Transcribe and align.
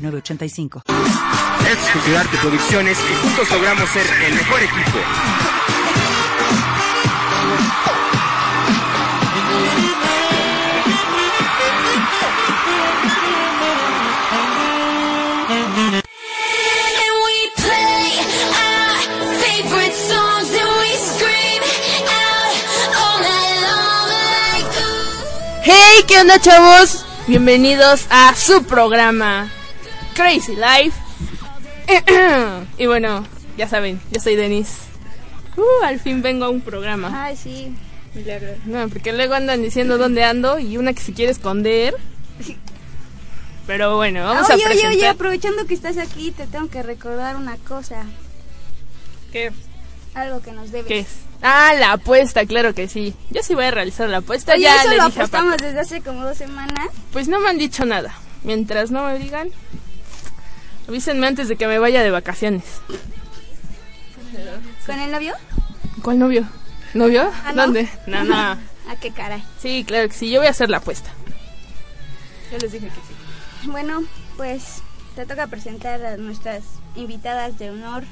906985. 0.00 0.82
Es 1.70 2.16
Arte 2.16 2.36
Producciones 2.38 2.98
y 2.98 3.14
juntos 3.22 3.50
logramos 3.50 3.88
ser 3.90 4.06
el 4.24 4.34
mejor 4.34 4.60
equipo. 4.62 4.98
Hey, 25.62 26.04
¿qué 26.08 26.18
onda 26.18 26.40
chavos? 26.40 27.04
Bienvenidos 27.26 28.06
a 28.10 28.34
su 28.34 28.64
programa 28.64 29.50
Crazy 30.20 30.54
Life. 30.54 30.98
y 32.78 32.86
bueno, 32.86 33.26
ya 33.56 33.66
saben, 33.66 33.98
yo 34.10 34.20
soy 34.20 34.36
Denis. 34.36 34.76
Uh, 35.56 35.84
al 35.84 35.98
fin 35.98 36.20
vengo 36.20 36.44
a 36.44 36.50
un 36.50 36.60
programa. 36.60 37.10
Ay, 37.24 37.36
sí. 37.36 37.74
No, 38.66 38.88
porque 38.90 39.14
luego 39.14 39.32
andan 39.32 39.62
diciendo 39.62 39.96
dónde 39.96 40.22
ando 40.24 40.58
y 40.58 40.76
una 40.76 40.92
que 40.92 41.00
se 41.00 41.14
quiere 41.14 41.32
esconder. 41.32 41.96
Pero 43.66 43.96
bueno, 43.96 44.24
vamos 44.24 44.50
oye, 44.50 44.62
a 44.62 44.66
presentar. 44.66 44.90
Oye, 44.90 44.98
oye, 44.98 45.08
aprovechando 45.08 45.64
que 45.66 45.72
estás 45.72 45.96
aquí, 45.96 46.32
te 46.32 46.46
tengo 46.46 46.68
que 46.68 46.82
recordar 46.82 47.36
una 47.36 47.56
cosa. 47.56 48.04
¿Qué? 49.32 49.52
Algo 50.14 50.42
que 50.42 50.52
nos 50.52 50.70
debes. 50.70 50.86
¿Qué 50.86 50.98
es? 50.98 51.08
Ah, 51.40 51.72
la 51.78 51.92
apuesta, 51.92 52.44
claro 52.44 52.74
que 52.74 52.88
sí. 52.88 53.14
Yo 53.30 53.42
sí 53.42 53.54
voy 53.54 53.64
a 53.64 53.70
realizar 53.70 54.08
la 54.10 54.18
apuesta. 54.18 54.52
Oye, 54.52 54.64
ya 54.64 54.76
eso 54.76 54.90
le 54.90 54.96
lo 54.98 55.06
dije 55.06 55.20
apostamos 55.20 55.56
desde 55.56 55.80
hace 55.80 56.02
como 56.02 56.24
dos 56.26 56.36
semanas. 56.36 56.88
Pues 57.10 57.28
no 57.28 57.40
me 57.40 57.48
han 57.48 57.56
dicho 57.56 57.86
nada. 57.86 58.12
Mientras 58.42 58.90
no 58.90 59.04
me 59.04 59.18
digan, 59.18 59.50
avísenme 60.90 61.26
antes 61.28 61.46
de 61.48 61.54
que 61.54 61.68
me 61.68 61.78
vaya 61.78 62.02
de 62.02 62.10
vacaciones. 62.10 62.64
¿Con 64.84 64.98
el 64.98 65.12
novio? 65.12 65.34
¿Cuál 66.02 66.18
novio? 66.18 66.48
¿Novio? 66.94 67.30
Ah, 67.44 67.52
¿no? 67.52 67.62
¿Dónde? 67.62 67.88
No, 68.08 68.24
no. 68.24 68.34
¿A 68.36 68.58
Ah, 68.88 68.96
qué 69.00 69.12
caray? 69.12 69.44
Sí, 69.62 69.84
claro 69.86 70.08
que 70.08 70.14
sí. 70.14 70.28
Yo 70.30 70.40
voy 70.40 70.48
a 70.48 70.50
hacer 70.50 70.68
la 70.68 70.78
apuesta. 70.78 71.10
Ya 72.50 72.58
les 72.58 72.72
dije 72.72 72.88
que 72.88 72.92
sí. 72.94 73.68
Bueno, 73.70 74.02
pues 74.36 74.82
te 75.14 75.24
toca 75.26 75.46
presentar 75.46 76.04
a 76.04 76.16
nuestras 76.16 76.64
invitadas 76.96 77.56
de 77.58 77.70
honor. 77.70 78.04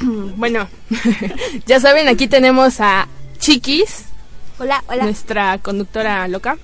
Bueno, 0.36 0.68
ya 1.66 1.78
saben, 1.78 2.08
aquí 2.08 2.26
tenemos 2.26 2.80
a 2.80 3.06
Chiquis, 3.38 4.06
Hola, 4.58 4.82
hola. 4.88 5.04
nuestra 5.04 5.58
conductora 5.58 6.26
loca, 6.26 6.58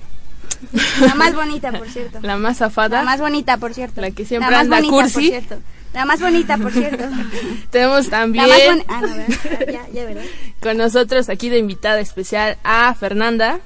La 1.01 1.15
más 1.15 1.33
bonita, 1.33 1.71
por 1.71 1.87
cierto. 1.87 2.19
la 2.21 2.37
más 2.37 2.57
zafada. 2.57 2.99
La 2.99 3.05
más 3.05 3.19
bonita, 3.19 3.57
por 3.57 3.73
cierto. 3.73 4.01
La 4.01 4.11
que 4.11 4.25
siempre 4.25 4.49
La 4.51 4.57
más 4.57 4.63
anda 4.65 4.75
bonita, 4.77 4.91
cursi. 4.93 5.13
por 5.13 5.23
cierto. 5.23 5.59
La 5.93 6.05
más 6.05 6.19
bonita, 6.21 6.57
por 6.57 6.71
cierto. 6.71 7.05
Tenemos 7.71 8.05
La 8.05 8.11
también 8.11 8.47
más 8.47 8.65
bonita. 8.65 8.93
Ah, 8.95 9.01
no. 9.01 9.71
Ya, 9.71 9.87
ya, 9.93 10.05
¿verdad? 10.05 10.23
con 10.61 10.77
nosotros 10.77 11.29
aquí 11.29 11.49
de 11.49 11.57
invitada 11.57 11.99
especial 11.99 12.57
a 12.63 12.93
Fernanda. 12.93 13.59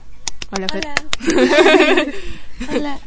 Hola, 0.55 0.67
Fer. 0.69 0.83
Hola. 2.69 2.99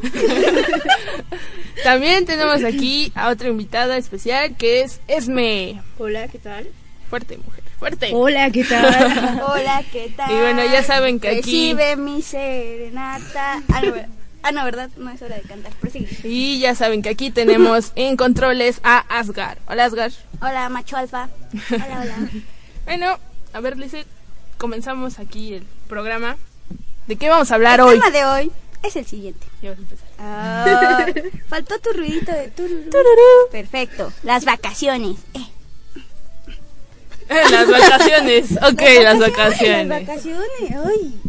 También 1.85 2.27
tenemos 2.27 2.65
aquí 2.65 3.13
a 3.15 3.29
otra 3.31 3.49
invitada 3.49 3.97
especial 3.97 4.57
que 4.57 4.83
es 4.83 5.01
Esme. 5.07 5.81
Hola, 5.99 6.27
¿qué 6.29 6.39
tal? 6.39 6.67
Fuerte, 7.09 7.39
mujer, 7.39 7.63
fuerte. 7.87 8.11
Hola, 8.15 8.51
¿qué 8.51 8.65
tal? 8.65 9.43
Hola, 9.49 9.85
¿qué 9.93 10.13
tal? 10.17 10.31
Y 10.31 10.35
bueno, 10.35 10.63
ya 10.65 10.83
saben 10.83 11.21
que 11.21 11.29
aquí- 11.29 11.73
Recibe 11.73 11.97
mi 11.97 12.21
serenata. 12.23 13.63
Ah, 13.73 13.81
no, 13.83 13.93
¿verdad? 13.93 14.09
Ah, 14.43 14.53
no, 14.53 14.65
¿verdad? 14.65 14.91
No 14.97 15.11
es 15.11 15.23
hora 15.23 15.37
de 15.37 15.43
cantar. 15.43 15.73
Prosigue. 15.75 16.09
Y 16.25 16.59
ya 16.61 16.75
saben 16.75 17.03
que 17.03 17.09
aquí 17.09 17.31
tenemos 17.31 17.93
en 17.97 18.17
controles 18.17 18.81
a 18.83 18.99
Asgar. 19.19 19.59
Hola, 19.69 19.85
Asgar. 19.85 20.13
Hola, 20.41 20.69
macho 20.69 20.97
alfa. 20.97 21.29
Hola, 21.71 22.01
hola. 22.03 22.17
Bueno, 22.87 23.19
a 23.53 23.59
ver, 23.59 23.77
Lizeth, 23.77 24.07
comenzamos 24.59 25.19
aquí 25.19 25.55
el 25.55 25.65
programa. 25.89 26.37
¿De 27.09 27.17
qué 27.17 27.29
vamos 27.29 27.51
a 27.51 27.57
hablar 27.57 27.81
El 27.81 27.87
hoy? 27.87 27.95
tema 27.99 28.11
de 28.13 28.25
hoy 28.25 28.53
es 28.85 28.95
el 28.95 29.05
siguiente. 29.07 29.45
Ya 29.61 29.71
vas 29.71 29.79
a 29.79 29.83
empezar. 29.83 30.09
Ah, 30.21 31.07
faltó 31.49 31.81
tu 31.81 31.91
ruidito 31.91 32.31
de 32.31 32.47
tururú. 32.51 32.91
Perfecto. 33.51 34.13
Las 34.23 34.45
vacaciones. 34.45 35.17
Eh, 35.35 35.41
las 37.51 37.71
vacaciones. 37.71 38.53
Ok, 38.53 38.83
las 39.03 39.19
Las 39.19 39.31
vacaciones. 39.31 39.89
vacaciones. 39.89 40.47
Ay. 40.61 41.21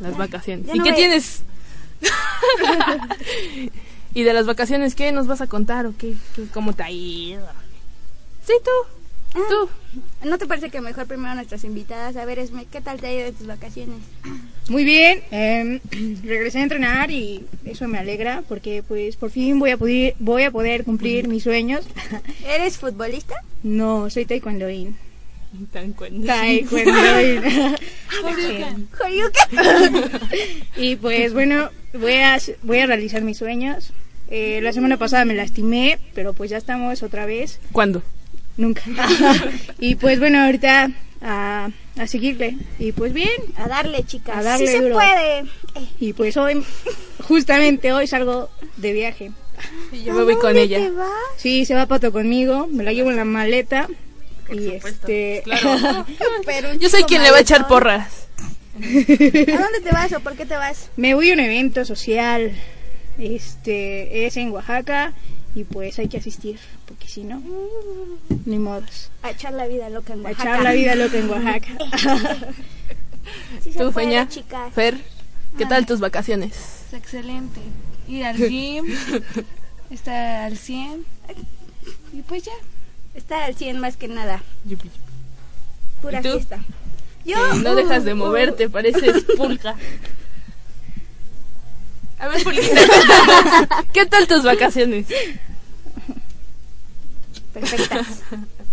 Las 0.00 0.16
vacaciones. 0.16 0.66
ya 0.66 0.74
¿Y 0.74 0.78
no 0.78 0.84
qué 0.84 0.92
tienes? 0.92 1.42
¿Y 4.14 4.22
de 4.22 4.32
las 4.32 4.46
vacaciones 4.46 4.94
qué 4.94 5.12
nos 5.12 5.26
vas 5.26 5.40
a 5.40 5.46
contar 5.46 5.86
o 5.86 5.94
qué? 5.96 6.14
qué 6.34 6.46
¿Cómo 6.52 6.72
te 6.72 6.82
ha 6.82 6.90
ido? 6.90 7.46
Sí, 8.46 8.54
tú. 8.64 8.97
Ah, 9.34 9.40
Tú. 9.48 9.68
¿No 10.26 10.38
te 10.38 10.46
parece 10.46 10.70
que 10.70 10.80
mejor 10.80 11.06
primero 11.06 11.34
nuestras 11.34 11.64
invitadas? 11.64 12.16
A 12.16 12.24
ver, 12.24 12.38
Esme, 12.38 12.66
¿qué 12.70 12.80
tal 12.80 13.00
te 13.00 13.06
ha 13.08 13.12
ido 13.12 13.26
en 13.26 13.34
tus 13.34 13.46
vacaciones? 13.46 13.98
Muy 14.68 14.84
bien, 14.84 15.22
em, 15.30 15.80
regresé 16.24 16.58
a 16.58 16.62
entrenar 16.62 17.10
y 17.10 17.44
eso 17.64 17.88
me 17.88 17.98
alegra 17.98 18.42
porque 18.48 18.82
pues 18.86 19.16
por 19.16 19.30
fin 19.30 19.58
voy 19.58 19.70
a 19.70 19.76
poder, 19.76 20.14
voy 20.18 20.42
a 20.44 20.50
poder 20.50 20.84
cumplir 20.84 21.28
mis 21.28 21.44
sueños. 21.44 21.86
¿Eres 22.46 22.78
futbolista? 22.78 23.34
No, 23.62 24.10
soy 24.10 24.24
taekwondoín. 24.24 24.96
Taekwondoín. 25.72 27.42
Horyuken. 28.24 28.88
y 30.76 30.96
pues 30.96 31.32
bueno, 31.32 31.70
voy 31.94 32.14
a, 32.14 32.38
voy 32.62 32.78
a 32.78 32.86
realizar 32.86 33.22
mis 33.22 33.38
sueños. 33.38 33.92
Eh, 34.30 34.60
la 34.62 34.74
semana 34.74 34.98
pasada 34.98 35.24
me 35.24 35.34
lastimé, 35.34 35.98
pero 36.14 36.34
pues 36.34 36.50
ya 36.50 36.58
estamos 36.58 37.02
otra 37.02 37.24
vez. 37.24 37.60
¿Cuándo? 37.72 38.02
Nunca. 38.58 38.82
y 39.78 39.94
pues 39.94 40.18
bueno, 40.18 40.42
ahorita 40.44 40.90
a, 41.22 41.70
a 41.96 42.06
seguirle. 42.06 42.56
Y 42.78 42.92
pues 42.92 43.12
bien, 43.14 43.30
A 43.56 43.68
darle, 43.68 44.04
chicas. 44.04 44.36
A 44.36 44.42
darle 44.42 44.66
sí 44.66 44.72
se 44.72 44.80
duro. 44.82 44.94
puede. 44.96 45.44
Y 46.00 46.12
pues 46.12 46.36
hoy, 46.36 46.62
justamente 47.26 47.92
hoy 47.92 48.06
salgo 48.06 48.50
de 48.76 48.92
viaje. 48.92 49.30
Y 49.92 50.02
yo 50.04 50.12
me 50.14 50.24
voy 50.24 50.34
¿a 50.34 50.38
con 50.38 50.56
ella. 50.56 50.78
te 50.78 50.90
vas? 50.90 51.08
Sí, 51.36 51.64
se 51.64 51.74
va 51.74 51.86
Pato 51.86 52.12
conmigo, 52.12 52.66
me 52.70 52.84
la 52.84 52.92
llevo 52.92 53.10
en 53.10 53.16
la 53.16 53.24
maleta. 53.24 53.88
y 54.52 54.68
este. 54.70 55.42
Pero 56.46 56.70
un 56.72 56.78
Yo 56.78 56.88
soy 56.90 57.04
quien 57.04 57.22
le 57.22 57.30
va 57.30 57.38
a 57.38 57.40
echar 57.40 57.66
porras. 57.68 58.26
¿A 58.74 58.78
dónde 58.80 59.80
te 59.82 59.90
vas 59.90 60.12
o 60.12 60.20
por 60.20 60.36
qué 60.36 60.46
te 60.46 60.54
vas? 60.54 60.90
me 60.96 61.14
voy 61.14 61.30
a 61.30 61.34
un 61.34 61.40
evento 61.40 61.84
social. 61.84 62.52
Este 63.18 64.26
es 64.26 64.36
en 64.36 64.50
Oaxaca 64.52 65.12
y 65.58 65.64
pues 65.64 65.98
hay 65.98 66.06
que 66.08 66.18
asistir, 66.18 66.58
porque 66.86 67.08
si 67.08 67.24
no, 67.24 67.42
ni 68.46 68.58
modos. 68.58 69.10
A 69.22 69.30
echar 69.32 69.52
la 69.54 69.66
vida 69.66 69.90
loca 69.90 70.12
en 70.12 70.20
A 70.20 70.28
Oaxaca. 70.28 70.50
echar 70.50 70.62
la 70.62 70.72
vida 70.72 70.94
loca 70.94 71.18
en 71.18 71.30
Oaxaca. 71.30 71.68
Sí 73.62 73.72
se 73.72 73.78
¿Tú, 73.78 73.92
puede, 73.92 74.06
Feña? 74.06 74.26
chicas. 74.28 74.72
Fer, 74.72 74.96
¿qué 75.58 75.66
tal 75.66 75.84
tus 75.84 76.00
vacaciones? 76.00 76.54
Es 76.86 76.94
excelente. 76.94 77.60
Ir 78.08 78.24
al 78.24 78.36
gym, 78.38 78.86
estar 79.90 80.44
al 80.44 80.56
100 80.56 81.04
y 82.14 82.22
pues 82.22 82.44
ya. 82.44 82.52
Estar 83.14 83.42
al 83.42 83.54
100 83.54 83.80
más 83.80 83.98
que 83.98 84.08
nada. 84.08 84.42
Pura 86.00 86.20
¿Y 86.20 86.22
tú? 86.22 86.32
fiesta. 86.32 86.64
Yo. 87.26 87.36
Que 87.52 87.58
no 87.58 87.74
dejas 87.74 88.04
de 88.04 88.14
uh, 88.14 88.16
moverte, 88.24 88.70
pareces 88.70 89.24
pulga. 89.36 89.76
A 92.18 92.28
ver, 92.28 92.42
Pulguita, 92.42 92.80
¿qué 93.92 94.06
tal 94.06 94.26
tus 94.26 94.42
vacaciones? 94.42 95.06
Perfectas. 97.54 98.06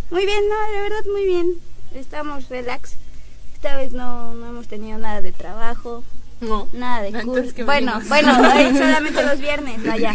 Muy 0.10 0.26
bien, 0.26 0.44
no, 0.50 0.74
de 0.74 0.82
verdad 0.82 1.06
muy 1.12 1.26
bien. 1.26 1.54
Estamos 1.94 2.50
relax. 2.50 2.96
Esta 3.54 3.78
vez 3.78 3.92
no, 3.92 4.34
no 4.34 4.50
hemos 4.50 4.68
tenido 4.68 4.98
nada 4.98 5.22
de 5.22 5.32
trabajo, 5.32 6.04
No. 6.42 6.68
nada 6.74 7.02
de. 7.02 7.12
¿qué 7.54 7.64
Bueno, 7.64 8.02
bueno, 8.08 8.34
solamente 8.78 9.24
los 9.24 9.40
viernes, 9.40 9.84
vaya. 9.84 10.14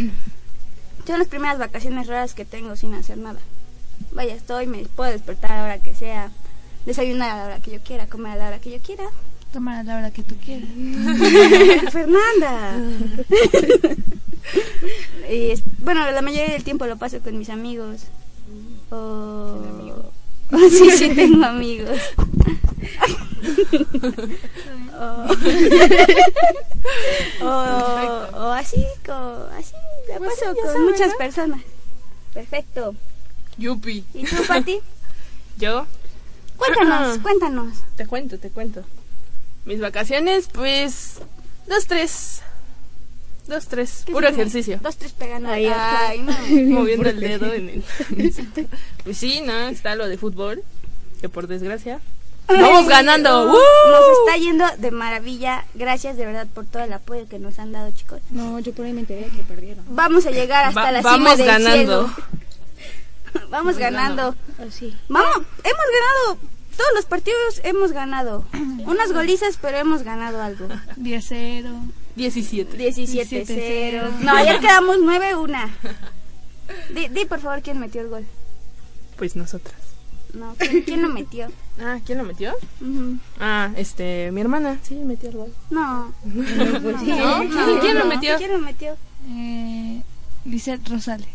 Son 1.07 1.19
las 1.19 1.29
primeras 1.29 1.59
vacaciones 1.59 2.07
raras 2.07 2.35
que 2.35 2.45
tengo 2.45 2.77
sin 2.77 2.95
hacer 2.95 3.17
nada. 3.17 3.41
Vaya, 4.13 4.35
estoy, 4.35 4.67
me 4.67 4.79
puedo 4.87 5.11
despertar 5.11 5.53
a 5.53 5.57
la 5.59 5.65
hora 5.65 5.79
que 5.83 5.95
sea, 5.95 6.31
desayunar 6.85 7.31
a 7.31 7.37
la 7.37 7.45
hora 7.47 7.61
que 7.61 7.71
yo 7.73 7.81
quiera, 7.81 8.07
comer 8.07 8.33
a 8.33 8.37
la 8.37 8.49
hora 8.49 8.59
que 8.61 8.71
yo 8.71 8.79
quiera 8.81 9.05
tomar 9.53 9.81
a 9.81 9.83
la 9.83 9.99
hora 9.99 10.11
que 10.11 10.23
tú 10.23 10.35
quieras. 10.45 10.69
Fernanda. 11.93 12.79
Y 15.31 15.51
es- 15.51 15.63
bueno, 15.79 16.11
la 16.11 16.23
mayoría 16.23 16.53
del 16.53 16.65
tiempo 16.65 16.87
lo 16.87 16.97
paso 16.97 17.21
con 17.21 17.39
mis 17.39 17.51
amigos. 17.51 18.03
O... 18.91 19.63
sí, 20.71 20.91
sí, 20.97 21.11
tengo 21.15 21.45
amigos. 21.45 22.01
o... 27.41 27.45
o, 27.45 27.49
o 28.35 28.51
así, 28.53 28.85
co- 29.07 29.47
así, 29.57 29.73
la 30.09 30.19
Pues 30.19 30.33
paso 30.41 30.55
con 30.57 30.85
muchas 30.85 31.09
¿no? 31.11 31.17
personas. 31.19 31.61
Perfecto. 32.35 32.95
Yupi. 33.59 34.05
¿Y 34.15 34.25
tú, 34.25 34.37
Pati? 34.49 34.81
Yo 35.59 35.87
Cuéntanos, 36.57 37.19
cuéntanos. 37.23 37.75
te 37.97 38.07
cuento, 38.07 38.39
te 38.39 38.51
cuento. 38.51 38.83
Mis 39.65 39.81
vacaciones, 39.81 40.49
pues. 40.53 41.19
Dos, 41.67 41.87
tres. 41.87 42.43
Dos, 43.47 43.67
tres. 43.67 44.03
¿Qué 44.07 44.13
Puro 44.13 44.29
ejercicio. 44.29 44.79
Dos, 44.83 44.97
tres 44.97 45.13
pegando. 45.13 45.49
Ay, 45.49 45.67
Ay, 45.67 46.19
no. 46.21 46.33
Moviendo 46.81 47.09
el 47.09 47.21
dedo 47.21 47.53
en 47.53 47.69
el. 47.69 47.85
Pues 49.05 49.17
sí, 49.17 49.41
¿no? 49.41 49.69
Está 49.69 49.95
lo 49.95 50.09
de 50.09 50.19
fútbol. 50.19 50.63
Que 51.21 51.29
por 51.29 51.47
desgracia. 51.47 52.01
¡Vamos 52.49 52.89
ganando! 52.89 53.45
¡Uh! 53.45 53.47
Nos 53.91 54.19
está 54.27 54.37
yendo 54.39 54.65
de 54.79 54.91
maravilla. 54.91 55.65
Gracias 55.75 56.17
de 56.17 56.27
verdad 56.27 56.49
por 56.53 56.67
todo 56.67 56.83
el 56.83 56.93
apoyo 56.93 57.29
que 57.29 57.39
nos 57.39 57.59
han 57.61 57.71
dado, 57.71 57.93
chicos. 57.93 58.21
No, 58.31 58.59
yo 58.59 58.73
por 58.73 58.87
ahí 58.87 58.93
me 58.93 59.01
enteré 59.01 59.27
que 59.27 59.43
perdieron. 59.45 59.85
Vamos 59.91 60.27
a 60.27 60.31
llegar 60.33 60.65
hasta 60.65 60.83
Va- 60.83 60.91
la 60.91 61.01
vamos 61.01 61.35
cima 61.35 61.37
del 61.37 61.47
ganando. 61.47 61.77
cielo. 62.09 62.11
Vamos 63.51 63.79
ganando. 63.79 64.35
Así. 64.59 64.97
Vamos, 65.09 65.37
hemos 65.37 65.87
ganado. 66.35 66.39
Todos 66.81 66.95
los 66.95 67.05
partidos 67.05 67.61
hemos 67.63 67.93
ganado. 67.93 68.47
Unas 68.87 69.13
golizas, 69.13 69.59
pero 69.61 69.77
hemos 69.77 70.03
ganado 70.03 70.41
algo. 70.41 70.67
10-0. 70.97 71.93
17. 72.17 72.79
17-0. 72.79 73.47
17-0. 73.47 74.11
No, 74.21 74.35
ayer 74.35 74.61
quedamos 74.61 74.97
9-1. 74.97 75.71
Di, 76.95 77.09
di, 77.09 77.27
por 77.27 77.39
favor 77.41 77.61
quién 77.61 77.79
metió 77.79 78.01
el 78.01 78.09
gol. 78.09 78.25
Pues 79.19 79.37
nosotras. 79.37 79.77
No, 80.33 80.55
¿quién, 80.59 80.83
quién 80.85 81.03
lo 81.03 81.11
metió? 81.11 81.49
Ah, 81.83 81.99
¿quién 82.07 82.17
lo 82.17 82.25
metió? 82.25 82.55
Ah, 83.39 83.73
este, 83.77 84.31
mi 84.33 84.41
hermana. 84.41 84.79
Sí, 84.83 84.95
metió 84.95 85.29
el 85.29 85.37
gol. 85.37 85.55
No. 85.69 86.15
¿No? 86.25 87.81
¿Quién 87.83 87.99
lo 87.99 88.07
metió? 88.07 88.39
¿Quién 88.39 88.53
lo 88.53 88.59
metió? 88.59 88.97
Eh, 89.29 90.03
Lisette 90.47 90.89
Rosales. 90.89 91.29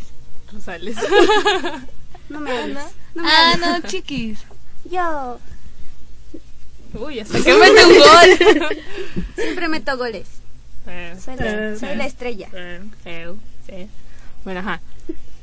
Rosales. 0.51 0.97
No 2.29 2.39
me 2.39 2.51
hables. 2.57 2.79
Ah, 3.19 3.51
hables. 3.53 3.83
no, 3.83 3.87
chiquis. 3.87 4.39
Yo 4.89 5.39
Uy, 6.99 7.19
hasta 7.19 7.41
que 7.41 7.53
mete 7.53 7.85
un 7.85 7.97
gol. 7.97 8.77
siempre 9.35 9.67
meto 9.67 9.97
goles. 9.97 10.27
Soy 11.23 11.35
la, 11.35 11.77
soy 11.77 11.95
la 11.95 12.05
estrella. 12.05 12.47
Sí. 13.65 13.89
Bueno, 14.43 14.59
ajá. 14.61 14.81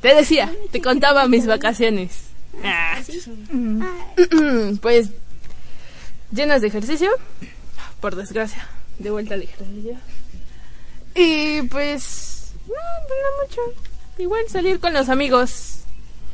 Te 0.01 0.15
decía, 0.15 0.51
te 0.71 0.81
contaba 0.81 1.27
mis 1.27 1.45
vacaciones. 1.45 2.29
Ah. 2.63 2.97
Ay, 2.97 4.79
Pues 4.81 5.09
llenas 6.31 6.61
de 6.61 6.67
ejercicio, 6.67 7.11
por 7.99 8.15
desgracia, 8.15 8.67
de 8.99 9.11
vuelta 9.11 9.35
al 9.35 9.43
ejercicio. 9.43 9.97
Y 11.15 11.61
pues, 11.63 12.53
no, 12.67 12.73
pues 13.07 13.19
no 13.21 13.43
mucho. 13.43 13.79
Igual 14.17 14.47
salir 14.49 14.79
con 14.79 14.93
los 14.93 15.09
amigos. 15.09 15.81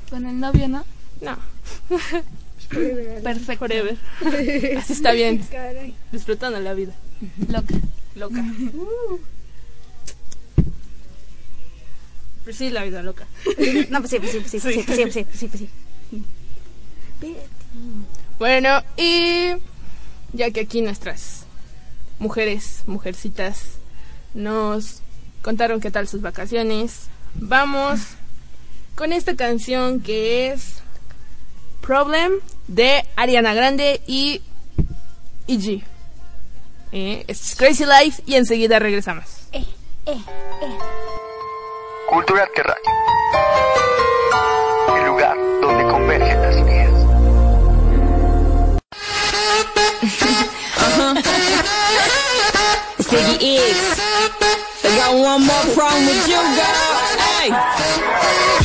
Con 0.09 0.25
el 0.25 0.39
novio, 0.39 0.67
¿no? 0.67 0.85
No, 1.21 1.37
Perfecto. 2.69 3.67
Forever. 3.67 3.97
Así 4.77 4.93
está 4.93 5.11
bien. 5.11 5.41
Disfrutando 6.11 6.59
la 6.59 6.73
vida. 6.73 6.93
Loca. 7.47 7.75
Loca. 8.15 8.43
Pues 12.43 12.57
sí, 12.57 12.69
la 12.69 12.83
vida 12.83 13.03
loca. 13.03 13.27
No, 13.89 13.99
pues 13.99 14.11
sí, 14.11 14.19
pues 14.19 14.31
sí, 14.31 14.39
pues 14.39 14.51
sí, 14.51 14.59
sí, 14.59 14.83
pues 14.85 14.97
sí, 14.97 15.03
pues 15.03 15.13
sí, 15.13 15.23
pues 15.23 15.39
sí, 15.39 15.47
pues 15.47 15.61
sí. 15.61 15.69
Bueno, 18.37 18.81
y 18.97 19.51
ya 20.33 20.51
que 20.51 20.61
aquí 20.61 20.81
nuestras 20.81 21.45
mujeres, 22.17 22.83
mujercitas, 22.87 23.77
nos 24.33 25.01
contaron 25.41 25.79
qué 25.79 25.91
tal 25.91 26.07
sus 26.07 26.21
vacaciones, 26.21 27.07
vamos 27.35 27.99
con 28.95 29.13
esta 29.13 29.35
canción 29.35 30.01
que 30.01 30.51
es 30.51 30.81
Problem 31.81 32.33
de 32.67 33.03
Ariana 33.15 33.53
Grande 33.53 34.01
y 34.07 34.41
EG. 35.47 35.83
Eh, 36.91 37.23
es 37.27 37.55
Crazy 37.55 37.85
Life 37.85 38.23
y 38.25 38.35
enseguida 38.35 38.79
regresamos. 38.79 39.25
Eh, 39.51 39.63
eh, 40.05 40.11
eh. 40.11 40.77
Cultura 42.09 42.47
Terráquea. 42.55 42.93
El 44.97 45.05
lugar 45.05 45.37
donde 45.61 45.83
convergen 45.91 46.41
las 46.41 46.55
ideas. 46.57 46.89
Ziggy 53.03 53.57
X. 53.57 53.99
I 54.83 54.95
got 54.97 55.13
one 55.13 55.45
more 55.45 55.73
problem 55.75 56.05
with 56.05 56.27
you, 56.27 56.41
girl. 56.57 56.95
Hey. 57.19 58.58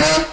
Huh? 0.00 0.24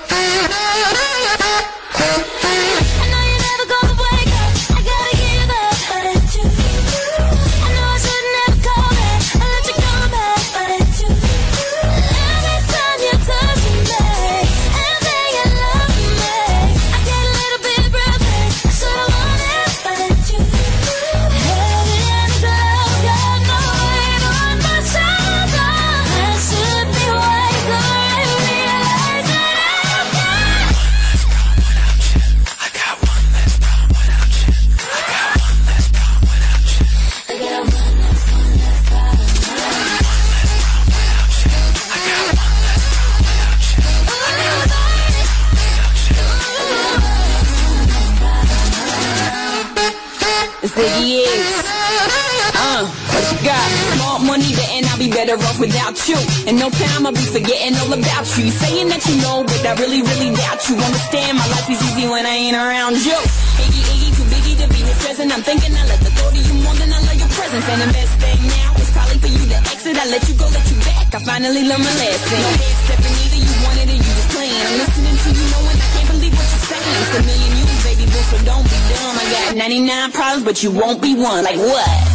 but 80.55 80.63
you 80.63 80.71
won't 80.71 81.01
be 81.01 81.13
one. 81.15 81.43
Like 81.43 81.57
what? 81.57 82.14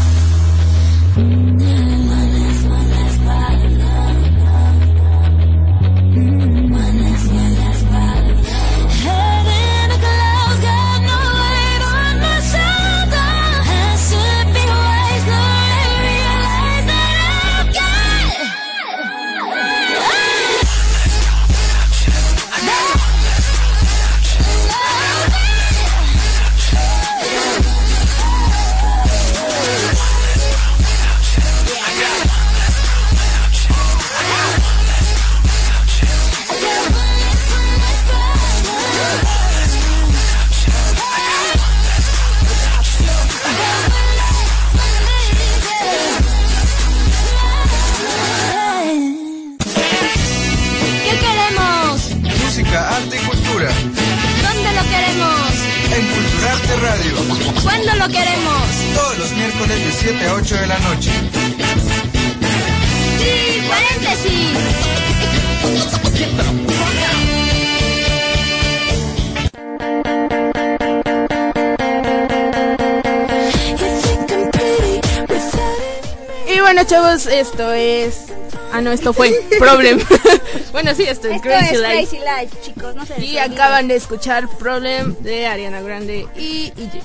Esto 78.93 79.13
fue 79.13 79.33
Problem. 79.59 80.01
bueno, 80.73 80.95
sí, 80.95 81.05
esto 81.05 81.29
es 81.29 81.37
Esto 81.37 81.49
Crazy 81.49 81.75
es 81.75 81.81
Life. 81.81 81.95
Crazy 81.95 82.17
Life, 82.19 82.57
chicos. 82.63 82.95
No 82.95 83.07
se 83.07 83.19
les 83.19 83.31
Y 83.31 83.39
acaban 83.39 83.89
de 83.89 83.97
escuchar 83.97 84.49
Problem 84.59 85.15
de 85.21 85.47
Ariana 85.47 85.81
Grande 85.81 86.27
y 86.37 86.73
EJ. 86.77 87.03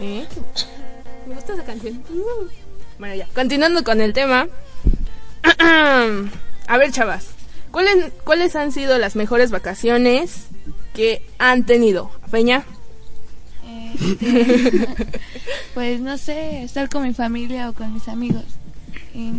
¿Eh? 0.00 0.26
Me 1.26 1.34
gusta 1.34 1.54
esa 1.54 1.64
canción. 1.64 2.02
Bueno, 2.98 3.14
ya. 3.14 3.26
Continuando 3.34 3.84
con 3.84 4.00
el 4.00 4.12
tema. 4.12 4.48
A 5.60 6.78
ver, 6.78 6.92
chavas. 6.92 7.28
¿Cuáles, 7.70 8.12
¿Cuáles 8.24 8.56
han 8.56 8.72
sido 8.72 8.98
las 8.98 9.16
mejores 9.16 9.50
vacaciones 9.50 10.46
que 10.94 11.22
han 11.38 11.64
tenido? 11.66 12.10
Peña. 12.30 12.64
Este, 14.00 14.86
pues 15.74 16.00
no 16.00 16.18
sé, 16.18 16.62
estar 16.62 16.88
con 16.88 17.02
mi 17.02 17.14
familia 17.14 17.70
o 17.70 17.72
con 17.72 17.92
mis 17.92 18.08
amigos. 18.08 18.44
Y, 19.14 19.32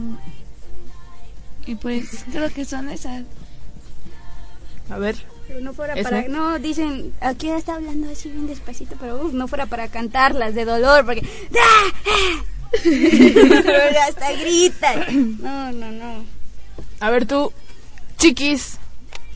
y 1.66 1.76
pues 1.76 2.26
creo 2.32 2.50
que 2.50 2.66
son 2.66 2.90
esas. 2.90 3.24
A 4.90 4.98
ver. 4.98 5.16
Pero 5.48 5.62
no 5.62 5.74
fuera 5.74 5.96
para. 6.02 6.28
No, 6.28 6.60
dicen. 6.60 7.14
Aquí 7.22 7.50
está 7.50 7.76
hablando 7.76 8.10
así 8.12 8.30
bien 8.30 8.48
despacito, 8.48 8.96
pero 9.00 9.24
uf, 9.24 9.34
no 9.34 9.48
fuera 9.48 9.66
para 9.66 9.88
cantarlas 9.88 10.56
de 10.56 10.66
dolor, 10.66 11.06
porque. 11.06 11.28
¡Ah! 11.60 12.44
Pero 12.84 14.00
hasta 14.08 14.32
gritan. 14.32 15.38
No, 15.42 15.74
no, 15.74 15.92
no. 15.92 16.26
A 17.02 17.10
ver 17.10 17.26
tú, 17.26 17.52
chiquis, 18.18 18.78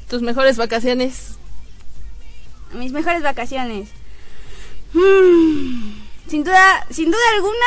tus 0.09 0.21
mejores 0.21 0.55
vacaciones. 0.55 1.35
Mis 2.73 2.93
mejores 2.93 3.23
vacaciones. 3.23 3.89
Mm, 4.93 5.95
sin 6.27 6.43
duda, 6.45 6.85
sin 6.89 7.11
duda 7.11 7.21
alguna, 7.35 7.65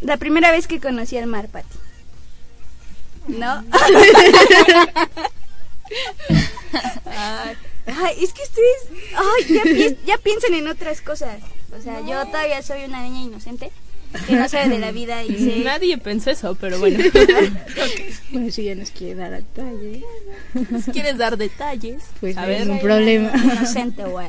la 0.00 0.16
primera 0.16 0.50
vez 0.50 0.66
que 0.66 0.80
conocí 0.80 1.18
el 1.18 1.26
mar, 1.26 1.48
Pati. 1.48 1.83
¿No? 3.28 3.64
Ay, 7.06 7.54
ay, 7.86 8.16
es 8.24 8.32
que 8.32 8.42
ustedes 8.42 8.88
ay, 9.14 9.54
ya, 9.54 9.62
pi- 9.62 9.96
ya 10.06 10.18
piensan 10.18 10.54
en 10.54 10.68
otras 10.68 11.00
cosas. 11.00 11.40
O 11.78 11.82
sea, 11.82 12.00
yo 12.00 12.24
todavía 12.26 12.62
soy 12.62 12.84
una 12.84 13.02
niña 13.02 13.20
inocente 13.22 13.70
que 14.26 14.34
no 14.36 14.48
sabe 14.48 14.68
de 14.68 14.78
la 14.78 14.92
vida 14.92 15.22
y 15.24 15.36
sé... 15.36 15.56
Nadie 15.64 15.98
pensó 15.98 16.30
eso, 16.30 16.54
pero 16.60 16.78
bueno. 16.78 16.98
Bueno, 18.30 18.50
si 18.50 18.64
ya 18.64 18.74
nos 18.74 18.90
quiere 18.90 19.14
dar 19.14 19.30
detalle, 19.32 20.02
Si 20.84 20.90
quieres 20.90 21.18
dar 21.18 21.36
detalles, 21.36 22.02
pues 22.20 22.36
a 22.36 22.46
ver. 22.46 22.60
ningún 22.66 22.80
problema. 22.80 23.30
Inocente, 23.36 24.04
güey. 24.04 24.28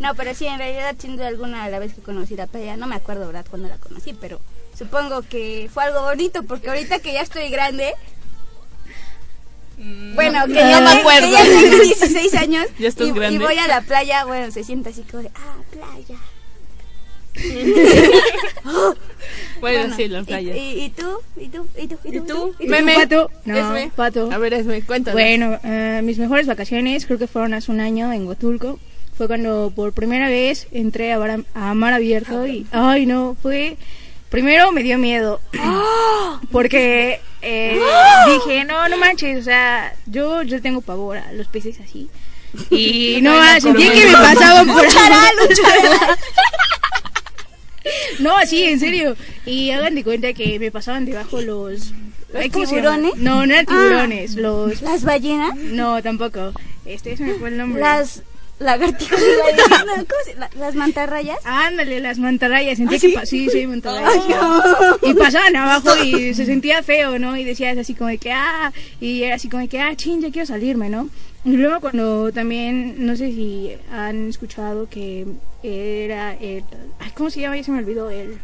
no, 0.00 0.14
pero 0.14 0.34
sí, 0.34 0.46
en 0.46 0.58
realidad, 0.58 0.96
sin 0.98 1.16
duda 1.16 1.28
alguna, 1.28 1.68
la 1.68 1.78
vez 1.78 1.94
que 1.94 2.00
conocí 2.00 2.34
la 2.36 2.46
playa, 2.46 2.76
no 2.76 2.86
me 2.86 2.96
acuerdo, 2.96 3.26
¿verdad?, 3.26 3.46
cuando 3.48 3.68
la 3.68 3.76
conocí, 3.78 4.14
pero 4.20 4.40
supongo 4.80 5.22
que 5.22 5.68
fue 5.72 5.84
algo 5.84 6.00
bonito, 6.02 6.42
porque 6.42 6.68
ahorita 6.70 6.98
que 7.00 7.12
ya 7.12 7.20
estoy 7.20 7.48
grande, 7.50 7.92
bueno, 10.14 10.46
que, 10.46 10.52
no 10.54 10.60
ya 10.70 10.80
me 10.80 10.90
acuerdo. 11.00 11.26
que 11.26 11.32
ya 11.32 11.42
tengo 11.60 11.82
16 11.82 12.34
años 12.34 12.66
Ya 12.78 12.88
y, 12.88 13.12
grande. 13.12 13.34
y 13.36 13.38
voy 13.38 13.56
a 13.58 13.66
la 13.68 13.82
playa, 13.82 14.24
bueno, 14.24 14.50
se 14.50 14.64
siente 14.64 14.88
así 14.90 15.02
como 15.02 15.22
de, 15.22 15.30
ah, 15.34 15.56
playa. 15.70 16.18
Bueno, 19.60 19.94
sí, 19.94 20.08
la 20.08 20.20
y- 20.20 20.24
playa. 20.24 20.56
Y, 20.56 20.84
y 20.84 20.90
tú? 20.90 21.06
¿Y 21.36 21.48
tú? 21.48 21.66
¿Y 21.78 21.86
tú? 21.86 21.96
¿Y 22.04 22.10
tú? 22.12 22.16
¿Y 22.16 22.20
tú? 22.26 22.54
¿Y 22.58 22.66
Meme. 22.66 22.94
Pato, 22.94 23.30
no, 23.44 23.56
Esme. 23.56 23.92
Pato. 23.94 24.30
A 24.32 24.38
ver, 24.38 24.54
Esme, 24.54 24.82
cuéntanos. 24.82 25.14
Bueno, 25.20 25.58
eh, 25.62 26.00
mis 26.02 26.18
mejores 26.18 26.46
vacaciones 26.46 27.04
creo 27.06 27.18
que 27.18 27.26
fueron 27.26 27.52
hace 27.54 27.70
un 27.70 27.80
año 27.80 28.10
en 28.12 28.26
Huatulco. 28.26 28.78
Fue 29.16 29.26
cuando 29.28 29.70
por 29.76 29.92
primera 29.92 30.28
vez 30.28 30.66
entré 30.72 31.12
a, 31.12 31.18
bar- 31.18 31.44
a 31.54 31.74
mar 31.74 31.92
abierto 31.92 32.46
y, 32.46 32.66
ay 32.72 33.04
no, 33.06 33.36
fue... 33.42 33.76
Primero 34.30 34.72
me 34.72 34.82
dio 34.82 34.96
miedo 34.98 35.40
porque 36.52 37.20
eh, 37.42 37.80
dije, 38.46 38.64
no, 38.64 38.88
no 38.88 38.96
manches, 38.96 39.38
o 39.40 39.42
sea, 39.42 39.94
yo, 40.06 40.42
yo 40.42 40.62
tengo 40.62 40.80
pavor 40.80 41.18
a 41.18 41.32
los 41.32 41.48
peces 41.48 41.78
así. 41.80 42.08
Y 42.70 43.18
no, 43.22 43.32
ah, 43.40 43.60
sentía 43.60 43.92
que 43.92 44.06
me 44.06 44.12
pasaban 44.12 44.66
por 44.66 44.86
charal. 44.88 45.34
No, 48.18 48.36
así, 48.36 48.64
en 48.64 48.78
serio. 48.78 49.16
Y 49.46 49.70
hagan 49.70 49.94
de 49.94 50.04
cuenta 50.04 50.34
que 50.34 50.58
me 50.58 50.70
pasaban 50.70 51.06
debajo 51.06 51.40
los... 51.40 51.92
¿Los 52.32 52.42
ay, 52.42 52.50
¿cómo 52.50 52.66
se 52.66 52.76
llama? 52.76 52.96
tiburones? 52.96 53.16
No, 53.22 53.46
no 53.46 53.54
eran 53.54 53.66
Ah. 53.68 53.72
tiburones, 53.72 54.34
los... 54.34 54.82
¿Las 54.82 55.02
ballenas? 55.02 55.56
No, 55.56 56.02
tampoco. 56.02 56.52
Este, 56.84 57.12
ese 57.12 57.24
me 57.24 57.34
fue 57.34 57.48
el 57.48 57.56
nombre. 57.56 57.80
Las 57.80 58.22
lagartijas. 58.60 59.18
No, 59.20 59.94
¿cómo 59.96 60.06
se- 60.24 60.34
la- 60.36 60.50
las 60.56 60.74
mantarrayas. 60.76 61.38
Ándale, 61.44 61.98
las 62.00 62.18
mantarrayas. 62.18 62.76
Sentía 62.78 62.98
¿Ah, 62.98 63.00
que 63.00 63.08
sí? 63.08 63.14
pa- 63.14 63.26
sí, 63.26 63.48
sí, 63.50 63.66
mantarrayas. 63.66 64.28
No. 64.28 64.62
Y 65.10 65.14
pasaban 65.14 65.56
abajo 65.56 65.96
y 66.04 66.32
se 66.34 66.46
sentía 66.46 66.82
feo, 66.82 67.18
¿no? 67.18 67.36
Y 67.36 67.44
decías 67.44 67.76
así 67.76 67.94
como 67.94 68.08
de 68.10 68.18
que, 68.18 68.30
ah, 68.32 68.72
y 69.00 69.22
era 69.24 69.34
así 69.34 69.48
como 69.48 69.62
de 69.62 69.68
que, 69.68 69.80
ah, 69.80 69.96
chin, 69.96 70.20
ya 70.22 70.30
quiero 70.30 70.46
salirme, 70.46 70.88
¿no? 70.88 71.08
Y 71.44 71.56
luego 71.56 71.80
cuando 71.80 72.30
también, 72.32 73.06
no 73.06 73.16
sé 73.16 73.28
si 73.32 73.72
han 73.90 74.28
escuchado 74.28 74.88
que 74.90 75.26
era 75.62 76.34
el, 76.34 76.62
ay, 76.98 77.10
¿cómo 77.14 77.30
se 77.30 77.40
llama? 77.40 77.56
Ya 77.56 77.64
se 77.64 77.70
me 77.72 77.78
olvidó, 77.78 78.10
el, 78.10 78.38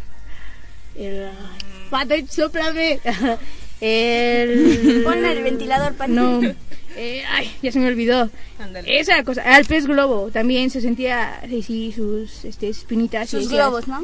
el, 0.97 1.29
pato, 1.91 2.15
soplame. 2.31 2.99
El... 3.81 5.03
Ponle 5.05 5.33
el 5.33 5.43
ventilador, 5.43 5.95
Pati. 5.95 6.13
No, 6.13 6.41
eh, 6.97 7.23
ay, 7.31 7.51
ya 7.63 7.71
se 7.73 7.79
me 7.79 7.89
olvidó. 7.89 8.31
Ándale. 8.59 8.99
Esa 8.99 9.23
cosa, 9.23 9.43
al 9.43 9.67
pez 9.67 9.87
globo 9.87 10.31
también 10.31 10.71
se 10.71 10.81
sentía 10.81 11.41
sí, 11.63 11.93
sus 11.95 12.45
este, 12.45 12.69
espinitas. 12.71 13.33
y 13.35 13.43
Sus 13.43 13.51
globos, 13.51 13.87
¿no? 13.87 14.03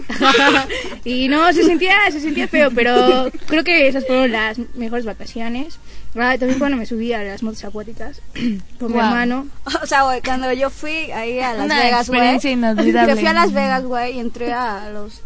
y 1.04 1.28
no, 1.28 1.50
se 1.54 1.64
sentía, 1.64 1.96
se 2.10 2.20
sentía 2.20 2.48
feo, 2.48 2.70
pero 2.74 3.30
creo 3.46 3.64
que 3.64 3.88
esas 3.88 4.06
fueron 4.06 4.32
las 4.32 4.58
mejores 4.74 5.06
vacaciones. 5.06 5.78
Ah, 6.14 6.36
también 6.38 6.58
cuando 6.58 6.76
me 6.76 6.84
subí 6.84 7.14
a 7.14 7.22
las 7.22 7.42
motos 7.42 7.64
acuáticas 7.64 8.20
con 8.78 8.92
mi 8.92 8.98
Wow. 8.98 9.04
hermano. 9.06 9.46
O 9.82 9.86
sea, 9.86 10.02
güey, 10.02 10.20
cuando 10.20 10.52
yo 10.52 10.68
fui 10.68 11.10
ahí 11.12 11.40
a 11.40 11.54
Las 11.54 11.64
Una 11.64 11.80
Vegas, 11.80 12.08
güey. 12.08 12.38
Que 12.38 13.16
fui 13.16 13.26
a 13.26 13.32
Las 13.32 13.52
Vegas, 13.54 13.84
güey, 13.84 14.16
y 14.16 14.20
entré 14.20 14.52
a 14.52 14.90
los 14.90 15.22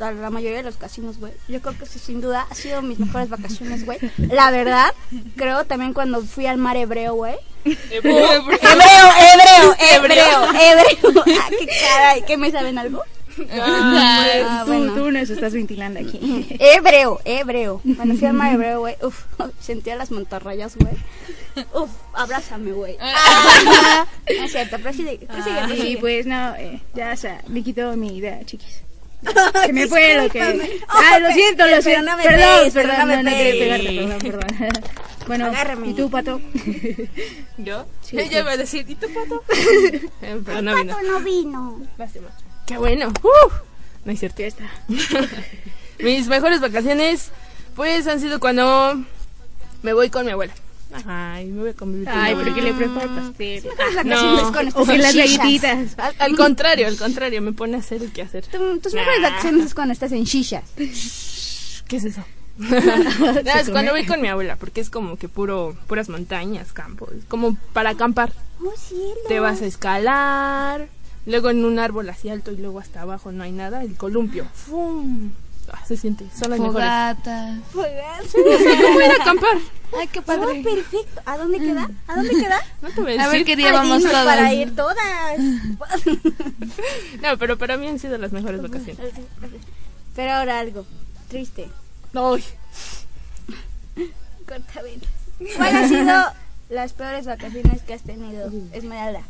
a 0.00 0.12
la 0.12 0.30
mayoría 0.30 0.58
de 0.58 0.64
los 0.64 0.76
casinos, 0.76 1.18
güey. 1.18 1.32
Yo 1.48 1.60
creo 1.60 1.76
que 1.78 1.84
eso 1.84 1.98
sin 1.98 2.20
duda 2.20 2.46
ha 2.50 2.54
sido 2.54 2.82
mis 2.82 2.98
mejores 2.98 3.28
vacaciones, 3.28 3.84
güey. 3.84 3.98
La 4.18 4.50
verdad, 4.50 4.92
creo 5.36 5.64
también 5.64 5.92
cuando 5.92 6.22
fui 6.22 6.46
al 6.46 6.58
mar 6.58 6.76
hebreo, 6.76 7.14
güey. 7.14 7.36
Hebreo, 7.64 8.42
hebreo, 8.42 9.74
hebreo, 9.78 10.44
hebreo. 10.60 11.24
Ah, 11.40 11.48
qué 11.50 11.66
caray, 11.66 12.22
¿qué 12.26 12.36
me 12.36 12.50
saben 12.50 12.78
algo? 12.78 13.02
Ah, 13.50 14.62
tú, 14.64 14.72
bueno. 14.72 14.94
tú 14.94 15.10
nos 15.10 15.28
estás 15.28 15.52
ventilando 15.52 15.98
aquí. 15.98 16.46
Hebreo, 16.60 17.20
hebreo. 17.24 17.80
Cuando 17.96 18.14
fui 18.14 18.28
al 18.28 18.34
mar 18.34 18.54
hebreo, 18.54 18.80
güey, 18.80 18.96
uf, 19.02 19.24
sentía 19.60 19.96
las 19.96 20.10
montarrayas, 20.12 20.76
güey. 20.76 20.94
Uf, 21.72 21.90
abrázame, 22.12 22.72
güey. 22.72 22.96
Ah. 23.00 24.06
No 24.38 24.44
es 24.44 24.52
cierto, 24.52 24.76
pero 24.82 24.92
sí, 24.92 25.18
Ah, 25.28 25.68
sí, 25.74 25.96
pues 26.00 26.26
no, 26.26 26.54
eh, 26.56 26.80
ya 26.94 27.12
o 27.12 27.16
sea, 27.16 27.42
me 27.48 27.62
quitó 27.62 27.96
mi 27.96 28.16
idea, 28.18 28.44
chiquis. 28.44 28.82
Se 29.66 29.72
me 29.72 29.86
fue 29.88 30.14
lo 30.22 30.28
que. 30.30 30.38
Discúlpame. 30.44 30.70
Ah, 30.88 31.18
lo 31.18 31.28
Oh, 31.28 31.32
siento, 31.32 31.66
lo 31.66 31.82
siento. 31.82 32.12
Perdón, 32.22 32.72
perdón, 32.72 32.96
no 32.98 33.06
no, 33.06 33.06
me 33.16 33.22
no 33.22 33.30
quería 33.30 33.52
pegues. 33.52 33.80
pegarte, 33.82 34.20
perdón, 34.20 34.58
perdón. 34.58 34.82
Bueno, 35.26 35.46
Agárrame. 35.46 35.88
¿y 35.88 35.94
tú, 35.94 36.10
pato? 36.10 36.40
¿Yo? 37.58 37.86
Sí, 38.02 38.18
Ella 38.18 38.28
sí. 38.30 38.36
iba 38.38 38.50
a 38.52 38.56
decir, 38.58 38.84
¿y 38.88 38.94
tu 38.94 39.06
pato? 39.12 39.42
Eh, 40.22 40.40
pero 40.44 40.62
no 40.62 40.76
vino. 40.76 40.96
no 41.02 41.20
vino. 41.20 41.80
Qué 42.66 42.76
bueno. 42.76 43.08
¡Uh! 43.22 43.50
No. 44.04 44.12
Ya 44.12 44.26
está. 44.46 44.70
Mis 45.98 46.26
mejores 46.26 46.60
vacaciones, 46.60 47.30
pues, 47.74 48.06
han 48.06 48.20
sido 48.20 48.38
cuando 48.40 49.02
me 49.82 49.92
voy 49.94 50.10
con 50.10 50.26
mi 50.26 50.32
abuela. 50.32 50.52
Ay, 51.06 51.46
me 51.46 51.60
voy 51.62 51.70
a 51.70 51.74
convivir 51.74 52.06
con 52.08 52.14
mi 52.16 52.20
Ay, 52.28 52.34
porque 52.34 52.62
le 52.62 52.72
preparo 52.74 53.08
pastel. 53.14 53.64
Mejores 53.64 53.94
vacaciones 53.96 54.42
No. 54.42 54.52
con 54.52 54.68
O 54.88 54.96
las 54.96 55.14
galletitas. 55.14 55.98
Al, 55.98 56.14
al 56.18 56.36
contrario, 56.36 56.86
al 56.86 56.96
contrario, 56.96 57.42
me 57.42 57.52
pone 57.52 57.76
a 57.76 57.78
hacer 57.80 58.02
el 58.02 58.12
que 58.12 58.22
hacer. 58.22 58.44
Tu- 58.46 58.78
tus 58.80 58.94
mejores 58.94 59.20
Nah. 59.20 59.28
vacaciones 59.30 59.66
es 59.66 59.74
cuando 59.74 59.92
estás 59.92 60.12
en 60.12 60.24
shishas. 60.24 60.64
¿Qué 60.76 61.96
es 61.96 62.04
eso? 62.04 62.22
No, 62.56 63.50
es 63.58 63.68
cuando 63.70 63.90
voy 63.90 64.06
con 64.06 64.20
mi 64.20 64.28
abuela, 64.28 64.54
porque 64.56 64.80
es 64.80 64.88
como 64.88 65.16
que 65.16 65.28
puro, 65.28 65.76
puras 65.88 66.08
montañas, 66.08 66.72
campos, 66.72 67.10
como 67.26 67.56
para 67.72 67.90
acampar. 67.90 68.32
Oh. 68.64 68.72
Te 69.26 69.40
vas 69.40 69.60
a 69.60 69.66
escalar, 69.66 70.86
luego 71.26 71.50
en 71.50 71.64
un 71.64 71.80
árbol 71.80 72.08
así 72.10 72.28
alto 72.28 72.52
y 72.52 72.56
luego 72.56 72.78
hasta 72.78 73.02
abajo 73.02 73.32
no 73.32 73.42
hay 73.42 73.50
nada, 73.50 73.82
el 73.82 73.96
columpio. 73.96 74.46
¡Fum! 74.54 75.32
Ah, 75.72 75.82
se 75.86 75.96
siente, 75.96 76.26
son 76.38 76.50
las 76.50 76.60
mejores. 76.60 76.72
Fogata. 76.86 77.58
¿Cómo 77.72 79.00
ir 79.00 79.10
a 79.10 79.22
acampar? 79.22 79.56
Ay, 79.98 80.08
qué 80.08 80.22
padre. 80.22 80.62
perfecto. 80.62 81.22
¿A 81.24 81.38
dónde 81.38 81.58
queda? 81.58 81.90
¿A 82.06 82.14
dónde 82.16 82.30
queda? 82.30 82.60
No 82.82 82.90
te 82.90 83.00
voy 83.00 83.16
a 83.16 83.24
A 83.24 83.28
ver 83.28 83.38
decir. 83.38 83.46
qué 83.46 83.56
día 83.56 83.72
vamos 83.72 84.04
Ay, 84.04 84.10
todos. 84.10 84.24
Para 84.24 84.52
ir 84.54 84.74
todas. 84.76 84.98
No, 87.22 87.38
pero 87.38 87.56
para 87.58 87.76
mí 87.76 87.88
han 87.88 87.98
sido 87.98 88.18
las 88.18 88.32
mejores 88.32 88.60
vacaciones. 88.60 89.12
Pero 90.14 90.32
ahora 90.32 90.58
algo 90.58 90.84
triste. 91.28 91.68
Ay, 92.14 92.44
Cortavenas. 94.46 95.08
¿Cuál 95.56 95.76
ha 95.76 95.88
sido 95.88 96.24
las 96.68 96.92
peores 96.92 97.26
vacaciones 97.26 97.82
que 97.82 97.94
has 97.94 98.02
tenido, 98.02 98.50
Esmeralda? 98.72 99.22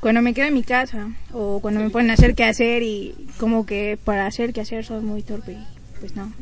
Cuando 0.00 0.22
me 0.22 0.32
quedo 0.32 0.46
en 0.46 0.54
mi 0.54 0.62
casa 0.62 1.10
o 1.32 1.60
cuando 1.60 1.80
me 1.80 1.90
ponen 1.90 2.10
a 2.10 2.14
hacer 2.14 2.34
qué 2.34 2.44
hacer 2.44 2.82
y 2.82 3.28
como 3.38 3.66
que 3.66 3.98
para 4.02 4.26
hacer 4.26 4.52
qué 4.52 4.60
hacer 4.60 4.84
soy 4.84 5.02
muy 5.02 5.22
torpe, 5.22 5.52
y 5.52 5.66
pues 5.98 6.14
no. 6.14 6.32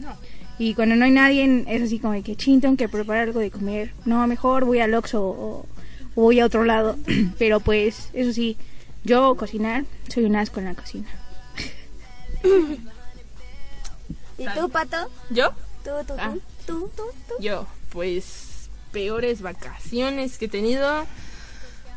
Y 0.58 0.74
cuando 0.74 0.96
no 0.96 1.04
hay 1.04 1.10
nadie 1.10 1.64
es 1.66 1.82
así 1.82 1.98
como 1.98 2.22
que 2.22 2.36
chin, 2.36 2.60
tengo 2.60 2.76
que 2.76 2.88
preparar 2.88 3.24
algo 3.24 3.40
de 3.40 3.50
comer. 3.50 3.92
No, 4.04 4.26
mejor 4.26 4.64
voy 4.64 4.80
al 4.80 4.94
Oxxo 4.94 5.22
o, 5.22 5.66
o 6.14 6.22
voy 6.22 6.40
a 6.40 6.46
otro 6.46 6.64
lado. 6.64 6.96
Pero 7.38 7.60
pues, 7.60 8.10
eso 8.12 8.32
sí, 8.32 8.56
yo 9.04 9.34
cocinar 9.36 9.84
soy 10.08 10.24
un 10.24 10.36
asco 10.36 10.60
en 10.60 10.66
la 10.66 10.74
cocina. 10.74 11.08
¿Y 14.38 14.44
tú, 14.54 14.68
Pato? 14.70 15.10
¿yo? 15.30 15.50
¿Tú, 15.84 15.90
tú, 16.06 16.06
tú? 16.08 16.14
Ah. 16.18 16.34
¿Tú, 16.66 16.90
tú, 16.96 17.02
tú? 17.28 17.34
Yo, 17.40 17.66
pues, 17.90 18.68
peores 18.92 19.40
vacaciones 19.40 20.38
que 20.38 20.46
he 20.46 20.48
tenido. 20.48 21.06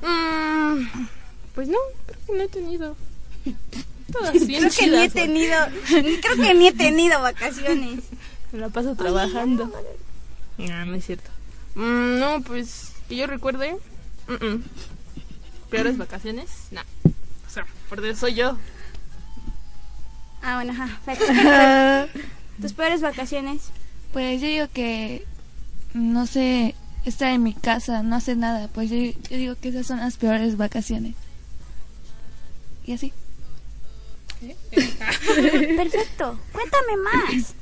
Mm, 0.01 0.86
pues 1.60 1.68
no, 1.68 1.78
creo 2.06 2.20
que 2.25 2.34
no 2.38 2.44
he 2.44 2.48
tenido. 2.48 2.96
Todas 4.13 4.48
bien 4.48 4.70
Creo 4.70 4.72
que 4.72 4.88
ni 4.88 5.04
he 5.04 5.10
tenido, 5.10 5.58
creo 5.89 6.36
que 6.38 6.54
ni 6.54 6.68
he 6.68 6.72
tenido 6.72 7.22
vacaciones. 7.22 8.00
Me 8.54 8.60
la 8.60 8.70
paso 8.70 8.96
trabajando. 8.96 9.70
No, 10.58 10.86
no 10.86 10.96
es 10.96 11.06
cierto. 11.06 11.30
Mm, 11.75 12.20
no, 12.20 12.42
pues, 12.44 12.94
que 13.10 13.18
yo 13.18 13.28
recuerde. 13.28 13.75
mm, 14.30 14.46
mm. 14.46 14.63
Peores 15.70 15.98
vacaciones, 15.98 16.50
no. 16.72 16.80
O 17.46 17.50
sea, 17.50 17.66
por 17.89 18.06
eso 18.06 18.22
soy 18.22 18.36
yo. 18.36 18.58
Ah, 20.42 20.63
bueno, 20.63 20.72
ajá. 20.72 22.08
¿Tus 22.62 22.72
peores 22.72 23.01
vacaciones? 23.01 23.63
Pues 24.13 24.39
yo 24.39 24.48
digo 24.48 24.68
que, 24.74 25.25
no 25.94 26.25
sé, 26.25 26.74
estar 27.04 27.34
en 27.34 27.44
mi 27.44 27.54
casa, 27.54 28.01
no 28.01 28.16
hacer 28.16 28.38
nada. 28.38 28.70
Pues 28.70 28.89
yo, 28.89 28.96
yo 28.96 29.38
digo 29.38 29.56
que 29.56 29.68
esas 29.68 29.88
son 29.88 30.00
las 30.00 30.16
peores 30.16 30.56
vacaciones. 30.56 31.16
Y 32.90 32.94
así. 32.94 33.14
Perfecto. 34.72 36.40
Cuéntame 36.52 36.98
más. 36.98 37.54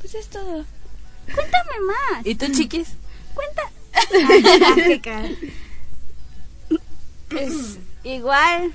Pues 0.00 0.14
es 0.14 0.28
todo. 0.28 0.64
Cuéntame 1.24 1.80
más. 1.88 2.24
¿Y 2.24 2.36
tú, 2.36 2.46
chiquis? 2.52 2.90
Cuenta. 3.34 3.62
Pues 7.30 7.78
igual, 8.04 8.72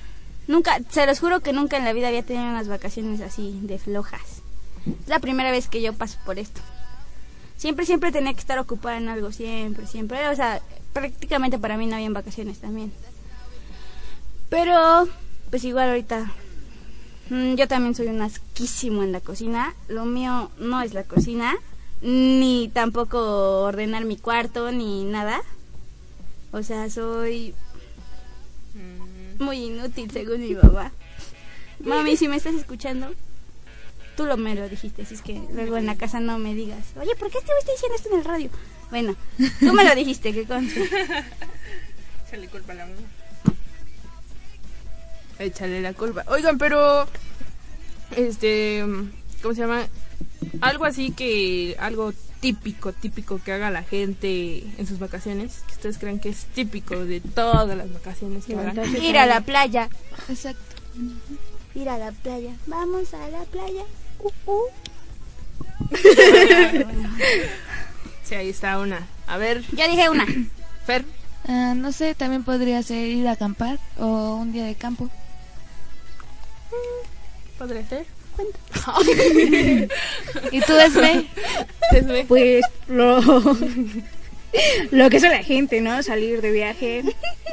nunca, 0.48 0.82
se 0.90 1.06
los 1.06 1.22
juro 1.22 1.40
que 1.40 1.54
nunca 1.54 1.78
en 1.78 1.86
la 1.86 1.94
vida 1.94 2.10
había 2.10 2.24
tenido 2.24 2.46
unas 2.46 2.68
vacaciones 2.68 3.22
así 3.22 3.58
de 3.64 3.80
flojas. 3.80 4.42
Es 4.86 5.08
la 5.08 5.20
primera 5.20 5.52
vez 5.52 5.70
que 5.70 5.82
yo 5.82 5.94
paso 5.94 6.20
por 6.26 6.40
esto. 6.40 6.60
Siempre, 7.56 7.86
siempre 7.86 8.12
tenía 8.12 8.34
que 8.34 8.42
estar 8.42 8.60
ocupada 8.60 8.98
en 8.98 9.08
algo, 9.08 9.32
siempre, 9.32 9.88
siempre. 9.88 10.28
O 10.28 10.36
sea, 10.36 10.62
prácticamente 10.92 11.58
para 11.58 11.78
mí 11.78 11.88
no 11.88 11.96
habían 11.96 12.14
vacaciones 12.14 12.60
también. 12.60 12.92
Pero, 14.50 15.08
pues 15.56 15.64
igual 15.64 15.88
ahorita, 15.88 16.34
mm, 17.30 17.56
yo 17.56 17.66
también 17.70 17.96
soy 17.96 18.08
un 18.08 18.22
asquísimo 18.22 19.04
en 19.04 19.14
la 19.14 19.22
cocina. 19.22 19.74
Lo 19.88 20.04
mío 20.04 20.52
no 20.60 20.82
es 20.82 20.94
la 20.94 21.04
cocina, 21.04 21.56
ni 22.02 22.70
tampoco 22.74 23.62
ordenar 23.62 24.04
mi 24.04 24.18
cuarto, 24.18 24.74
ni 24.74 25.06
nada. 25.06 25.42
O 26.52 26.62
sea, 26.62 26.90
soy 26.90 27.56
muy 29.40 29.68
inútil 29.68 30.12
según 30.12 30.42
mi 30.42 30.56
mamá. 30.56 30.92
Mami, 31.80 32.18
si 32.18 32.28
me 32.28 32.36
estás 32.36 32.56
escuchando, 32.56 33.14
tú 34.18 34.26
lo 34.26 34.36
me 34.36 34.56
lo 34.56 34.68
dijiste, 34.68 35.04
así 35.04 35.14
es 35.14 35.22
que 35.22 35.42
luego 35.54 35.78
en 35.78 35.86
la 35.86 35.96
casa 35.96 36.20
no 36.20 36.38
me 36.38 36.54
digas, 36.54 36.84
oye, 37.00 37.16
¿por 37.16 37.32
qué 37.32 37.40
te 37.40 37.54
estoy 37.58 37.76
diciendo 37.76 37.96
esto 37.96 38.10
en 38.10 38.20
el 38.20 38.26
radio? 38.26 38.50
Bueno, 38.90 39.16
tú 39.62 39.72
me 39.72 39.86
lo 39.86 39.96
dijiste, 39.96 40.34
que 40.34 40.44
conste. 40.44 40.82
Échale 42.28 42.50
culpa 42.50 42.74
a 42.74 42.76
la 42.76 42.88
mamá. 42.88 43.08
Échale 45.40 45.82
la 45.82 45.94
culpa. 45.94 46.24
Oigan, 46.28 46.58
pero. 46.58 47.08
Este. 48.16 48.84
¿Cómo 49.42 49.54
se 49.54 49.62
llama? 49.62 49.88
Algo 50.62 50.86
así 50.86 51.12
que. 51.12 51.76
Algo 51.80 52.14
típico, 52.40 52.94
típico 52.94 53.42
que 53.44 53.54
haga 53.54 53.72
la 53.72 53.84
gente 53.84 54.64
en 54.78 54.88
sus 54.88 55.00
vacaciones. 55.00 55.64
Que 55.68 55.74
ustedes 55.74 55.98
crean 55.98 56.20
que 56.20 56.30
es 56.30 56.46
típico 56.46 56.96
de 57.06 57.20
todas 57.20 57.76
las 57.76 57.92
vacaciones 57.92 58.46
que 58.46 58.54
hagan. 58.54 58.76
Levantarse 58.76 59.04
Ir 59.04 59.18
a 59.18 59.26
la 59.26 59.42
playa, 59.42 59.90
Exacto. 60.30 60.76
ir 61.74 61.90
a 61.90 61.98
la 61.98 62.12
playa, 62.12 62.56
vamos 62.68 63.14
a 63.14 63.28
la 63.30 63.44
playa. 63.46 63.84
Uh, 64.20 64.52
uh. 64.52 64.64
Sí, 68.24 68.36
ahí 68.36 68.50
está 68.50 68.80
una. 68.80 69.08
A 69.28 69.38
ver, 69.38 69.64
Yo 69.72 69.88
dije 69.88 70.10
una. 70.10 70.26
Fer. 70.86 71.06
Ah, 71.48 71.74
no 71.76 71.92
sé, 71.92 72.16
también 72.16 72.44
podría 72.44 72.82
ser 72.82 73.08
ir 73.08 73.28
a 73.28 73.34
acampar 73.34 73.80
o 73.98 74.36
un 74.36 74.52
día 74.52 74.66
de 74.66 74.76
campo. 74.76 75.10
¿Podría 77.58 77.86
ser? 77.88 78.06
¿Y 80.52 80.62
tú, 80.62 80.74
Esme? 80.78 81.28
Esme. 81.92 82.26
Pues 82.28 82.66
lo, 82.88 83.22
lo 84.92 85.10
que 85.10 85.18
es 85.18 85.24
la 85.24 85.44
gente, 85.44 85.82
¿no? 85.82 86.04
Salir 86.04 86.42
de 86.42 86.52
viaje, 86.52 87.04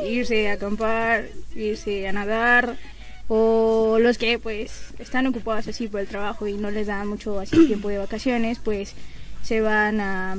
irse 0.04 0.50
a 0.50 0.54
acampar, 0.54 1.26
irse 1.54 2.08
a 2.08 2.12
nadar, 2.12 2.76
o 3.28 3.98
los 3.98 4.18
que 4.18 4.38
pues 4.38 4.92
están 4.98 5.26
ocupados 5.26 5.68
así 5.68 5.88
por 5.88 6.00
el 6.00 6.06
trabajo 6.06 6.46
y 6.46 6.54
no 6.54 6.70
les 6.70 6.88
dan 6.88 7.08
mucho 7.08 7.38
así 7.38 7.66
tiempo 7.66 7.88
de 7.88 7.98
vacaciones, 7.98 8.58
pues 8.58 8.94
se 9.42 9.60
van 9.60 10.00
a, 10.00 10.36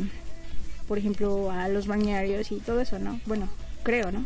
por 0.87 0.97
ejemplo, 0.97 1.51
a 1.51 1.67
los 1.69 1.87
bañarios 1.87 2.51
y 2.51 2.57
todo 2.57 2.81
eso, 2.81 2.99
¿no? 2.99 3.19
Bueno, 3.25 3.49
creo, 3.83 4.11
¿no? 4.11 4.25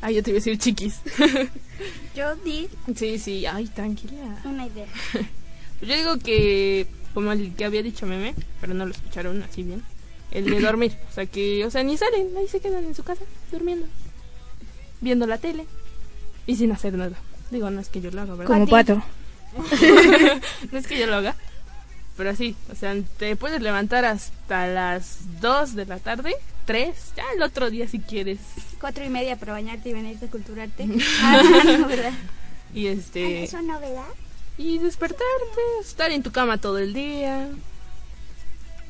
Ay, 0.00 0.14
yo 0.16 0.22
te 0.22 0.30
iba 0.30 0.36
a 0.36 0.40
decir 0.40 0.58
chiquis. 0.58 1.00
Yo 2.14 2.34
di 2.36 2.68
sí, 2.94 3.18
sí, 3.18 3.44
ay, 3.46 3.66
tranquila. 3.66 4.40
una 4.44 4.66
idea. 4.66 4.86
Yo 5.82 5.94
digo 5.94 6.18
que, 6.18 6.86
como 7.12 7.32
el 7.32 7.54
que 7.54 7.64
había 7.66 7.82
dicho 7.82 8.06
Meme, 8.06 8.34
pero 8.60 8.72
no 8.72 8.86
lo 8.86 8.92
escucharon 8.92 9.42
así 9.42 9.62
bien, 9.62 9.82
el 10.30 10.46
de 10.46 10.60
dormir. 10.60 10.96
O 11.10 11.12
sea, 11.14 11.26
que, 11.26 11.64
o 11.66 11.70
sea, 11.70 11.82
ni 11.82 11.96
salen, 11.96 12.30
ahí 12.38 12.48
se 12.48 12.60
quedan 12.60 12.84
en 12.84 12.94
su 12.94 13.02
casa, 13.02 13.24
durmiendo, 13.52 13.86
viendo 15.02 15.26
la 15.26 15.36
tele 15.38 15.66
y 16.46 16.56
sin 16.56 16.72
hacer 16.72 16.94
nada. 16.94 17.16
Digo, 17.50 17.70
no 17.70 17.80
es 17.80 17.88
que 17.90 18.00
yo 18.00 18.10
lo 18.10 18.22
haga, 18.22 18.34
¿verdad? 18.34 18.46
Como 18.54 18.66
pato. 18.66 19.02
no 20.72 20.78
es 20.78 20.86
que 20.86 20.98
yo 20.98 21.06
lo 21.06 21.16
haga, 21.16 21.36
pero 22.16 22.34
sí, 22.34 22.56
o 22.72 22.74
sea, 22.74 22.94
te 23.18 23.36
puedes 23.36 23.60
levantar 23.60 24.04
hasta 24.06 24.66
las 24.66 25.40
2 25.40 25.74
de 25.74 25.86
la 25.86 25.98
tarde, 25.98 26.34
3, 26.64 26.96
ya 27.16 27.24
el 27.34 27.42
otro 27.42 27.70
día 27.70 27.86
si 27.86 27.98
quieres. 27.98 28.38
Cuatro 28.80 29.04
y 29.04 29.08
media 29.08 29.36
para 29.36 29.52
bañarte 29.52 29.88
y 29.88 29.92
venirte 29.92 30.26
a 30.26 30.30
culturarte. 30.30 30.86
Ah, 31.22 31.42
no, 31.78 31.86
¿verdad? 31.88 32.12
Y 32.74 32.86
este. 32.88 33.44
¿Es 33.44 33.52
una 33.54 33.74
novedad? 33.74 34.04
Y 34.58 34.78
despertarte, 34.78 35.60
estar 35.80 36.10
en 36.10 36.22
tu 36.22 36.30
cama 36.32 36.58
todo 36.58 36.78
el 36.78 36.92
día. 36.94 37.48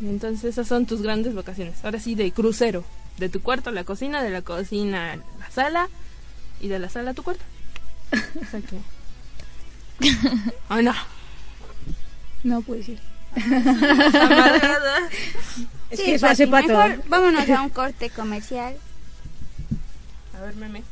Y 0.00 0.06
entonces 0.08 0.44
esas 0.44 0.68
son 0.68 0.86
tus 0.86 1.02
grandes 1.02 1.34
vacaciones. 1.34 1.84
Ahora 1.84 1.98
sí, 2.00 2.14
de 2.14 2.30
crucero. 2.32 2.84
De 3.18 3.28
tu 3.28 3.40
cuarto 3.40 3.70
a 3.70 3.72
la 3.72 3.84
cocina, 3.84 4.22
de 4.22 4.30
la 4.30 4.42
cocina 4.42 5.12
a 5.14 5.16
la 5.16 5.50
sala 5.50 5.88
y 6.60 6.68
de 6.68 6.78
la 6.78 6.88
sala 6.90 7.12
a 7.12 7.14
tu 7.14 7.22
cuarto. 7.22 7.42
O 8.12 8.44
sea 8.50 8.60
que... 8.60 8.78
¡Ay, 10.68 10.84
no! 10.84 10.92
No 12.44 12.60
puede 12.62 12.82
ser. 12.84 12.98
Amargada. 13.36 15.08
Es 15.90 16.00
Sí, 16.00 16.04
que 16.06 16.14
eso 16.16 16.26
hace 16.26 16.46
pato. 16.48 16.66
mejor 16.68 17.00
vámonos 17.08 17.48
a 17.48 17.62
un 17.62 17.68
corte 17.70 18.10
comercial. 18.10 18.76
A 20.36 20.42
ver, 20.42 20.56
meme. 20.56 20.82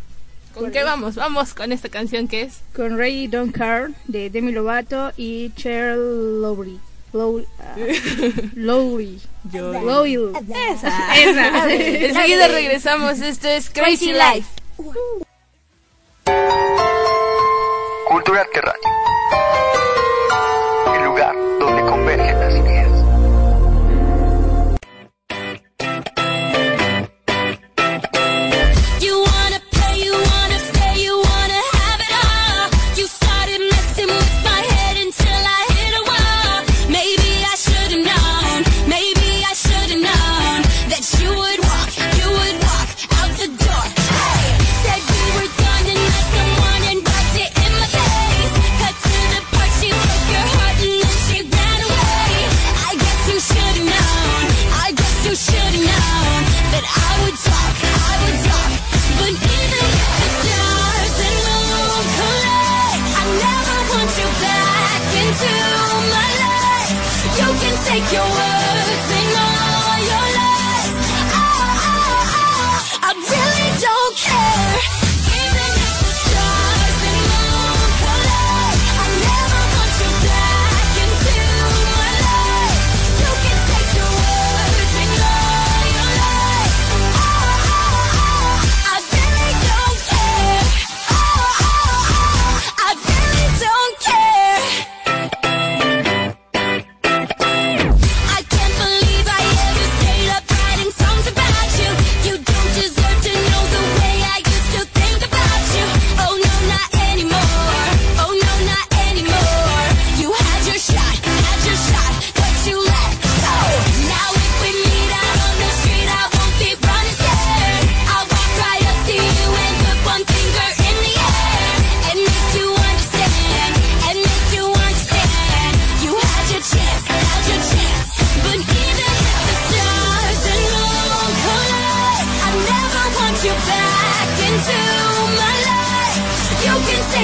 ¿Con 0.54 0.70
qué 0.70 0.85
vamos? 0.85 1.16
Vamos 1.16 1.52
con 1.52 1.72
esta 1.72 1.88
canción 1.88 2.28
que 2.28 2.42
es. 2.42 2.61
Con 2.74 2.96
Ray 2.96 3.26
Don't 3.26 3.54
Care 3.54 3.92
de 4.07 4.30
Demi 4.30 4.52
Lovato 4.52 5.12
y 5.16 5.52
Cheryl 5.54 6.40
Lowry. 6.40 6.80
Low, 7.12 7.44
ah, 7.61 7.76
Lowry. 8.54 9.20
Yo. 9.52 9.72
Lowry. 9.72 10.14
Esa. 10.70 11.14
Esa. 11.16 11.72
Enseguida 11.72 12.48
regresamos. 12.48 13.20
Esto 13.20 13.48
es 13.48 13.70
Crazy 13.70 14.12
Life. 14.12 14.48
Cultura 18.09 18.46
Terráquea. 18.52 18.90
El 20.96 21.04
lugar 21.04 21.35
donde 21.61 21.83
convergen 21.83 22.43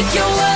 You 0.01 0.07
can 0.07 0.13
take 0.15 0.19
your 0.19 0.35
words 0.35 0.50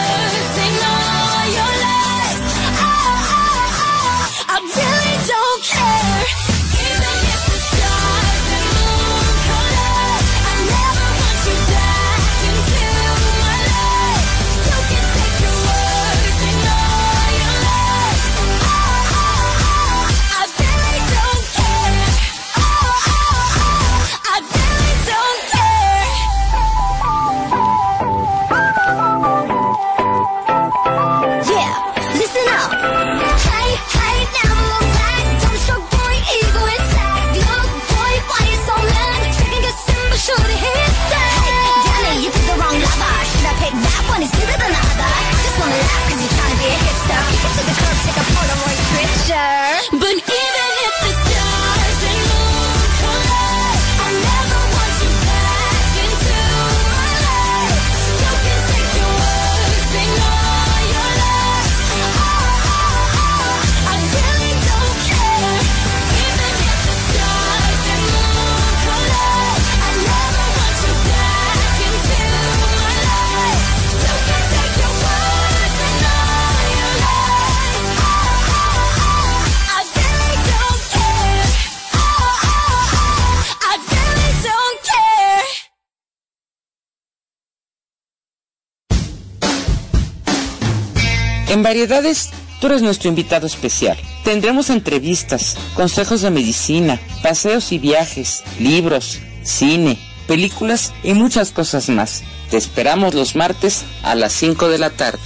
En 91.54 91.62
Variedades, 91.62 92.30
tú 92.60 92.66
eres 92.66 92.82
nuestro 92.82 93.08
invitado 93.08 93.46
especial. 93.46 93.96
Tendremos 94.24 94.70
entrevistas, 94.70 95.56
consejos 95.74 96.20
de 96.22 96.32
medicina, 96.32 97.00
paseos 97.22 97.70
y 97.70 97.78
viajes, 97.78 98.42
libros, 98.58 99.20
cine, 99.44 99.96
películas 100.26 100.92
y 101.04 101.14
muchas 101.14 101.52
cosas 101.52 101.88
más. 101.90 102.24
Te 102.50 102.56
esperamos 102.56 103.14
los 103.14 103.36
martes 103.36 103.84
a 104.02 104.16
las 104.16 104.32
5 104.32 104.68
de 104.68 104.78
la 104.78 104.90
tarde. 104.90 105.20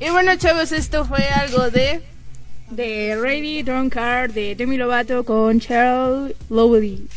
Y 0.00 0.10
bueno, 0.10 0.34
chavos, 0.38 0.72
esto 0.72 1.04
fue 1.04 1.22
algo 1.28 1.70
de. 1.70 2.17
De 2.70 3.18
Ready 3.20 3.62
Don't 3.62 3.92
Care 3.92 4.28
de 4.28 4.54
Demi 4.54 4.76
Lovato 4.76 5.24
con 5.24 5.58
Cheryl 5.58 6.36
Lowry. 6.50 7.08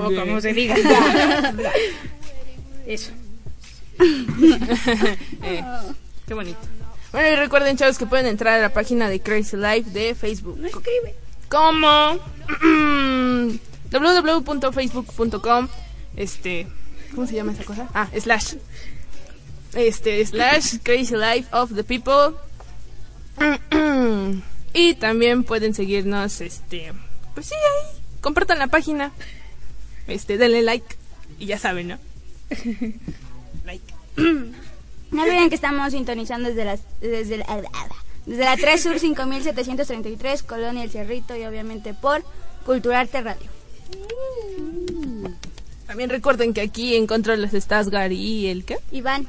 O 0.00 0.14
como 0.14 0.40
se 0.40 0.52
diga. 0.52 0.74
Eso. 2.86 3.12
Eh, 5.42 5.62
qué 6.26 6.34
bonito. 6.34 6.58
Bueno, 7.12 7.28
y 7.30 7.36
recuerden, 7.36 7.76
chavos, 7.76 7.98
que 7.98 8.06
pueden 8.06 8.26
entrar 8.26 8.54
a 8.54 8.62
la 8.62 8.72
página 8.72 9.08
de 9.08 9.20
Crazy 9.20 9.56
Life 9.56 9.90
de 9.90 10.14
Facebook. 10.14 10.58
como 11.48 12.18
www.facebook.com 13.90 15.68
este 16.16 16.66
¿cómo 17.14 17.26
se 17.26 17.34
llama 17.34 17.52
esa 17.52 17.64
cosa? 17.64 17.88
Ah, 17.94 18.08
slash 18.18 18.54
este 19.74 20.24
slash 20.26 20.76
crazy 20.82 21.14
life 21.16 21.48
of 21.52 21.74
the 21.74 21.84
people 21.84 22.34
y 24.74 24.94
también 24.94 25.44
pueden 25.44 25.74
seguirnos 25.74 26.40
este 26.40 26.92
pues 27.34 27.46
sí 27.46 27.54
ahí 27.54 28.00
compartan 28.20 28.58
la 28.58 28.68
página 28.68 29.12
este 30.06 30.38
denle 30.38 30.62
like 30.62 30.96
y 31.38 31.46
ya 31.46 31.58
saben 31.58 31.88
no 31.88 31.98
like 33.64 33.94
No 35.10 35.22
olviden 35.22 35.48
que 35.48 35.54
estamos 35.54 35.92
sintonizando 35.92 36.50
desde 36.50 36.64
las 36.64 36.80
desde 37.00 37.38
la, 37.38 37.62
desde 38.26 38.44
la 38.44 38.56
3 38.56 38.82
Sur 38.82 38.98
5733, 38.98 40.42
Colonia 40.42 40.84
El 40.84 40.90
Cerrito 40.90 41.34
y 41.34 41.44
obviamente 41.44 41.94
por 41.94 42.22
Culturarte 42.66 43.22
Radio. 43.22 43.50
también 45.86 46.10
recuerden 46.10 46.52
que 46.52 46.60
aquí 46.60 46.94
en 46.94 47.06
controles 47.06 47.54
estás 47.54 47.88
Gary 47.88 48.16
y 48.16 48.46
el 48.48 48.64
qué 48.64 48.78
Iván. 48.92 49.26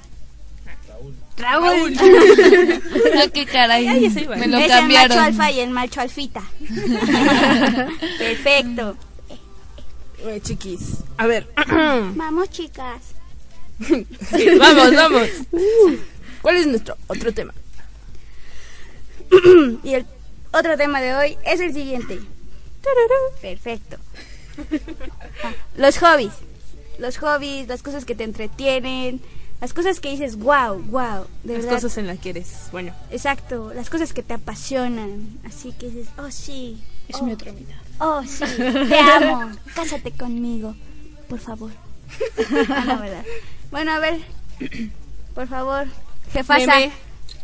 Raúl. 1.40 1.96
Ah, 3.18 3.28
qué 3.34 3.46
caray. 3.46 3.88
Ay. 3.88 4.10
Me 4.10 4.48
lo 4.48 4.58
es 4.58 4.68
cambiaron. 4.68 5.12
el 5.12 5.18
macho 5.18 5.20
alfa 5.20 5.52
y 5.52 5.60
el 5.62 5.70
macho 5.72 6.02
alfita. 6.02 6.44
Perfecto. 8.20 8.98
Chiquis 10.44 10.98
a 11.18 11.28
ver 11.28 11.48
Vamos, 12.16 12.50
chicas. 12.50 13.02
Sí, 13.88 14.06
vamos 14.60 14.94
vamos 14.94 15.30
¿cuál 16.42 16.58
es 16.58 16.68
nuestro 16.68 16.98
otro 17.08 17.34
tema? 17.34 17.54
y 19.84 19.94
el 19.94 20.06
otro 20.52 20.76
tema 20.78 21.00
de 21.00 21.16
hoy 21.16 21.38
es 21.46 21.62
el 21.62 21.74
siguiente. 21.74 22.20
Perfecto. 23.42 23.98
Los 25.78 25.98
hobbies. 26.00 26.34
Los 26.98 27.18
hobbies, 27.18 27.68
las 27.68 27.82
cosas 27.82 28.04
que 28.04 28.16
te 28.16 28.26
entretienen, 28.26 29.22
las 29.62 29.74
cosas 29.74 30.00
que 30.00 30.10
dices, 30.12 30.38
wow, 30.38 30.78
wow, 30.90 31.26
de 31.44 31.54
las 31.56 31.64
verdad. 31.66 31.72
cosas 31.82 31.98
en 31.98 32.08
las 32.08 32.18
que 32.20 32.30
eres 32.30 32.68
bueno 32.72 32.94
Exacto, 33.12 33.74
las 33.74 33.90
cosas 33.90 34.14
que 34.14 34.24
te 34.24 34.34
apasionan. 34.34 35.38
Así 35.46 35.74
que 35.74 35.90
dices, 35.90 36.08
oh 36.18 36.32
sí. 36.32 36.82
Es 37.08 37.18
oh, 37.18 37.24
mi 37.26 37.34
otra 37.34 37.52
mitad. 37.52 37.76
Oh 38.00 38.22
sí, 38.24 38.46
te 38.90 39.00
amo. 39.00 39.52
Cásate 39.76 40.12
conmigo, 40.12 40.76
por 41.28 41.40
favor. 41.40 41.72
Ah, 42.70 42.86
no, 42.88 43.00
¿verdad? 43.00 43.24
Bueno, 43.72 43.92
a 43.92 44.00
ver, 44.00 44.20
por 45.36 45.48
favor, 45.48 45.88
jefasa. 46.34 46.66
Meme. 46.66 46.92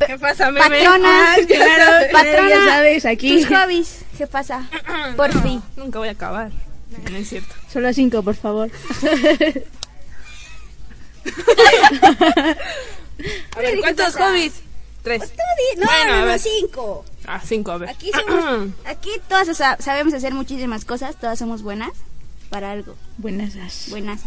¿Qué 0.08 0.17
pasa, 0.19 0.51
meme? 0.51 0.67
Patrona, 0.84 1.08
Ah, 1.34 1.36
claro, 1.47 2.08
patrona, 2.12 2.49
ya 2.49 2.65
sabes, 2.65 3.06
aquí. 3.06 3.38
tus 3.43 3.47
hobbies, 3.47 4.06
jefasa, 4.17 4.67
por 5.15 5.32
fin. 5.43 5.62
nunca 5.78 5.99
voy 5.99 6.08
a 6.10 6.12
acabar 6.12 6.51
no 7.12 7.17
es 7.17 7.28
cierto 7.30 7.54
Solo 7.71 7.91
cinco, 7.93 8.23
por 8.23 8.36
favor. 8.36 8.69
A 13.55 13.59
ver 13.59 13.79
¿cuántos 13.79 14.15
hobbies? 14.15 14.53
tres 15.03 15.21
No, 15.77 15.85
Bueno, 15.85 16.13
a 16.13 16.15
no, 16.15 16.19
no, 16.21 16.25
ver. 16.27 16.39
cinco. 16.39 17.05
ah 17.27 17.41
cinco 17.43 17.71
a 17.71 17.77
ver 17.77 17.89
Aquí 17.89 18.11
somos, 18.11 18.69
aquí 18.85 19.09
todas 19.27 19.55
sa- 19.57 19.77
sabemos 19.79 20.13
hacer 20.13 20.33
muchísimas 20.33 20.85
cosas, 20.85 21.15
todas 21.19 21.38
somos 21.39 21.61
buenas 21.61 21.91
para 22.49 22.71
algo, 22.71 22.95
Buenas 23.17 23.55
as. 23.55 23.89
buenas. 23.89 24.21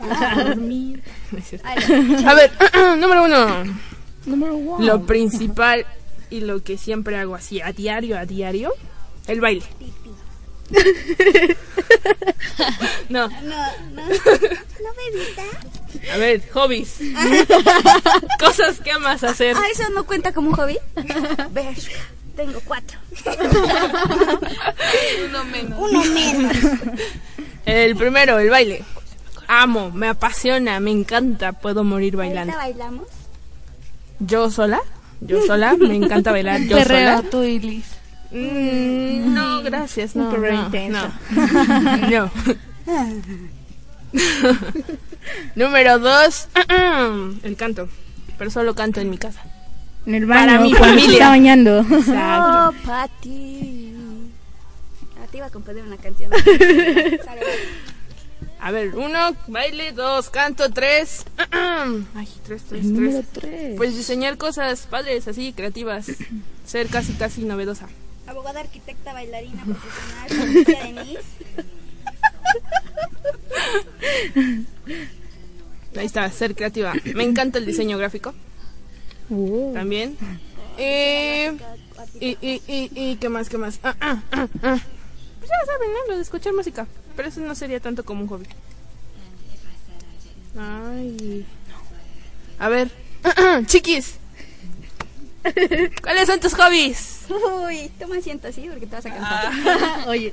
Ah. 0.00 0.34
dormir 0.44 1.02
no 1.32 2.30
a 2.30 2.34
ver 2.34 2.50
número 2.98 3.24
uno 3.24 3.64
Número 4.26 4.54
one. 4.56 4.86
Lo 4.86 5.04
principal 5.04 5.84
y 6.30 6.40
lo 6.40 6.62
que 6.62 6.78
siempre 6.78 7.18
hago 7.18 7.34
así 7.34 7.60
a 7.60 7.72
diario, 7.72 8.16
a 8.18 8.24
diario, 8.24 8.72
el 9.26 9.40
baile. 9.42 9.64
no, 13.08 13.28
No, 13.28 13.28
no, 13.28 13.66
no, 13.92 14.02
bebita. 14.96 15.42
a 16.12 16.16
ver, 16.16 16.42
hobbies. 16.52 16.98
Cosas 18.40 18.80
que 18.80 18.90
amas 18.92 19.22
hacer. 19.24 19.56
Ah, 19.56 19.64
¿eso 19.72 19.88
no 19.90 20.04
cuenta 20.06 20.32
como 20.32 20.50
un 20.50 20.54
hobby? 20.56 20.78
Ver, 21.50 21.74
tengo 22.36 22.60
cuatro. 22.64 22.98
Uno 25.28 25.44
menos. 25.44 25.78
Uno 25.78 26.04
menos. 26.04 26.56
El 27.66 27.96
primero, 27.96 28.38
el 28.38 28.50
baile. 28.50 28.84
Amo, 29.46 29.90
me 29.90 30.08
apasiona, 30.08 30.80
me 30.80 30.90
encanta, 30.90 31.52
puedo 31.52 31.84
morir 31.84 32.16
bailando. 32.16 32.56
bailamos. 32.56 33.06
Yo 34.20 34.50
sola, 34.50 34.80
yo 35.20 35.44
sola, 35.46 35.74
me 35.78 35.94
encanta 35.96 36.32
bailar 36.32 36.60
yo 36.62 36.78
Perreo, 36.78 37.18
sola. 37.18 37.30
tú 37.30 37.42
y 37.42 37.58
Liz. 37.58 37.84
Mm, 38.34 39.32
no, 39.32 39.62
gracias, 39.62 40.16
no, 40.16 40.30
no, 40.36 40.52
intenso. 40.64 41.08
no. 41.30 42.04
No. 42.10 42.30
Número 45.54 45.98
dos, 45.98 46.48
el 47.42 47.56
canto. 47.56 47.88
Pero 48.38 48.50
solo 48.50 48.74
canto 48.74 49.00
en 49.00 49.10
mi 49.10 49.18
casa. 49.18 49.42
En 50.06 50.14
el 50.16 50.26
Para 50.26 50.58
baño. 50.58 50.64
mi 50.64 50.70
cuando 50.74 50.86
se 50.86 51.00
familia. 51.00 51.12
está 51.14 51.28
bañando. 51.30 51.78
Exacto. 51.90 52.68
Oh, 52.68 52.72
Pati. 52.86 53.94
Ah, 55.16 55.26
te 55.30 55.36
iba 55.38 55.46
a 55.46 55.50
componer 55.50 55.84
una 55.84 55.96
canción. 55.96 56.30
Sale. 56.32 57.40
A 58.60 58.70
ver, 58.70 58.94
uno, 58.96 59.18
baile, 59.46 59.92
dos, 59.92 60.30
canto, 60.30 60.70
tres. 60.70 61.24
Ay, 61.52 62.28
tres, 62.46 62.62
tres, 62.68 62.84
Número 62.84 63.22
tres. 63.32 63.42
tres. 63.50 63.74
Pues 63.76 63.96
diseñar 63.96 64.36
cosas 64.36 64.86
padres, 64.90 65.26
así, 65.28 65.52
creativas. 65.52 66.06
Ser 66.66 66.88
casi, 66.88 67.12
casi 67.14 67.42
novedosa. 67.42 67.86
Abogada, 68.26 68.60
arquitecta, 68.60 69.12
bailarina, 69.12 69.62
profesional, 69.64 70.64
Denise. 70.64 71.22
Ahí 75.96 76.06
está, 76.06 76.28
ser 76.30 76.54
creativa. 76.54 76.92
Me 77.14 77.24
encanta 77.24 77.58
el 77.58 77.66
diseño 77.66 77.98
gráfico 77.98 78.34
Oh. 79.30 79.70
también. 79.72 80.16
Eh, 80.76 81.56
y, 82.20 82.36
y, 82.42 82.62
y, 82.66 82.90
y, 82.94 83.16
¿qué 83.16 83.28
más, 83.28 83.48
qué 83.48 83.56
más? 83.58 83.78
Ah, 83.82 83.94
ah, 84.00 84.22
ah, 84.32 84.48
ah. 84.62 84.78
Pues 85.38 85.50
ya 85.50 85.66
saben, 85.66 85.88
¿no? 85.92 86.10
Lo 86.10 86.16
de 86.16 86.22
escuchar 86.22 86.52
música. 86.52 86.86
Pero 87.16 87.28
eso 87.28 87.40
no 87.40 87.54
sería 87.54 87.80
tanto 87.80 88.04
como 88.04 88.22
un 88.22 88.28
hobby. 88.28 88.46
Ay. 90.58 91.46
A 92.58 92.68
ver. 92.68 92.90
Chiquis. 93.66 94.16
¿Cuáles 96.02 96.26
son 96.26 96.40
tus 96.40 96.54
hobbies? 96.54 97.13
Uy, 97.28 97.90
toma 97.98 98.16
asiento 98.16 98.48
así 98.48 98.66
porque 98.68 98.86
te 98.86 98.96
vas 98.96 99.06
a 99.06 99.10
cansar. 99.10 99.52
Oye, 100.08 100.32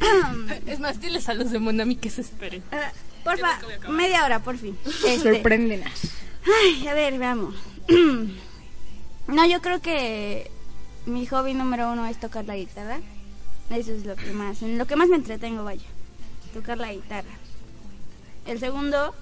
Es 0.66 0.80
más, 0.80 1.00
diles 1.00 1.28
a 1.28 1.34
los 1.34 1.50
de 1.50 1.58
Monami 1.58 1.96
que 1.96 2.10
se 2.10 2.22
esperen. 2.22 2.62
Ah, 2.72 2.92
porfa, 3.24 3.58
media 3.88 4.24
hora, 4.24 4.40
por 4.40 4.56
fin. 4.56 4.76
Este, 4.84 5.34
sorpréndenos. 5.34 5.90
Ay, 6.62 6.86
a 6.88 6.94
ver, 6.94 7.18
veamos. 7.18 7.54
no, 9.26 9.46
yo 9.46 9.60
creo 9.60 9.80
que 9.80 10.50
mi 11.06 11.26
hobby 11.26 11.54
número 11.54 11.92
uno 11.92 12.06
es 12.06 12.18
tocar 12.18 12.44
la 12.44 12.56
guitarra. 12.56 13.00
Eso 13.70 13.92
es 13.92 14.04
lo 14.06 14.16
que 14.16 14.30
más, 14.32 14.62
en 14.62 14.78
lo 14.78 14.86
que 14.86 14.96
más 14.96 15.08
me 15.08 15.16
entretengo, 15.16 15.64
vaya. 15.64 15.86
Tocar 16.54 16.78
la 16.78 16.92
guitarra. 16.92 17.28
El 18.46 18.58
segundo 18.58 19.14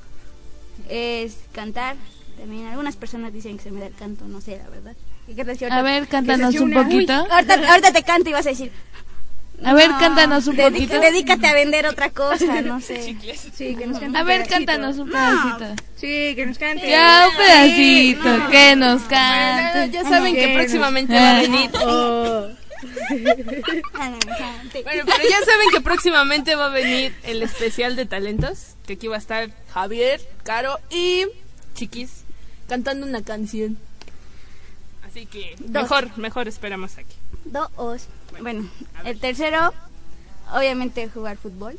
es 0.88 1.38
cantar. 1.52 1.96
También 2.38 2.66
algunas 2.66 2.96
personas 2.96 3.32
dicen 3.32 3.56
que 3.56 3.64
se 3.64 3.70
me 3.70 3.80
da 3.80 3.86
el 3.86 3.94
canto, 3.94 4.26
no 4.26 4.40
sé, 4.40 4.58
la 4.58 4.68
verdad. 4.68 4.94
¿Y 5.28 5.34
qué 5.34 5.44
tal 5.44 5.56
si 5.58 5.64
ahorita- 5.64 5.78
A 5.78 5.82
ver, 5.82 6.06
cántanos 6.08 6.54
un 6.56 6.72
una- 6.72 6.82
poquito. 6.84 7.12
Ahorita, 7.12 7.54
ahorita 7.70 7.92
te 7.92 8.02
canto 8.02 8.30
y 8.30 8.32
vas 8.32 8.46
a 8.46 8.50
decir. 8.50 8.70
A 9.64 9.72
ver, 9.72 9.88
"No, 9.90 9.98
cántanos 9.98 10.46
un 10.48 10.56
dedica- 10.56 10.70
poquito. 10.96 11.00
Dedícate 11.00 11.46
a 11.46 11.54
vender 11.54 11.86
otra 11.86 12.10
cosa, 12.10 12.60
no 12.60 12.78
sé. 12.82 13.16
Sí, 13.54 13.74
que 13.74 13.86
nos 13.86 13.98
cante 13.98 14.18
A 14.18 14.22
ver, 14.22 14.42
pedacito. 14.42 14.54
cántanos 14.54 14.98
un 14.98 15.10
pedacito. 15.10 15.82
Sí, 15.96 16.34
que 16.36 16.44
nos 16.46 16.58
cante. 16.58 16.90
Ya, 16.90 17.26
un 17.30 17.36
pedacito. 17.36 18.36
no. 18.38 18.50
Que 18.50 18.76
nos 18.76 19.02
Bueno, 19.02 19.08
cante. 19.08 19.90
ya 19.92 20.04
saben 20.04 20.34
que 20.34 20.40
que 20.46 20.54
próximamente 20.54 21.12
nos- 21.14 21.22
va 21.22 21.38
a 21.38 21.40
venir. 21.40 21.70
Oh. 21.86 22.48
Bueno, 23.96 24.18
pero 25.06 25.28
ya 25.30 25.40
saben 25.44 25.68
que 25.72 25.80
próximamente 25.80 26.54
va 26.54 26.66
a 26.66 26.68
venir 26.68 27.14
el 27.24 27.42
especial 27.42 27.96
de 27.96 28.04
talentos. 28.04 28.74
Que 28.86 28.92
aquí 28.94 29.06
va 29.08 29.16
a 29.16 29.18
estar 29.18 29.50
Javier, 29.72 30.20
Caro 30.44 30.78
y 30.90 31.24
Chiquis 31.74 32.24
cantando 32.68 33.06
una 33.06 33.22
canción. 33.22 33.78
Así 35.16 35.24
que 35.24 35.56
Dos. 35.60 35.84
mejor, 35.84 36.18
mejor 36.18 36.46
esperamos 36.46 36.98
aquí. 36.98 37.16
Dos. 37.46 37.70
Bueno, 38.42 38.68
el 39.06 39.18
tercero, 39.18 39.72
obviamente 40.52 41.08
jugar 41.08 41.38
fútbol. 41.38 41.78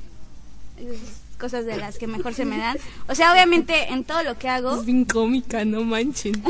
Cosas 1.37 1.67
de 1.67 1.77
las 1.77 1.99
que 1.99 2.07
mejor 2.07 2.33
se 2.33 2.45
me 2.45 2.57
dan. 2.57 2.79
O 3.07 3.13
sea, 3.13 3.31
obviamente 3.31 3.93
en 3.93 4.03
todo 4.05 4.23
lo 4.23 4.39
que 4.39 4.49
hago, 4.49 4.79
Es 4.79 4.85
bien 4.85 5.05
cómica, 5.05 5.63
no 5.65 5.83
manchen. 5.83 6.33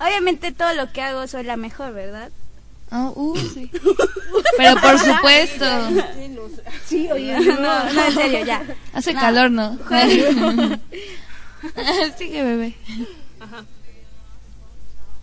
obviamente 0.00 0.50
todo 0.50 0.74
lo 0.74 0.92
que 0.92 1.02
hago 1.02 1.28
soy 1.28 1.44
la 1.44 1.56
mejor, 1.56 1.92
¿verdad? 1.94 2.32
Oh, 2.90 3.12
uh, 3.14 3.36
sí. 3.36 3.70
Pero 4.56 4.80
por 4.80 4.98
supuesto. 4.98 5.64
Sí, 6.86 7.08
oye, 7.12 7.38
No, 7.38 7.92
no, 7.92 8.04
en 8.04 8.14
serio, 8.14 8.44
ya. 8.44 8.64
Hace 8.92 9.14
No. 9.14 9.20
calor, 9.20 9.48
¿no? 9.52 9.78
Sigue, 12.18 12.42
bebé. 12.42 12.74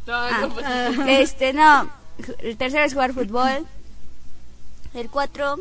Pues, 0.06 0.98
Este, 1.08 1.54
no. 1.54 1.90
el 2.40 2.58
tercero 2.58 2.86
es 2.86 2.94
jugar 2.94 3.14
fútbol. 3.14 3.66
El 4.94 5.10
cuatro 5.10 5.58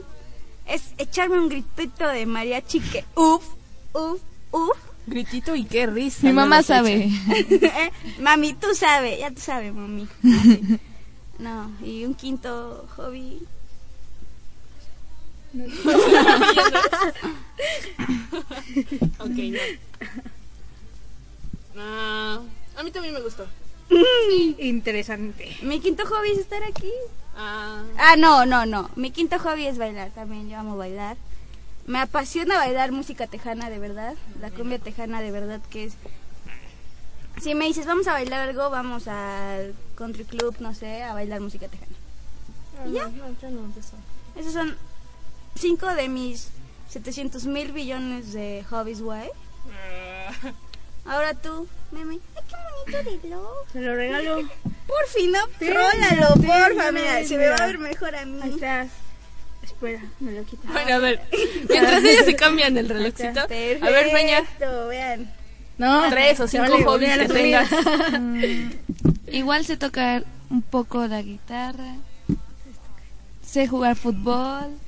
es 0.66 0.82
echarme 0.98 1.38
un 1.38 1.48
gritito 1.48 2.06
de 2.08 2.26
mariachi 2.26 2.80
que 2.80 3.04
uf, 3.16 3.44
uf, 3.92 4.20
uf. 4.52 4.76
Gritito 5.08 5.54
y 5.54 5.64
qué 5.64 5.86
risa. 5.86 6.26
Mi 6.26 6.32
mamá 6.32 6.62
sabe. 6.62 7.08
Eh, 7.28 7.92
mami, 8.20 8.54
tú 8.54 8.68
sabes, 8.74 9.18
ya 9.20 9.30
tú 9.30 9.40
sabes, 9.40 9.72
mami. 9.74 10.08
No, 11.38 11.70
y 11.84 12.04
un 12.04 12.14
quinto 12.14 12.86
hobby. 12.96 13.40
ok, 19.18 19.28
no. 19.28 19.60
Ah, 21.78 22.40
a 22.76 22.82
mí 22.82 22.90
también 22.90 23.14
me 23.14 23.20
gustó. 23.20 23.46
Interesante. 24.58 25.56
Mi 25.62 25.80
quinto 25.80 26.04
hobby 26.06 26.30
es 26.30 26.38
estar 26.38 26.62
aquí. 26.64 26.90
Ah, 27.36 27.82
Ah, 27.98 28.16
no, 28.16 28.46
no, 28.46 28.66
no. 28.66 28.90
Mi 28.96 29.10
quinto 29.10 29.38
hobby 29.38 29.66
es 29.66 29.78
bailar 29.78 30.10
también. 30.10 30.48
Yo 30.48 30.58
amo 30.58 30.76
bailar. 30.76 31.16
Me 31.86 32.00
apasiona 32.00 32.56
bailar 32.56 32.92
música 32.92 33.26
tejana 33.26 33.70
de 33.70 33.78
verdad. 33.78 34.14
La 34.40 34.50
cumbia 34.50 34.78
tejana 34.78 35.20
de 35.20 35.30
verdad 35.30 35.60
que 35.70 35.84
es... 35.84 35.94
Si 37.40 37.54
me 37.54 37.66
dices, 37.66 37.86
vamos 37.86 38.06
a 38.08 38.12
bailar 38.12 38.48
algo, 38.48 38.70
vamos 38.70 39.06
al 39.08 39.74
country 39.94 40.24
club, 40.24 40.56
no 40.60 40.74
sé, 40.74 41.02
a 41.02 41.12
bailar 41.12 41.40
música 41.40 41.68
tejana. 41.68 41.92
¿Y 42.86 42.92
ya? 42.92 43.08
no, 43.08 43.28
yo 43.40 43.50
no. 43.50 43.72
Esos 44.36 44.52
son 44.54 44.74
cinco 45.54 45.86
de 45.94 46.08
mis 46.08 46.48
700 46.88 47.44
mil 47.44 47.72
billones 47.72 48.32
de 48.32 48.64
hobbies, 48.70 49.02
guay. 49.02 49.28
Ahora 51.08 51.34
tú, 51.34 51.68
meme. 51.92 52.18
Ay, 52.36 52.42
qué 52.48 52.96
bonito 52.96 53.22
reloj. 53.22 53.68
Se 53.72 53.80
lo 53.80 53.94
regalo. 53.94 54.36
Por 54.86 55.06
fin, 55.08 55.32
no, 55.32 55.38
Sí, 55.58 55.68
rólalo, 55.70 56.34
sí, 56.34 56.46
porfa, 56.46 56.88
sí, 56.88 56.94
mira, 56.94 57.24
se 57.24 57.38
me 57.38 57.48
va 57.48 57.56
a 57.56 57.66
ver 57.66 57.78
mejor 57.78 58.14
a 58.14 58.24
mí. 58.24 58.40
Ahí 58.42 58.50
está. 58.50 58.86
Espera, 59.62 60.00
me 60.20 60.32
lo 60.32 60.44
quito. 60.44 60.62
Bueno, 60.68 60.94
a 60.94 60.98
ver. 60.98 61.20
Mientras 61.68 62.04
ellas 62.04 62.24
se 62.24 62.36
cambian 62.36 62.76
el 62.76 62.88
relojcito. 62.88 63.40
A 63.40 63.46
ver. 63.46 63.80
Perfecto, 63.80 64.88
vean. 64.88 65.32
No, 65.78 66.08
Tres 66.08 66.40
o 66.40 66.48
cinco 66.48 66.70
vale, 66.70 66.84
hobbies 66.84 67.18
que 67.18 67.28
tengas. 67.28 67.70
Mm, 68.18 68.70
igual 69.28 69.64
sé 69.66 69.76
tocar 69.76 70.24
un 70.50 70.62
poco 70.62 71.06
la 71.06 71.20
guitarra. 71.20 71.96
Sé 73.44 73.66
jugar 73.66 73.96
fútbol. 73.96 74.78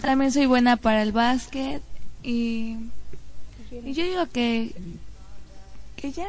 También 0.00 0.32
soy 0.32 0.46
buena 0.46 0.76
para 0.76 1.02
el 1.02 1.12
básquet. 1.12 1.82
Y, 2.22 2.76
y 3.70 3.92
yo 3.92 4.04
digo 4.04 4.26
que. 4.32 4.72
que 5.96 6.12
ya. 6.12 6.26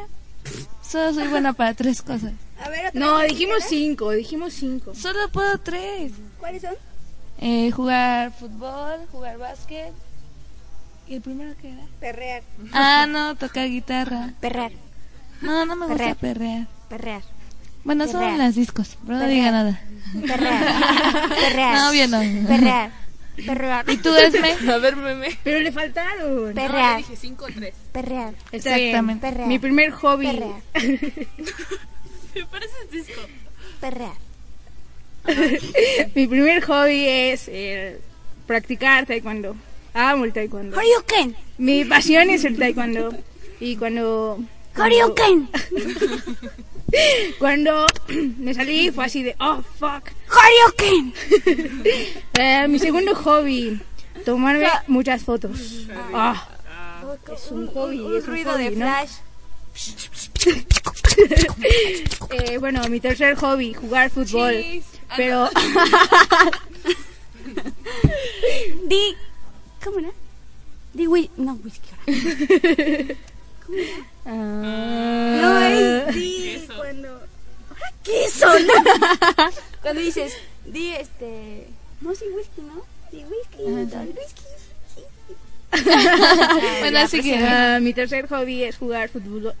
Solo 0.82 1.14
soy 1.14 1.28
buena 1.28 1.52
para 1.52 1.74
tres 1.74 2.02
cosas. 2.02 2.32
A 2.62 2.68
ver, 2.68 2.86
otra 2.88 3.00
No, 3.00 3.18
vez, 3.18 3.28
dijimos 3.30 3.58
¿quieres? 3.58 3.68
cinco, 3.68 4.10
dijimos 4.10 4.52
cinco. 4.54 4.94
Solo 4.94 5.28
puedo 5.30 5.58
tres. 5.58 6.12
¿Cuáles 6.38 6.62
son? 6.62 6.74
Eh, 7.38 7.70
jugar 7.70 8.32
fútbol, 8.32 9.06
jugar 9.10 9.38
básquet. 9.38 9.92
¿Y 11.08 11.14
el 11.16 11.20
primero 11.22 11.52
qué 11.60 11.70
era? 11.72 11.82
Perrear. 12.00 12.42
Ah, 12.72 13.06
no, 13.08 13.34
tocar 13.36 13.68
guitarra. 13.68 14.32
Perrear. 14.40 14.72
No, 15.40 15.64
no 15.66 15.74
me 15.76 15.86
gusta 15.86 15.96
Perrear. 16.14 16.16
perrear. 16.16 16.66
Perrear. 16.88 17.22
Bueno, 17.84 18.04
son 18.06 18.20
Perrear. 18.20 18.38
las 18.38 18.54
discos, 18.54 18.96
pero 19.04 19.18
no 19.18 19.24
Perrear. 19.24 19.30
diga 19.30 19.50
nada. 19.50 19.80
Perrear. 20.26 21.28
Perrear. 21.28 21.74
No, 21.82 21.90
bien, 21.92 22.10
no. 22.10 22.48
Perrear. 22.48 22.92
Perrear. 23.46 23.88
¿Y 23.88 23.96
tú, 23.96 24.14
Esme? 24.14 24.52
A 24.72 24.78
ver, 24.78 24.96
meme. 24.96 25.38
Pero 25.42 25.60
le 25.60 25.72
faltaron. 25.72 26.48
No, 26.48 26.54
Perrear. 26.54 26.98
dije 26.98 27.16
cinco 27.16 27.46
o 27.46 27.48
tres. 27.48 27.74
Perrear. 27.92 28.34
Está 28.52 28.76
bien. 28.76 28.88
Exactamente. 28.88 29.26
Perrear. 29.28 29.48
Mi 29.48 29.58
primer 29.58 29.90
hobby. 29.90 30.26
Perrear. 30.26 30.60
Me 32.34 32.46
pareces 32.46 32.90
disco. 32.90 33.20
Perrear. 33.80 34.14
Mi 36.14 36.26
primer 36.26 36.62
hobby 36.64 37.06
es 37.06 37.48
eh, 37.48 38.00
practicar 38.46 39.06
taekwondo. 39.06 39.56
Amo 39.94 40.24
el 40.24 40.32
taekwondo. 40.32 40.76
Horyuken. 40.76 41.36
Mi 41.58 41.84
pasión 41.84 42.30
es 42.30 42.44
el 42.44 42.58
taekwondo. 42.58 43.14
Y 43.60 43.76
cuando... 43.76 44.40
Horyuken. 44.76 45.48
Cuando 47.38 47.86
me 48.38 48.54
salí 48.54 48.90
fue 48.90 49.04
así 49.06 49.22
de, 49.22 49.36
oh, 49.40 49.62
fuck. 49.78 50.10
Horyuken. 50.30 51.14
Eh, 52.34 52.66
mi 52.68 52.78
segundo 52.78 53.14
hobby, 53.14 53.80
tomarme 54.24 54.66
muchas 54.86 55.22
fotos. 55.22 55.86
Ah, 56.14 56.48
es 57.34 57.50
un 57.50 57.66
hobby, 57.68 58.00
Un 58.00 58.16
es 58.16 58.24
un 58.24 58.30
ruido 58.30 58.52
hobby, 58.52 58.64
de 58.64 58.70
¿no? 58.70 58.86
flash. 58.86 59.10
Eh, 62.30 62.56
bueno, 62.58 62.82
mi 62.88 63.00
tercer 63.00 63.36
hobby, 63.36 63.74
jugar 63.74 64.08
fútbol. 64.10 64.54
Pero 65.16 65.50
Di. 68.88 69.14
¿Cómo 69.84 69.98
era? 69.98 70.10
Di 70.94 71.06
No, 71.36 71.58
whisky. 71.62 73.16
Ah, 74.26 75.38
No 75.40 75.60
es 75.60 76.14
di 76.14 76.66
cuando. 76.76 77.20
¿Qué 78.02 78.28
son? 78.30 78.62
cuando 79.82 80.00
dices, 80.00 80.34
di 80.66 80.90
este. 80.90 81.68
No, 82.00 82.14
sí, 82.14 82.24
whisky, 82.34 82.62
¿no? 82.62 82.82
Di 83.10 83.24
whisky. 83.24 83.90
da 83.90 84.00
whisky. 84.02 84.42
Bueno, 86.80 86.98
así 86.98 87.22
que. 87.22 87.36
ah, 87.38 87.78
mi 87.80 87.94
tercer 87.94 88.28
hobby 88.28 88.64
es 88.64 88.76
jugar 88.76 89.08
fútbol. 89.08 89.54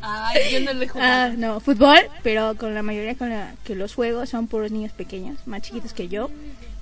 Ay, 0.00 0.52
yo 0.52 0.60
no 0.60 0.72
le 0.72 0.88
juego. 0.88 1.06
Ah, 1.06 1.30
no, 1.36 1.60
fútbol, 1.60 1.98
pero 2.22 2.54
con 2.56 2.74
la 2.74 2.82
mayoría 2.82 3.14
con 3.14 3.30
la 3.30 3.54
que 3.64 3.74
los 3.74 3.94
juegos 3.94 4.30
son 4.30 4.46
puros 4.46 4.70
niños 4.70 4.92
pequeños, 4.92 5.38
más 5.46 5.62
chiquitos 5.62 5.92
que 5.92 6.08
yo. 6.08 6.30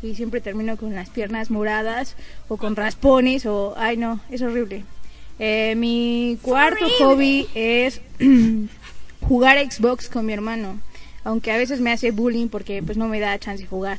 Y 0.03 0.17
siempre 0.17 0.41
termino 0.41 0.77
con 0.77 0.95
las 0.95 1.11
piernas 1.11 1.51
moradas 1.51 2.17
o 2.49 2.57
con 2.57 2.75
raspones 2.75 3.47
o... 3.47 3.75
Ay, 3.77 3.97
no, 3.97 4.21
es 4.31 4.43
horrible. 4.43 4.85
Eh, 5.39 5.75
mi 5.77 6.39
cuarto 6.43 6.87
hobby 6.99 7.49
es 7.55 8.01
jugar 9.29 9.59
Xbox 9.59 10.09
con 10.09 10.27
mi 10.27 10.33
hermano, 10.33 10.81
aunque 11.25 11.51
a 11.53 11.57
veces 11.57 11.81
me 11.81 11.91
hace 11.93 12.11
bullying 12.11 12.49
porque 12.49 12.83
pues 12.83 12.97
no 12.97 13.09
me 13.09 13.21
da 13.21 13.39
chance 13.39 13.63
de 13.63 13.69
jugar. 13.69 13.99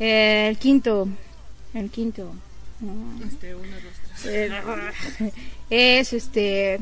Eh, 0.00 0.46
el 0.48 0.58
quinto, 0.58 1.08
el 1.74 1.90
quinto, 1.90 2.32
no, 2.80 2.92
Este, 3.26 3.54
uno, 3.54 3.66
dos, 3.70 4.22
tres. 4.22 4.34
eh, 4.34 5.32
es 6.00 6.12
este 6.12 6.80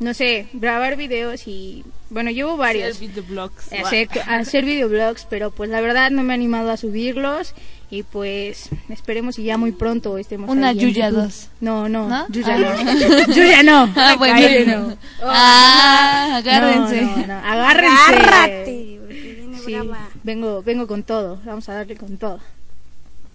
no 0.00 0.14
sé 0.14 0.46
grabar 0.52 0.96
videos 0.96 1.46
y 1.48 1.84
bueno 2.10 2.30
llevo 2.30 2.56
varios 2.56 2.96
Hacer 2.96 3.08
videoblogs. 3.08 3.72
hacer, 3.72 4.08
hacer 4.28 4.64
videoblogs 4.64 5.26
pero 5.28 5.50
pues 5.50 5.70
la 5.70 5.80
verdad 5.80 6.10
no 6.10 6.22
me 6.22 6.32
he 6.32 6.34
animado 6.34 6.70
a 6.70 6.76
subirlos 6.76 7.54
y 7.90 8.02
pues 8.04 8.68
esperemos 8.90 9.38
y 9.38 9.44
ya 9.44 9.56
muy 9.56 9.72
pronto 9.72 10.16
estemos 10.18 10.50
Una 10.50 10.72
Yuya 10.72 11.08
YouTube. 11.08 11.22
2. 11.24 11.48
no 11.62 11.88
no 11.88 12.08
¿No? 12.08 12.26
Yuya 12.28 12.54
Ah. 12.54 12.58
no 13.28 13.34
Yuya 13.34 13.62
no 13.62 13.92
Ah, 13.96 14.14
bueno. 14.18 14.34
Ay, 14.36 14.64
no. 14.66 14.96
Ah, 15.22 16.36
agárrense. 16.36 17.00
No, 17.02 17.16
no, 17.16 17.26
no, 17.26 17.34
agárrense 17.34 17.96
Agárrate, 18.14 18.98
porque 19.00 19.32
viene 19.36 19.58
Sí, 19.58 19.72
brava. 19.74 20.08
vengo 20.22 20.62
vengo 20.62 20.86
con 20.86 21.02
todo 21.02 21.40
vamos 21.44 21.68
a 21.68 21.74
darle 21.74 21.96
con 21.96 22.16
todo 22.18 22.40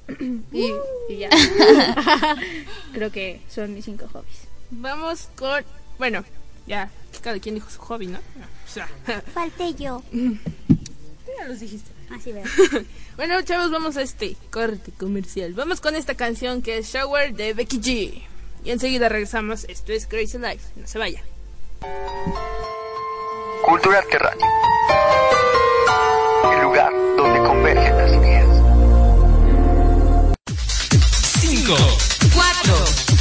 y, 0.54 0.72
y 1.10 1.18
ya 1.18 1.30
creo 2.94 3.12
que 3.12 3.42
son 3.50 3.74
mis 3.74 3.86
cinco 3.86 4.08
hobbies 4.14 4.48
Vamos 4.72 5.30
con. 5.36 5.64
Bueno, 6.00 6.24
ya. 6.68 6.90
Cada 7.22 7.40
quien 7.40 7.56
dijo 7.56 7.70
su 7.70 7.80
hobby, 7.80 8.08
¿no? 8.08 8.20
O 8.20 8.70
sea, 8.70 8.88
Falté 9.34 9.74
yo. 9.76 10.04
ya 10.12 11.46
los 11.48 11.60
dijiste. 11.60 11.92
Así 12.10 12.32
veo. 12.32 12.44
Bueno, 13.16 13.40
chavos, 13.44 13.70
vamos 13.70 13.96
a 13.98 14.02
este 14.02 14.36
corte 14.50 14.92
comercial. 14.92 15.54
Vamos 15.54 15.82
con 15.82 15.96
esta 15.96 16.16
canción 16.16 16.64
que 16.64 16.80
es 16.80 16.88
Shower 16.88 17.36
de 17.36 17.54
Becky 17.54 17.80
G. 17.80 18.24
Y 18.66 18.72
enseguida 18.72 19.08
regresamos. 19.08 19.66
Esto 19.66 19.92
es 19.94 20.08
Crazy 20.08 20.40
Life. 20.40 20.72
No 20.76 20.88
se 20.88 20.98
vaya. 20.98 21.22
Cultura 23.64 24.02
Terráqueo. 24.10 24.48
El 26.56 26.62
lugar 26.64 26.92
donde 27.16 27.40
convergen 27.48 27.98
las 27.98 28.14
ideas. 28.14 28.48
5, 31.40 31.76
4, 32.34 32.76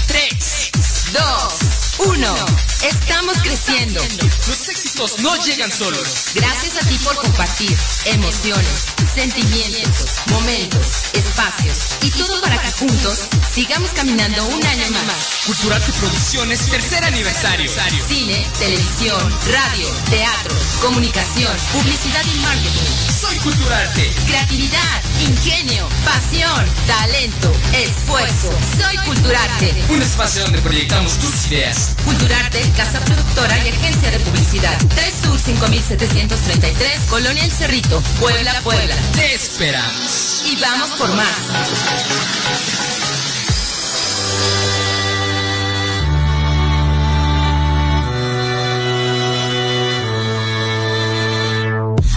3, 0.08 0.70
2, 1.12 2.06
1. 2.16 2.71
Estamos 2.82 3.38
creciendo. 3.42 4.00
Los 4.48 4.68
éxitos 4.68 5.20
no 5.20 5.36
llegan 5.36 5.70
solos. 5.70 6.32
Gracias 6.34 6.82
a 6.82 6.88
ti 6.88 6.98
por 7.04 7.14
compartir 7.16 7.76
emociones, 8.06 8.86
sentimientos, 9.14 10.10
momentos, 10.26 10.86
espacios 11.12 11.78
y 12.02 12.10
todo 12.10 12.40
para 12.40 12.60
que 12.60 12.72
juntos 12.72 13.28
sigamos 13.52 13.90
caminando 13.90 14.44
un 14.46 14.66
año 14.66 14.90
más. 15.06 15.46
Culturarte 15.46 15.92
Producciones, 15.92 16.66
tercer 16.66 17.04
aniversario. 17.04 17.70
Cine, 18.08 18.44
televisión, 18.58 19.32
radio, 19.52 19.88
teatro, 20.10 20.56
comunicación, 20.80 21.56
publicidad 21.72 22.24
y 22.34 22.38
marketing. 22.40 23.12
Soy 23.20 23.36
Culturarte. 23.38 24.10
Creatividad, 24.26 25.02
ingenio, 25.20 25.88
pasión, 26.04 26.66
talento, 26.86 27.52
esfuerzo. 27.72 28.50
Soy 28.80 28.96
Culturarte. 29.06 29.84
Un 29.90 30.02
espacio 30.02 30.42
donde 30.42 30.60
proyectamos 30.60 31.18
tus 31.18 31.46
ideas. 31.46 31.90
Culturarte, 32.04 32.71
casa 32.72 33.00
productora 33.00 33.56
y 33.64 33.68
agencia 33.68 34.10
de 34.10 34.18
publicidad. 34.20 34.76
3 34.88 35.14
Sur 35.22 35.38
5733, 35.38 37.00
Colonia 37.08 37.44
El 37.44 37.50
Cerrito, 37.50 38.00
Puebla, 38.20 38.52
Puebla. 38.62 38.94
Te 39.14 39.34
esperamos. 39.34 40.42
Y 40.44 40.56
vamos 40.60 40.90
por 40.98 41.08
más. 41.14 41.26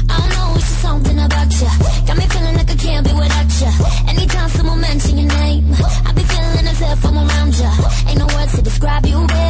I 0.07 0.17
don't 0.17 0.29
know, 0.29 0.55
it's 0.55 0.67
just 0.69 0.81
something 0.81 1.19
about 1.19 1.51
you. 1.59 1.67
Got 2.07 2.17
me 2.17 2.25
feeling 2.27 2.55
like 2.55 2.71
I 2.71 2.75
can't 2.75 3.07
be 3.07 3.13
without 3.13 3.61
you. 3.61 3.71
Anytime 4.09 4.49
someone 4.49 4.81
mention 4.81 5.17
your 5.17 5.27
name, 5.27 5.73
I 6.05 6.13
be 6.13 6.23
feeling 6.23 6.67
as 6.67 6.81
if 6.81 7.05
I'm 7.05 7.17
around 7.17 7.57
you. 7.57 7.71
Ain't 8.09 8.19
no 8.19 8.27
words 8.35 8.55
to 8.55 8.61
describe 8.61 9.05
you, 9.05 9.25
baby. 9.27 9.44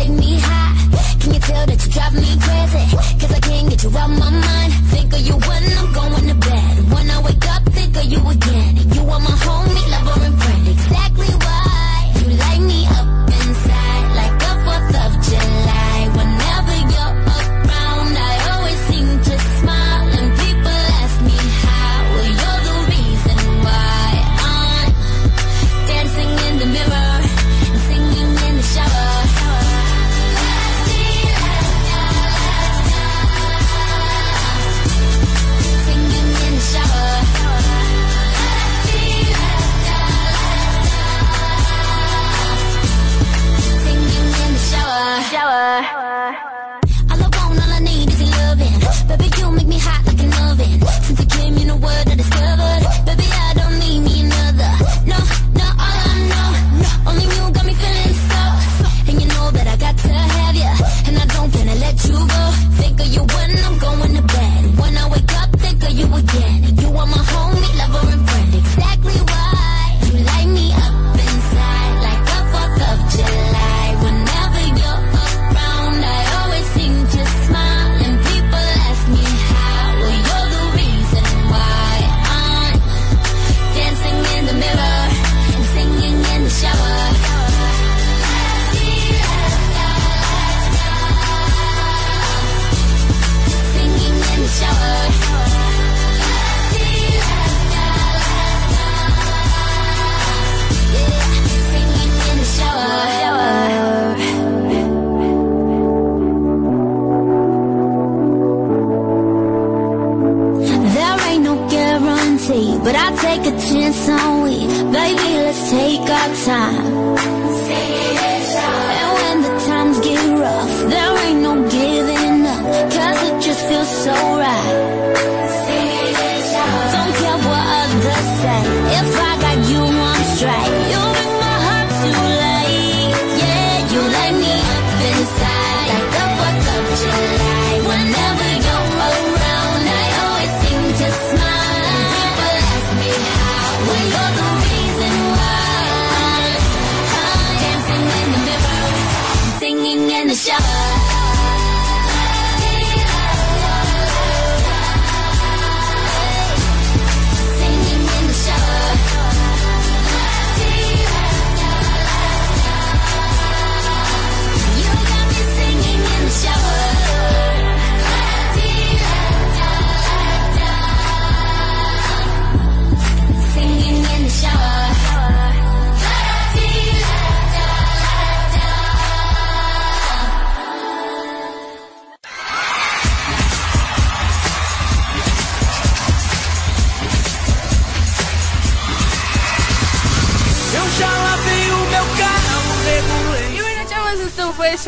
Take 0.00 0.10
me 0.10 0.38
high. 0.40 0.72
Can 1.20 1.34
you 1.34 1.40
tell 1.40 1.66
that 1.66 1.78
you 1.84 1.92
drive 1.92 2.14
me 2.14 2.30
crazy? 2.44 2.84
Cause 3.20 3.32
I 3.38 3.40
can't 3.40 3.68
get 3.70 3.82
you 3.84 3.90
out 4.00 4.10
my 4.24 4.30
mind. 4.30 4.72
Think 4.92 5.12
of 5.12 5.20
you 5.28 5.36
when 5.48 5.62
I'm 5.78 5.92
going 5.92 6.26
to 6.30 6.36
bed. 6.48 6.74
When 6.92 7.06
I 7.10 7.18
wake 7.26 7.46
up, 7.54 7.62
think 7.76 7.96
of 7.96 8.06
you 8.12 8.20
again. 8.36 8.72
You 8.94 9.02
are 9.14 9.22
my 9.28 9.36
homie, 9.44 9.86
lover, 9.92 10.24
and 10.26 10.36
friend. 10.42 10.68
Exactly 10.68 11.30
why 11.42 11.49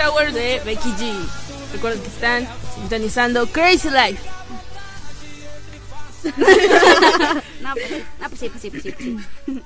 Shower 0.02 0.32
de 0.32 0.60
Becky 0.64 0.90
G. 0.98 1.14
Recuerden 1.72 2.02
que 2.02 2.08
están 2.08 2.48
sintonizando 2.74 3.46
Crazy 3.46 3.88
Life. 3.88 4.22
No, 7.62 7.74
pues, 7.74 7.90
no, 8.20 8.28
pues 8.28 8.40
sí, 8.40 8.48
pues 8.48 8.62
sí, 8.62 8.70
pues 8.70 8.82
sí, 8.82 8.92
pues 8.92 9.04
sí. 9.04 9.62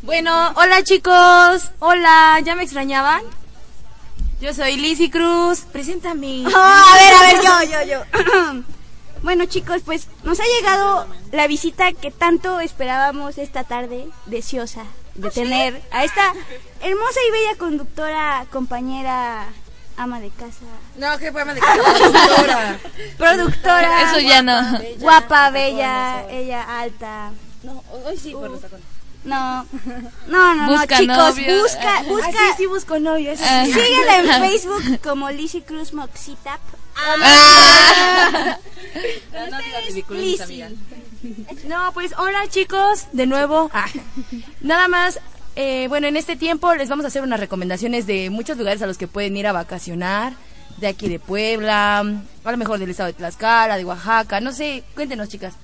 Bueno, 0.00 0.52
hola 0.56 0.82
chicos. 0.82 1.70
Hola, 1.78 2.40
¿ya 2.42 2.56
me 2.56 2.62
extrañaban? 2.62 3.22
Yo 4.40 4.54
soy 4.54 4.76
Lizzy 4.76 5.10
Cruz. 5.10 5.60
Preséntame. 5.70 6.44
Ah, 6.54 6.84
a 6.92 6.96
ver, 6.96 7.14
a 7.14 7.58
ver, 7.58 7.70
yo, 7.70 7.72
yo, 7.72 8.04
yo. 8.22 8.62
bueno, 9.22 9.44
chicos, 9.44 9.82
pues 9.84 10.08
nos 10.24 10.40
ha 10.40 10.44
llegado 10.58 11.06
la 11.30 11.46
visita 11.46 11.92
que 11.92 12.10
tanto 12.10 12.60
esperábamos 12.60 13.36
esta 13.36 13.64
tarde, 13.64 14.08
deseosa 14.26 14.84
de 15.14 15.30
tener 15.30 15.80
a 15.90 16.04
esta 16.04 16.32
hermosa 16.82 17.20
y 17.28 17.30
bella 17.32 17.56
conductora, 17.58 18.46
compañera, 18.52 19.46
ama 19.96 20.20
de 20.20 20.30
casa. 20.30 20.64
No, 20.96 21.16
que 21.18 21.30
fue 21.32 21.42
ama 21.42 21.54
de 21.54 21.60
casa. 21.62 21.82
Productora. 21.82 22.78
Productora. 23.18 24.02
Eso 24.10 24.20
ya 24.20 24.42
no. 24.42 24.60
Guapa, 24.98 25.50
bella, 25.50 26.28
ella 26.30 26.80
alta. 26.80 27.30
No, 27.62 27.82
hoy 28.04 28.16
sí, 28.18 28.32
por 28.32 28.50
los 28.50 28.60
tacones. 28.60 28.84
No, 29.24 29.64
no, 30.26 30.54
no, 30.54 30.66
Busca 30.68 30.96
no, 30.96 31.00
chicos, 31.00 31.16
novio. 31.16 31.62
busca, 31.62 32.02
busca. 32.02 32.28
Ah, 32.28 32.32
sí, 32.50 32.54
sí, 32.58 32.66
busco 32.66 32.98
novio. 32.98 33.30
eso 33.32 33.42
Ah. 33.46 33.62
sí. 33.64 33.72
Síguela 33.72 34.18
en 34.18 34.26
Facebook 34.50 35.00
como 35.02 35.30
Lizzy 35.30 35.62
Cruz 35.62 35.94
Moxitap. 35.94 36.60
Ah. 36.96 38.58
No, 39.32 39.46
no 39.50 39.58
digas 39.62 40.10
Lizzy. 40.10 40.42
amiga. 40.42 40.68
No, 41.68 41.92
pues 41.94 42.12
hola 42.18 42.46
chicos, 42.48 43.06
de 43.12 43.26
nuevo. 43.26 43.70
Ah, 43.72 43.86
nada 44.60 44.88
más 44.88 45.20
eh, 45.56 45.86
bueno, 45.88 46.08
en 46.08 46.16
este 46.16 46.36
tiempo 46.36 46.74
les 46.74 46.88
vamos 46.88 47.04
a 47.04 47.08
hacer 47.08 47.22
unas 47.22 47.38
recomendaciones 47.38 48.06
de 48.06 48.28
muchos 48.30 48.58
lugares 48.58 48.82
a 48.82 48.86
los 48.86 48.98
que 48.98 49.06
pueden 49.06 49.36
ir 49.36 49.46
a 49.46 49.52
vacacionar. 49.52 50.34
De 50.78 50.88
aquí 50.88 51.08
de 51.08 51.20
Puebla, 51.20 52.00
a 52.00 52.50
lo 52.50 52.56
mejor 52.56 52.80
del 52.80 52.90
estado 52.90 53.06
de 53.06 53.12
Tlaxcala, 53.12 53.76
de 53.76 53.84
Oaxaca, 53.84 54.40
no 54.40 54.52
sé, 54.52 54.82
cuéntenos 54.94 55.28
chicas. 55.28 55.54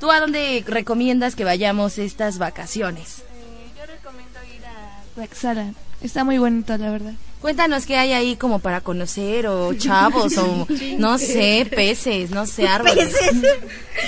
¿Tú 0.00 0.10
a 0.10 0.18
dónde 0.18 0.64
recomiendas 0.66 1.36
que 1.36 1.44
vayamos 1.44 1.98
estas 1.98 2.38
vacaciones? 2.38 3.22
Yo 3.76 3.84
recomiendo 3.84 4.38
ir 4.56 4.64
a. 4.64 5.22
Está 6.00 6.24
muy 6.24 6.38
bonito, 6.38 6.76
la 6.78 6.90
verdad. 6.90 7.12
Cuéntanos 7.46 7.86
qué 7.86 7.96
hay 7.96 8.12
ahí 8.12 8.34
como 8.34 8.58
para 8.58 8.80
conocer, 8.80 9.46
o 9.46 9.72
chavos, 9.78 10.36
o 10.36 10.66
no 10.98 11.16
sé, 11.16 11.64
peces, 11.70 12.30
no 12.30 12.44
sé, 12.44 12.66
árboles. 12.66 13.14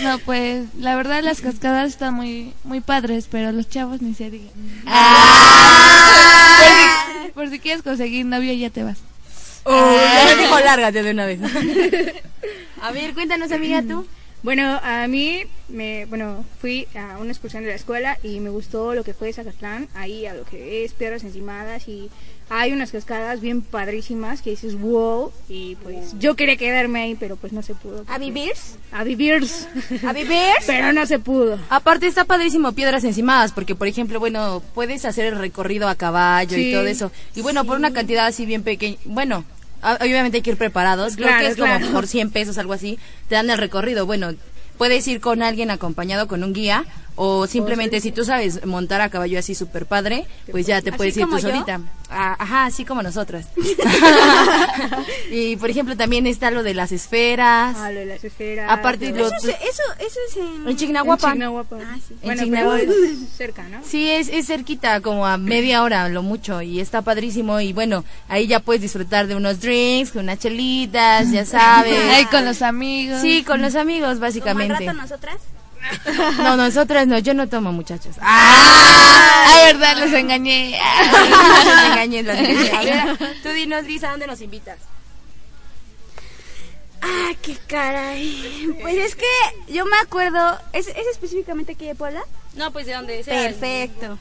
No, 0.03 0.19
pues 0.19 0.67
la 0.77 0.97
verdad 0.97 1.23
las 1.23 1.41
cascadas 1.41 1.89
están 1.89 2.15
muy 2.15 2.53
muy 2.65 2.81
padres, 2.81 3.29
pero 3.31 3.53
los 3.53 3.69
chavos 3.69 4.03
ni 4.03 4.13
se 4.15 4.33
digan. 4.33 4.51
Por, 6.59 6.67
si, 6.67 7.31
por 7.33 7.51
si 7.51 7.59
quieres 7.61 7.83
conseguir 7.85 8.27
novio 8.27 8.53
ya 8.55 8.71
te 8.71 8.83
vas. 8.83 8.99
Oh, 9.63 9.97
ya 9.97 10.35
me 10.35 10.43
dijo 10.43 10.59
lárgate 10.59 11.05
de 11.05 11.11
una 11.13 11.27
vez. 11.27 11.39
A 12.83 12.91
ver, 12.91 13.15
cuéntanos 13.15 13.53
amiga 13.53 13.83
tú. 13.83 14.05
Bueno, 14.43 14.81
a 14.85 15.07
mí, 15.09 15.43
me, 15.69 16.07
bueno, 16.07 16.45
fui 16.61 16.87
a 16.95 17.19
una 17.19 17.31
excursión 17.31 17.65
de 17.65 17.71
la 17.71 17.75
escuela 17.75 18.19
y 18.23 18.39
me 18.39 18.51
gustó 18.51 18.95
lo 18.95 19.03
que 19.03 19.13
fue 19.13 19.33
Zacatlán, 19.33 19.89
ahí 19.95 20.27
a 20.27 20.35
lo 20.35 20.45
que 20.45 20.85
es 20.85 20.93
Piedras 20.93 21.25
Encimadas 21.25 21.89
y 21.89 22.09
hay 22.51 22.73
unas 22.73 22.93
cascadas 22.93 23.41
bien 23.41 23.63
padrísimas 23.63 24.43
que 24.43 24.51
dices 24.51 24.79
wow 24.79 25.33
y 25.49 25.77
pues 25.77 26.15
yo 26.19 26.35
quería 26.35 26.57
quedarme 26.57 27.01
ahí 27.01 27.15
pero 27.15 27.37
pues 27.37 27.53
no 27.53 27.63
se 27.63 27.75
pudo. 27.75 28.05
¿A 28.09 28.19
vivir? 28.19 28.53
A 28.93 29.05
vivir. 29.05 29.47
¿A 30.07 30.13
vivir? 30.13 30.53
pero 30.67 30.93
no 30.93 31.07
se 31.07 31.19
pudo. 31.19 31.59
Aparte 31.69 32.07
está 32.07 32.25
padrísimo 32.25 32.73
Piedras 32.73 33.05
Encimadas 33.05 33.53
porque 33.53 33.75
por 33.75 33.87
ejemplo, 33.87 34.19
bueno, 34.21 34.63
puedes 34.75 35.05
hacer 35.05 35.27
el 35.27 35.39
recorrido 35.39 35.89
a 35.89 35.95
caballo 35.95 36.57
y 36.57 36.73
todo 36.73 36.87
eso. 36.87 37.13
Y 37.35 37.43
bueno, 37.43 37.65
por 37.65 37.77
una 37.77 37.93
cantidad 37.93 38.27
así 38.27 38.47
bien 38.47 38.63
pequeña, 38.63 38.99
bueno, 39.05 39.45
obviamente 39.83 40.39
hay 40.39 40.43
que 40.43 40.51
ir 40.51 40.57
preparados, 40.57 41.17
creo 41.17 41.29
Claro, 41.29 41.43
que 41.43 41.53
es 41.53 41.57
como 41.57 41.93
por 41.93 42.07
100 42.07 42.31
pesos 42.31 42.59
algo 42.59 42.73
así, 42.73 42.99
te 43.29 43.35
dan 43.35 43.51
el 43.51 43.59
recorrido. 43.59 44.07
Bueno, 44.07 44.35
puedes 44.77 45.07
ir 45.09 45.21
con 45.21 45.43
alguien 45.43 45.71
acompañado 45.71 46.29
con 46.29 46.45
un 46.45 46.53
guía 46.53 46.85
o 47.21 47.47
simplemente 47.49 48.01
si 48.01 48.13
tú 48.13 48.25
sabes 48.25 48.65
montar 48.65 49.01
a 49.01 49.09
caballo 49.11 49.39
así 49.41 49.55
súper 49.57 49.87
padre, 49.87 50.25
pues 50.53 50.67
ya 50.67 50.81
te 50.83 50.91
¿Así 50.91 50.97
puedes 50.97 51.17
ir 51.17 51.25
tú 51.27 51.33
yo? 51.39 51.49
solita. 51.49 51.81
Ah, 52.11 52.37
ajá, 52.39 52.65
así 52.67 52.85
como 52.85 53.03
nosotras. 53.03 53.49
y 55.31 55.57
por 55.57 55.71
ejemplo 55.71 55.97
también 55.97 56.27
está 56.27 56.51
lo 56.51 56.63
de 56.63 56.75
las 56.75 56.93
esferas. 56.93 57.77
Ah, 57.79 57.91
lo 57.91 58.01
de 58.01 58.07
las 58.07 58.25
esferas. 58.25 58.71
Aparte 58.71 59.13
de- 59.13 59.19
lo- 59.19 59.27
Eso, 59.27 59.37
es- 59.49 59.57
eso, 59.57 59.83
eso 59.99 60.19
es 60.31 60.37
en... 60.37 60.69
En 60.69 60.77
Chignahuapan. 60.77 61.31
En 61.33 61.37
Chignahuapan. 61.39 61.81
Ah, 61.83 61.97
sí. 62.07 62.15
En 62.15 62.21
Bueno, 62.23 62.43
Chignahuapan. 62.45 62.81
pero 62.81 62.93
es 63.05 63.19
cerca, 63.37 63.69
¿no? 63.69 63.81
Sí, 63.85 64.09
es, 64.11 64.29
es 64.29 64.47
cerquita, 64.47 65.01
como 65.01 65.27
a 65.27 65.37
media 65.39 65.83
hora, 65.83 66.09
lo 66.09 66.23
mucho, 66.23 66.63
y 66.63 66.81
está 66.81 67.03
padrísimo. 67.03 67.61
Y 67.61 67.73
bueno, 67.73 68.05
ahí 68.29 68.47
ya 68.47 68.61
puedes 68.61 68.83
disfrutar 68.83 69.27
de 69.27 69.35
unos 69.37 69.61
drinks, 69.61 70.13
con 70.13 70.23
unas 70.23 70.39
chelitas, 70.39 71.31
ya 71.31 71.45
sabes. 71.45 71.99
Ahí 72.11 72.25
con 72.27 72.45
los 72.45 72.63
amigos. 72.63 73.21
Sí, 73.21 73.43
con 73.45 73.61
los 73.61 73.75
amigos, 73.75 74.03
Como 74.03 74.15
al 74.15 74.21
básicamente. 74.21 74.87
rato 74.87 74.93
nosotras. 74.95 75.37
No, 76.39 76.57
nosotras 76.57 77.07
no, 77.07 77.19
yo 77.19 77.35
no 77.35 77.49
tomo, 77.49 77.73
muchachos. 77.73 78.17
Ah, 78.21 79.61
verdad, 79.67 79.97
les 79.99 80.13
engañé. 80.13 80.79
Las 81.13 81.85
engañé, 81.87 82.23
las 82.23 82.39
engañé. 82.39 82.71
A 82.73 82.83
ver, 83.15 83.37
tú 83.43 83.49
dinos, 83.51 83.85
Lisa, 83.85 84.09
¿a 84.09 84.11
dónde 84.13 84.27
nos 84.27 84.41
invitas? 84.41 84.79
Ah, 87.01 87.31
qué 87.43 87.57
caray. 87.69 88.75
Pues 88.81 88.97
es 88.97 89.15
que 89.15 89.73
yo 89.73 89.85
me 89.87 89.97
acuerdo. 89.99 90.59
¿Es, 90.73 90.89
es 90.89 91.07
específicamente 91.13 91.73
aquí 91.73 91.87
de 91.87 91.95
Puebla? 91.95 92.21
No, 92.55 92.73
pues 92.73 92.87
de 92.87 92.95
dónde 92.95 93.23
Perfecto. 93.25 94.19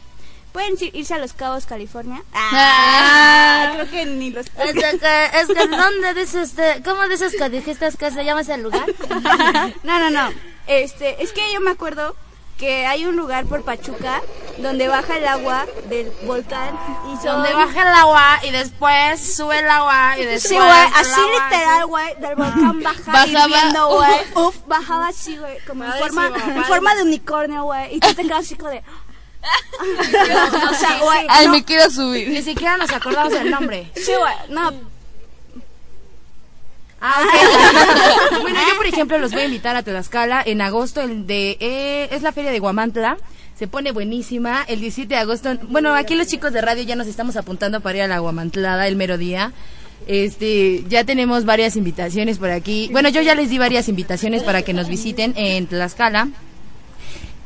¿Pueden 0.51 0.75
ir- 0.77 0.91
irse 0.93 1.13
a 1.13 1.17
Los 1.17 1.33
Cabos, 1.33 1.65
California? 1.65 2.21
Ah. 2.33 3.71
creo 3.73 3.89
que 3.89 4.05
ni 4.05 4.29
los. 4.31 4.45
Es 4.47 4.73
de 4.73 4.81
que, 4.99 5.39
es 5.39 5.47
de 5.47 5.67
dónde 5.67 6.13
dices, 6.13 6.53
¿cómo 6.85 7.07
dices 7.07 7.35
que 7.37 7.49
dijiste 7.49 7.89
que 7.97 8.11
se 8.11 8.23
llama 8.25 8.41
ese 8.41 8.57
lugar? 8.57 8.85
no, 9.83 9.99
no, 9.99 10.09
no. 10.09 10.29
Este, 10.67 11.21
es 11.23 11.31
que 11.31 11.41
yo 11.53 11.61
me 11.61 11.71
acuerdo 11.71 12.15
que 12.57 12.87
hay 12.87 13.05
un 13.05 13.15
lugar 13.15 13.45
por 13.45 13.63
Pachuca 13.63 14.21
donde 14.57 14.87
baja 14.87 15.17
el 15.17 15.27
agua 15.27 15.65
del 15.89 16.11
volcán 16.25 16.77
y 17.05 17.15
son... 17.17 17.43
Donde 17.43 17.53
baja 17.53 17.81
el 17.83 17.95
agua 17.95 18.39
y 18.43 18.49
después 18.49 19.35
sube 19.35 19.59
el 19.59 19.69
agua 19.69 20.17
y 20.17 20.25
después. 20.25 20.43
Sí, 20.43 20.55
güey, 20.55 20.69
así 20.95 21.21
agua, 21.21 21.49
literal, 21.49 21.85
güey, 21.85 22.15
del 22.15 22.35
volcán 22.35 22.79
baja 22.83 23.11
Bajaba, 23.11 23.45
hirviendo, 23.45 23.89
uf, 23.89 23.95
güey. 23.95 24.45
Uf, 24.47 24.55
bajaba 24.67 25.07
así, 25.09 25.37
güey, 25.37 25.59
como 25.67 25.85
en 25.85 25.93
forma, 25.93 26.27
en 26.27 26.33
padrísimo. 26.33 26.65
forma 26.65 26.95
de 26.95 27.03
unicornio, 27.03 27.63
güey. 27.63 27.95
Y 27.95 27.99
tú 27.99 28.13
te 28.13 28.23
quedas 28.23 28.39
así 28.39 28.55
como 28.55 28.71
de... 28.71 28.77
o 30.71 30.73
sea, 30.73 30.99
güey, 30.99 31.27
Ay, 31.29 31.45
no, 31.45 31.51
me 31.53 31.63
quiero 31.63 31.89
subir. 31.91 32.27
Ni 32.29 32.41
siquiera 32.41 32.75
nos 32.77 32.91
acordamos 32.91 33.33
del 33.33 33.51
nombre. 33.51 33.91
sí, 33.95 34.13
güey, 34.17 34.33
no, 34.49 34.71
Ah, 36.99 37.23
bueno, 38.41 38.59
yo 38.67 38.75
por 38.75 38.87
ejemplo 38.87 39.17
los 39.19 39.31
voy 39.31 39.41
a 39.41 39.45
invitar 39.45 39.75
a 39.75 39.83
Tlaxcala 39.83 40.41
en 40.45 40.61
agosto, 40.61 41.01
el 41.01 41.27
de 41.27 41.57
eh, 41.59 42.09
es 42.11 42.21
la 42.21 42.31
feria 42.31 42.51
de 42.51 42.59
Guamantla. 42.59 43.17
Se 43.55 43.67
pone 43.67 43.91
buenísima 43.91 44.63
el 44.67 44.81
17 44.81 45.15
de 45.15 45.19
agosto. 45.19 45.57
Bueno, 45.69 45.95
aquí 45.95 46.15
los 46.15 46.27
chicos 46.27 46.53
de 46.53 46.61
radio 46.61 46.83
ya 46.83 46.95
nos 46.95 47.07
estamos 47.07 47.35
apuntando 47.37 47.81
para 47.81 47.97
ir 47.97 48.03
a 48.03 48.07
la 48.07 48.19
Guamantlada 48.19 48.87
el 48.87 48.95
mero 48.95 49.17
día. 49.17 49.51
Este, 50.05 50.83
ya 50.87 51.03
tenemos 51.03 51.43
varias 51.43 51.75
invitaciones 51.75 52.37
por 52.37 52.51
aquí. 52.51 52.89
Bueno, 52.91 53.09
yo 53.09 53.21
ya 53.21 53.33
les 53.33 53.49
di 53.49 53.57
varias 53.57 53.89
invitaciones 53.89 54.43
para 54.43 54.61
que 54.61 54.73
nos 54.73 54.87
visiten 54.87 55.33
en 55.35 55.65
Tlaxcala. 55.65 56.29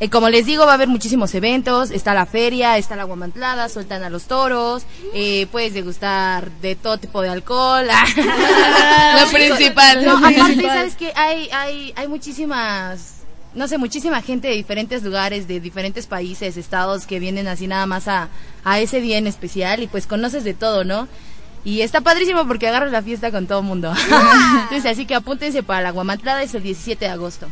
Eh, 0.01 0.09
como 0.09 0.29
les 0.29 0.47
digo, 0.47 0.65
va 0.65 0.71
a 0.71 0.73
haber 0.73 0.87
muchísimos 0.87 1.35
eventos. 1.35 1.91
Está 1.91 2.15
la 2.15 2.25
feria, 2.25 2.75
está 2.79 2.95
la 2.95 3.03
guamantlada, 3.03 3.69
sueltan 3.69 4.01
a 4.01 4.09
los 4.09 4.23
toros. 4.23 4.81
Eh, 5.13 5.45
puedes 5.51 5.75
degustar 5.75 6.49
de 6.59 6.75
todo 6.75 6.97
tipo 6.97 7.21
de 7.21 7.29
alcohol. 7.29 7.85
Lo 9.21 9.29
principal. 9.29 10.03
No, 10.03 10.17
aparte. 10.17 10.63
¿sabes 10.63 10.95
que 10.95 11.13
Hay, 11.15 11.49
hay, 11.51 11.93
hay 11.95 12.07
muchísimas, 12.07 13.17
no 13.53 13.67
sé, 13.67 13.77
muchísima 13.77 14.23
gente 14.23 14.47
de 14.47 14.55
diferentes 14.55 15.03
lugares, 15.03 15.47
de 15.47 15.59
diferentes 15.59 16.07
países, 16.07 16.57
estados, 16.57 17.05
que 17.05 17.19
vienen 17.19 17.47
así 17.47 17.67
nada 17.67 17.85
más 17.85 18.07
a, 18.07 18.29
a 18.63 18.79
ese 18.79 19.01
día 19.01 19.19
en 19.19 19.27
especial 19.27 19.83
y 19.83 19.87
pues 19.87 20.07
conoces 20.07 20.43
de 20.43 20.55
todo, 20.55 20.83
¿no? 20.83 21.07
Y 21.63 21.81
está 21.81 22.01
padrísimo 22.01 22.47
porque 22.47 22.67
agarras 22.67 22.91
la 22.91 23.03
fiesta 23.03 23.29
con 23.29 23.45
todo 23.45 23.59
el 23.59 23.65
mundo. 23.65 23.93
Entonces, 24.63 24.91
así 24.91 25.05
que 25.05 25.13
apúntense 25.13 25.61
para 25.61 25.83
la 25.83 25.91
guamantlada, 25.91 26.41
es 26.41 26.55
el 26.55 26.63
17 26.63 27.05
de 27.05 27.11
agosto. 27.11 27.49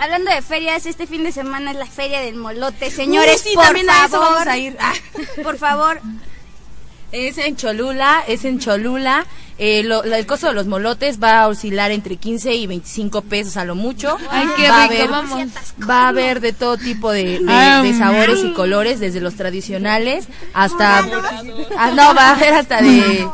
Hablando 0.00 0.30
de 0.30 0.40
ferias, 0.42 0.86
este 0.86 1.06
fin 1.06 1.24
de 1.24 1.32
semana 1.32 1.70
es 1.72 1.76
la 1.76 1.86
feria 1.86 2.20
del 2.20 2.36
molote, 2.36 2.90
señores, 2.90 3.40
sí, 3.42 3.50
por 3.54 3.64
también 3.64 3.90
a 3.90 4.08
favor. 4.08 4.08
eso 4.08 4.20
vamos 4.20 4.46
a 4.46 4.58
ir. 4.58 4.76
Ah. 4.80 4.92
Por 5.42 5.58
favor, 5.58 6.00
Es 7.12 7.38
en 7.38 7.56
Cholula, 7.56 8.22
es 8.28 8.44
en 8.44 8.58
Cholula. 8.60 9.26
Eh, 9.58 9.82
lo- 9.82 10.02
lo- 10.04 10.14
el 10.16 10.24
costo 10.26 10.46
de 10.46 10.54
los 10.54 10.66
molotes 10.66 11.20
va 11.22 11.42
a 11.42 11.48
oscilar 11.48 11.90
entre 11.90 12.16
15 12.16 12.54
y 12.54 12.66
25 12.66 13.20
pesos 13.22 13.56
a 13.58 13.64
lo 13.66 13.74
mucho. 13.74 14.16
Ay, 14.30 14.46
qué 14.56 14.68
va 14.70 14.86
rico, 14.86 14.94
a 14.94 14.96
haber, 15.02 15.08
vamos. 15.10 15.40
Va 15.88 16.04
a 16.04 16.08
haber 16.08 16.40
de 16.40 16.52
todo 16.54 16.78
tipo 16.78 17.10
de, 17.12 17.40
de- 17.40 17.44
Ah, 17.46 17.82
de 17.82 17.92
sabores 17.92 18.42
y 18.42 18.52
colores, 18.54 19.00
desde 19.00 19.20
los 19.20 19.34
tradicionales 19.34 20.28
hasta... 20.54 21.00
Ah, 21.76 21.90
no, 21.94 22.14
va 22.14 22.28
a 22.30 22.36
haber 22.36 22.54
hasta 22.54 22.80
de, 22.80 23.28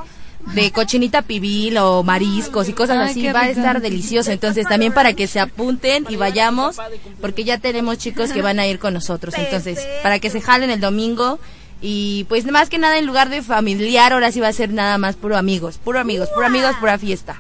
de 0.55 0.71
cochinita 0.71 1.23
pibil 1.23 1.77
o 1.79 2.03
mariscos 2.03 2.69
y 2.69 2.73
cosas 2.73 2.99
Ay, 2.99 3.11
así. 3.11 3.29
Va 3.29 3.43
a 3.43 3.51
estar 3.51 3.81
delicioso. 3.81 4.31
Entonces 4.31 4.67
también 4.69 4.93
para 4.93 5.13
que 5.13 5.27
se 5.27 5.41
apunten 5.41 6.07
y 6.09 6.17
vayamos, 6.17 6.77
porque 7.21 7.45
ya 7.45 7.59
tenemos 7.59 7.99
chicos 7.99 8.33
que 8.33 8.43
van 8.43 8.59
a 8.59 8.67
ir 8.67 8.79
con 8.79 8.95
nosotros. 8.95 9.35
Entonces, 9.37 9.79
para 10.03 10.19
que 10.19 10.31
se 10.31 10.41
jalen 10.41 10.71
el 10.71 10.81
domingo. 10.81 11.39
Y 11.83 12.25
pues 12.25 12.51
más 12.51 12.71
que 12.71 12.79
nada 12.79 12.99
en 12.99 13.05
lugar 13.05 13.29
de 13.29 13.43
familiar, 13.43 14.15
ahora 14.15 14.33
sí 14.33 14.41
va 14.41 14.49
a 14.49 14.53
ser 14.53 14.73
nada 14.73 14.97
más 14.97 15.15
puro 15.15 15.37
amigos, 15.37 15.77
puro 15.77 16.01
amigos, 16.01 16.31
puro 16.31 16.47
amigos, 16.47 16.75
pura 16.81 16.99
fiesta. 16.99 17.39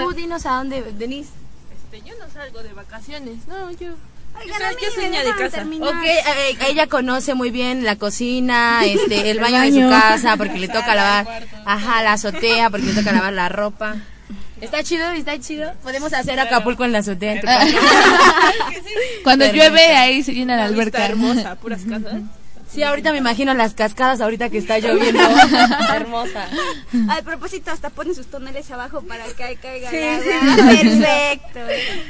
tú 0.00 0.12
dinos 0.14 0.46
a 0.46 0.56
dónde, 0.56 0.82
Denise. 0.96 1.30
Este, 1.92 2.08
yo 2.08 2.14
no 2.18 2.32
salgo 2.32 2.62
de 2.62 2.72
vacaciones, 2.72 3.46
no, 3.48 3.70
yo. 3.72 3.90
Oigan, 4.44 4.58
soy- 4.94 4.96
me 5.02 5.08
niña 5.10 5.24
de 5.24 5.34
casa. 5.36 5.62
Ok, 5.80 6.04
eh, 6.04 6.58
ella 6.68 6.86
conoce 6.86 7.34
muy 7.34 7.50
bien 7.50 7.84
la 7.84 7.96
cocina, 7.96 8.80
este, 8.84 9.30
el 9.30 9.40
baño 9.40 9.60
de 9.60 9.72
su 9.72 9.88
casa 9.88 10.36
porque 10.36 10.58
le 10.58 10.68
toca 10.68 10.94
lavar, 10.94 11.26
ajá, 11.64 12.02
la 12.02 12.12
azotea 12.14 12.70
porque 12.70 12.86
le 12.86 12.94
toca 12.94 13.12
lavar 13.12 13.32
la 13.32 13.48
ropa. 13.48 13.96
¿Está 14.60 14.82
chido? 14.82 15.08
¿Está 15.10 15.38
chido? 15.38 15.72
Podemos 15.84 16.12
hacer 16.12 16.38
Acapulco 16.40 16.84
en 16.84 16.90
la 16.92 16.98
azotea. 16.98 17.34
en 17.34 17.40
tu 17.40 17.46
casa. 17.46 17.66
Cuando 19.22 19.46
llueve, 19.52 19.86
ahí 19.96 20.22
se 20.22 20.32
llena 20.34 20.56
la 20.56 20.64
Está 20.64 20.74
alberca. 20.74 21.06
hermosa, 21.06 21.54
puras 21.60 21.82
casas. 21.88 22.20
Sí, 22.70 22.82
ahorita 22.82 23.12
me 23.12 23.18
imagino 23.18 23.54
las 23.54 23.72
cascadas 23.74 24.20
ahorita 24.20 24.50
que 24.50 24.58
está 24.58 24.78
lloviendo. 24.78 25.22
Hermosa. 25.94 26.48
Al 27.08 27.24
propósito, 27.24 27.70
hasta 27.70 27.90
ponen 27.90 28.14
sus 28.14 28.26
toneles 28.26 28.70
abajo 28.70 29.00
para 29.02 29.24
que 29.32 29.42
ahí 29.42 29.56
caiga 29.56 29.90
Sí, 29.90 29.96
el 29.96 30.22
sí, 30.22 30.28
agua. 30.30 30.70
sí. 30.70 30.76
Perfecto. 30.82 31.60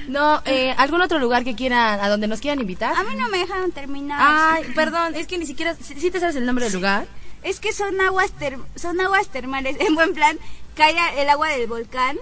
No, 0.09 0.43
eh, 0.45 0.75
¿algún 0.77 1.01
otro 1.01 1.19
lugar 1.19 1.45
que 1.45 1.55
quieran, 1.55 2.01
a 2.01 2.09
donde 2.09 2.27
nos 2.27 2.41
quieran 2.41 2.61
invitar? 2.61 2.95
A 2.97 3.05
mí 3.05 3.15
no 3.17 3.29
me 3.29 3.39
dejaron 3.39 3.71
terminar. 3.73 4.19
Ay, 4.21 4.65
perdón, 4.75 5.15
es 5.15 5.27
que 5.29 5.39
ni 5.39 5.47
siquiera, 5.47 5.75
¿sí 5.75 6.11
te 6.11 6.19
sabes 6.21 6.35
el 6.37 6.45
nombre 6.45 6.65
del 6.65 6.75
lugar? 6.75 7.07
Es 7.45 7.61
que 7.61 7.73
son 7.73 8.01
aguas 8.01 8.33
ter- 8.33 8.59
son 8.75 9.01
aguas 9.01 9.29
termales. 9.29 9.77
En 9.87 9.95
buen 9.95 10.13
plan, 10.13 10.37
cae 10.75 10.95
el 11.23 11.29
agua 11.31 11.51
del 11.51 11.69
volcán 11.69 12.17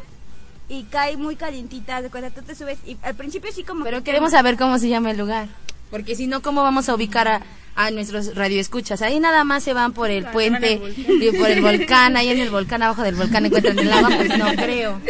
y 0.68 0.82
cae 0.84 1.16
muy 1.16 1.37
calientita. 1.37 2.03
De 2.03 2.11
cuando 2.11 2.30
tú 2.30 2.43
te 2.43 2.55
subes 2.55 2.78
y 2.87 2.99
al 3.03 3.14
principio 3.14 3.51
sí 3.51 3.62
como 3.64 3.82
Pero 3.84 3.99
que 3.99 4.05
queremos 4.05 4.32
saber 4.32 4.59
cómo 4.59 4.78
se 4.78 4.89
llama 4.91 5.11
el 5.11 5.16
lugar. 5.16 5.49
Porque 5.91 6.14
si 6.16 6.26
no, 6.26 6.43
¿cómo 6.43 6.62
vamos 6.62 6.89
a 6.91 6.95
ubicar 6.95 7.28
a, 7.28 7.41
a 7.77 7.91
nuestros 7.91 8.35
radioescuchas. 8.35 9.03
Ahí 9.03 9.20
nada 9.20 9.45
más 9.45 9.62
se 9.62 9.74
van 9.74 9.93
por 9.93 10.11
el 10.11 10.24
puente 10.27 10.81
y 11.07 11.31
por 11.39 11.51
el 11.51 11.61
volcán, 11.61 12.16
ahí 12.16 12.29
en 12.31 12.41
el 12.41 12.51
volcán, 12.51 12.83
abajo 12.83 13.03
del 13.03 13.14
volcán 13.14 13.45
encuentran 13.47 13.79
el 13.79 13.93
agua, 13.93 14.11
pues 14.16 14.37
no 14.39 14.47
creo. 14.57 15.01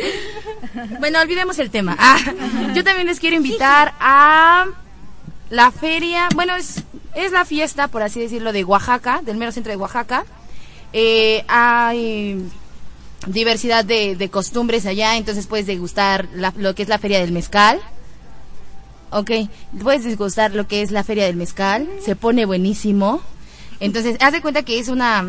Bueno, 1.01 1.21
olvidemos 1.21 1.59
el 1.59 1.71
tema. 1.71 1.97
Ah, 1.99 2.19
yo 2.75 2.83
también 2.85 3.07
les 3.07 3.21
quiero 3.21 3.37
invitar 3.37 3.95
a 4.01 4.67
la 5.51 5.71
feria, 5.71 6.29
bueno, 6.35 6.57
es, 6.57 6.83
es 7.15 7.31
la 7.33 7.45
fiesta, 7.45 7.89
por 7.89 8.03
así 8.03 8.21
decirlo, 8.21 8.53
de 8.53 8.65
Oaxaca, 8.65 9.21
del 9.25 9.37
mero 9.37 9.53
centro 9.53 9.71
de 9.71 9.77
Oaxaca. 9.77 10.25
Eh, 10.93 11.45
hay 11.49 12.43
diversidad 13.27 13.85
de, 13.85 14.17
de 14.17 14.29
costumbres 14.29 14.87
allá, 14.87 15.17
entonces 15.17 15.47
puedes 15.47 15.67
degustar 15.67 16.29
la- 16.35 16.53
lo 16.57 16.75
que 16.75 16.83
es 16.83 16.89
la 16.89 16.99
feria 16.99 17.21
del 17.21 17.33
mezcal. 17.33 17.81
Ok, 19.11 19.31
puedes 19.83 20.05
degustar 20.05 20.55
lo 20.55 20.67
que 20.67 20.83
es 20.83 20.91
la 20.91 21.05
feria 21.05 21.25
del 21.25 21.37
mezcal, 21.37 21.89
se 22.05 22.17
pone 22.17 22.45
buenísimo. 22.45 23.23
Entonces, 23.81 24.17
haz 24.21 24.33
de 24.33 24.41
cuenta 24.41 24.63
que 24.63 24.79
es 24.79 24.89
una, 24.89 25.25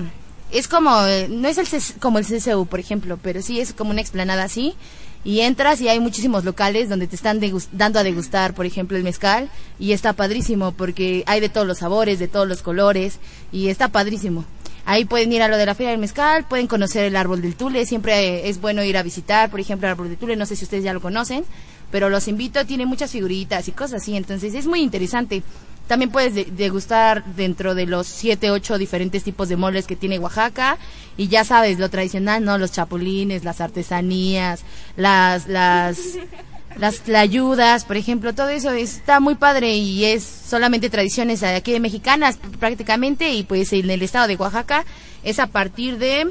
es 0.52 0.68
como, 0.68 0.92
no 1.30 1.48
es 1.48 1.58
el 1.58 1.68
como 2.00 2.20
el 2.20 2.26
CCU, 2.26 2.66
por 2.66 2.80
ejemplo, 2.80 3.20
pero 3.22 3.42
sí 3.42 3.60
es 3.60 3.74
como 3.74 3.92
una 3.92 4.02
explanada 4.02 4.44
así. 4.44 4.76
Y 5.24 5.42
entras 5.42 5.82
y 5.82 5.90
hay 5.90 6.00
muchísimos 6.00 6.46
locales 6.46 6.88
donde 6.88 7.08
te 7.08 7.18
están 7.18 7.42
dando 7.74 8.00
a 8.00 8.04
degustar, 8.04 8.54
por 8.54 8.66
ejemplo, 8.66 8.96
el 8.96 9.04
mezcal. 9.04 9.50
Y 9.78 9.92
está 9.92 10.14
padrísimo 10.14 10.72
porque 10.72 11.24
hay 11.26 11.42
de 11.42 11.50
todos 11.50 11.68
los 11.68 11.80
sabores, 11.80 12.18
de 12.20 12.30
todos 12.30 12.48
los 12.48 12.62
colores. 12.62 13.20
Y 13.52 13.68
está 13.68 13.90
padrísimo. 13.90 14.46
Ahí 14.86 15.04
pueden 15.04 15.34
ir 15.34 15.42
a 15.42 15.50
lo 15.50 15.58
de 15.58 15.66
la 15.66 15.76
Feria 15.76 15.92
del 15.92 16.00
Mezcal, 16.00 16.46
pueden 16.48 16.68
conocer 16.68 17.04
el 17.04 17.18
árbol 17.18 17.42
del 17.42 17.58
Tule, 17.58 17.86
siempre 17.86 18.48
es 18.48 18.62
bueno 18.62 18.86
ir 18.86 18.96
a 18.96 19.04
visitar, 19.04 19.50
por 19.50 19.60
ejemplo, 19.60 19.86
el 19.86 19.92
árbol 19.92 20.08
del 20.08 20.18
Tule, 20.18 20.38
no 20.38 20.46
sé 20.46 20.56
si 20.56 20.64
ustedes 20.64 20.86
ya 20.86 20.94
lo 20.94 21.02
conocen, 21.02 21.44
pero 21.92 22.10
los 22.10 22.28
invito, 22.28 22.66
tiene 22.66 22.86
muchas 22.86 23.12
figuritas 23.12 23.68
y 23.68 23.72
cosas 23.72 24.02
así, 24.02 24.16
entonces 24.16 24.54
es 24.54 24.66
muy 24.68 24.82
interesante. 24.82 25.44
También 25.88 26.12
puedes 26.12 26.36
de- 26.36 26.46
degustar 26.46 27.24
dentro 27.36 27.74
de 27.74 27.86
los 27.86 28.08
siete, 28.08 28.52
ocho 28.52 28.78
diferentes 28.78 29.24
tipos 29.24 29.48
de 29.48 29.56
moles 29.56 29.88
que 29.88 29.96
tiene 29.96 30.20
Oaxaca 30.20 30.78
y 31.16 31.30
ya 31.30 31.46
sabes, 31.46 31.80
lo 31.80 31.90
tradicional, 31.90 32.44
¿no? 32.44 32.58
Los 32.58 32.74
chapulines, 32.74 33.46
las 33.46 33.62
artesanías, 33.62 34.64
las, 34.98 35.48
las, 35.48 35.98
las 36.78 37.00
tlayudas, 37.00 37.86
por 37.86 37.96
ejemplo, 37.96 38.36
todo 38.36 38.50
eso 38.50 38.72
está 38.72 39.22
muy 39.22 39.36
padre 39.36 39.76
y 39.78 40.04
es 40.04 40.24
solamente 40.24 40.90
tradiciones 40.90 41.42
aquí 41.42 41.72
de 41.72 41.80
mexicanas 41.80 42.38
prácticamente 42.60 43.30
y 43.34 43.44
pues 43.44 43.72
en 43.72 43.90
el 43.90 44.02
estado 44.02 44.28
de 44.28 44.36
Oaxaca 44.36 44.84
es 45.24 45.40
a 45.40 45.48
partir 45.48 45.98
de 46.00 46.28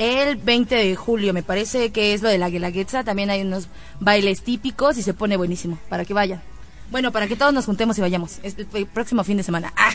el 0.00 0.36
20 0.36 0.74
de 0.74 0.96
julio, 0.96 1.32
me 1.32 1.42
parece 1.42 1.90
que 1.90 2.14
es 2.14 2.22
lo 2.22 2.28
de 2.28 2.38
la 2.38 2.48
Guelaguetza, 2.48 3.04
también 3.04 3.30
hay 3.30 3.42
unos 3.42 3.68
bailes 4.00 4.42
típicos 4.42 4.96
y 4.98 5.02
se 5.02 5.14
pone 5.14 5.36
buenísimo 5.36 5.78
para 5.88 6.04
que 6.04 6.14
vayan. 6.14 6.42
Bueno, 6.90 7.12
para 7.12 7.28
que 7.28 7.36
todos 7.36 7.52
nos 7.52 7.66
juntemos 7.66 7.96
y 7.98 8.00
vayamos. 8.00 8.40
Es 8.42 8.56
el 8.58 8.86
próximo 8.86 9.22
fin 9.22 9.36
de 9.36 9.42
semana. 9.42 9.72
Ah. 9.82 9.92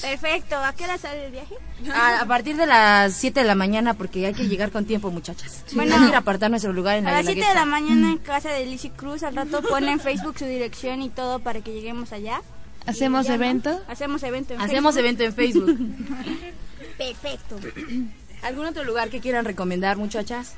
Perfecto. 0.00 0.56
¿A 0.56 0.72
qué 0.72 0.84
hora 0.84 0.96
sale 0.98 1.26
el 1.26 1.32
viaje? 1.32 1.54
A, 1.92 2.20
a 2.22 2.26
partir 2.26 2.56
de 2.56 2.66
las 2.66 3.14
7 3.14 3.40
de 3.40 3.46
la 3.46 3.54
mañana 3.54 3.94
porque 3.94 4.26
hay 4.26 4.32
que 4.34 4.48
llegar 4.48 4.70
con 4.70 4.84
tiempo, 4.84 5.10
muchachas. 5.10 5.64
Bueno. 5.74 5.94
hay 5.94 6.00
que 6.02 6.08
ir 6.08 6.14
a 6.14 6.18
apartar 6.18 6.50
nuestro 6.50 6.72
lugar 6.72 6.96
en 6.98 7.06
A 7.06 7.10
la 7.10 7.16
las 7.18 7.26
7 7.26 7.46
de 7.46 7.54
la 7.54 7.64
mañana 7.64 8.10
en 8.12 8.18
casa 8.18 8.50
de 8.50 8.64
Lizzy 8.66 8.90
Cruz. 8.90 9.22
Al 9.22 9.36
rato 9.36 9.62
pone 9.62 9.92
en 9.92 10.00
Facebook 10.00 10.38
su 10.38 10.46
dirección 10.46 11.02
y 11.02 11.10
todo 11.10 11.40
para 11.40 11.60
que 11.60 11.72
lleguemos 11.72 12.12
allá. 12.12 12.40
¿Hacemos 12.86 13.28
evento? 13.28 13.80
Hacemos 13.88 14.22
evento 14.22 14.54
en 14.54 14.60
Hacemos 14.60 14.94
Facebook. 14.94 15.20
evento 15.20 15.24
en 15.24 15.34
Facebook. 15.34 15.78
Perfecto. 16.98 17.58
¿Algún 18.46 18.66
otro 18.66 18.84
lugar 18.84 19.10
que 19.10 19.20
quieran 19.20 19.44
recomendar, 19.44 19.96
muchachas? 19.96 20.54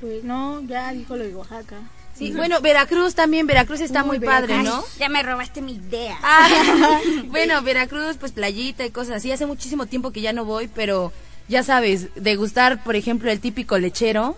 Pues 0.00 0.22
no, 0.22 0.62
ya 0.62 0.92
dijo 0.92 1.16
lo 1.16 1.24
de 1.24 1.34
Oaxaca. 1.34 1.76
Sí, 2.16 2.30
bueno, 2.30 2.60
Veracruz 2.60 3.16
también, 3.16 3.48
Veracruz 3.48 3.80
está 3.80 4.02
Uy, 4.02 4.06
muy 4.06 4.20
padre, 4.20 4.54
Ay, 4.54 4.64
¿no? 4.64 4.84
Ya 4.98 5.08
me 5.08 5.22
robaste 5.24 5.60
mi 5.60 5.72
idea. 5.72 6.16
Ah, 6.22 7.00
bueno, 7.26 7.62
Veracruz, 7.62 8.16
pues 8.16 8.30
playita 8.30 8.86
y 8.86 8.90
cosas 8.90 9.16
así. 9.16 9.32
Hace 9.32 9.46
muchísimo 9.46 9.86
tiempo 9.86 10.12
que 10.12 10.20
ya 10.20 10.32
no 10.32 10.44
voy, 10.44 10.68
pero 10.72 11.12
ya 11.48 11.64
sabes, 11.64 12.14
degustar, 12.14 12.84
por 12.84 12.94
ejemplo, 12.94 13.28
el 13.28 13.40
típico 13.40 13.76
lechero. 13.76 14.36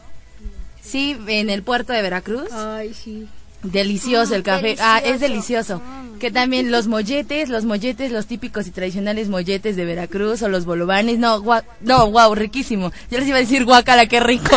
Sí, 0.80 1.18
en 1.26 1.50
el 1.50 1.62
puerto 1.62 1.92
de 1.92 2.00
Veracruz. 2.00 2.50
Ay, 2.52 2.94
sí. 2.94 3.28
Delicioso 3.62 4.32
Mm, 4.32 4.34
el 4.34 4.42
café. 4.42 4.76
Ah, 4.80 5.00
es 5.04 5.20
delicioso. 5.20 5.78
delicioso. 5.78 6.18
Que 6.18 6.30
también 6.30 6.70
los 6.70 6.86
molletes, 6.86 7.48
los 7.48 7.64
molletes, 7.64 8.12
los 8.12 8.26
típicos 8.26 8.66
y 8.66 8.70
tradicionales 8.70 9.28
molletes 9.28 9.76
de 9.76 9.84
Veracruz 9.84 10.42
o 10.42 10.48
los 10.48 10.64
bolovanes. 10.64 11.18
No, 11.18 11.42
gua- 11.42 11.64
no, 11.80 12.10
wow, 12.10 12.34
riquísimo. 12.34 12.92
Yo 13.10 13.18
les 13.18 13.28
iba 13.28 13.38
a 13.38 13.40
decir 13.40 13.64
guacala, 13.64 14.06
qué 14.06 14.20
rico. 14.20 14.50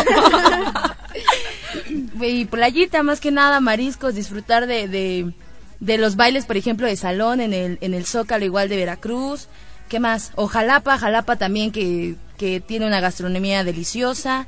y 2.22 2.44
playita, 2.46 3.02
más 3.02 3.20
que 3.20 3.30
nada, 3.30 3.60
mariscos, 3.60 4.14
disfrutar 4.14 4.66
de, 4.66 4.88
de, 4.88 5.32
de 5.80 5.98
los 5.98 6.16
bailes, 6.16 6.46
por 6.46 6.56
ejemplo, 6.56 6.86
de 6.86 6.96
salón 6.96 7.40
en 7.40 7.52
el, 7.52 7.78
en 7.80 7.94
el 7.94 8.06
Zócalo 8.06 8.44
igual 8.44 8.68
de 8.68 8.76
Veracruz. 8.76 9.48
¿Qué 9.88 10.00
más? 10.00 10.32
O 10.34 10.46
Jalapa, 10.48 10.98
Jalapa 10.98 11.36
también 11.36 11.70
que, 11.70 12.16
que 12.38 12.60
tiene 12.60 12.86
una 12.86 13.00
gastronomía 13.00 13.62
deliciosa. 13.64 14.46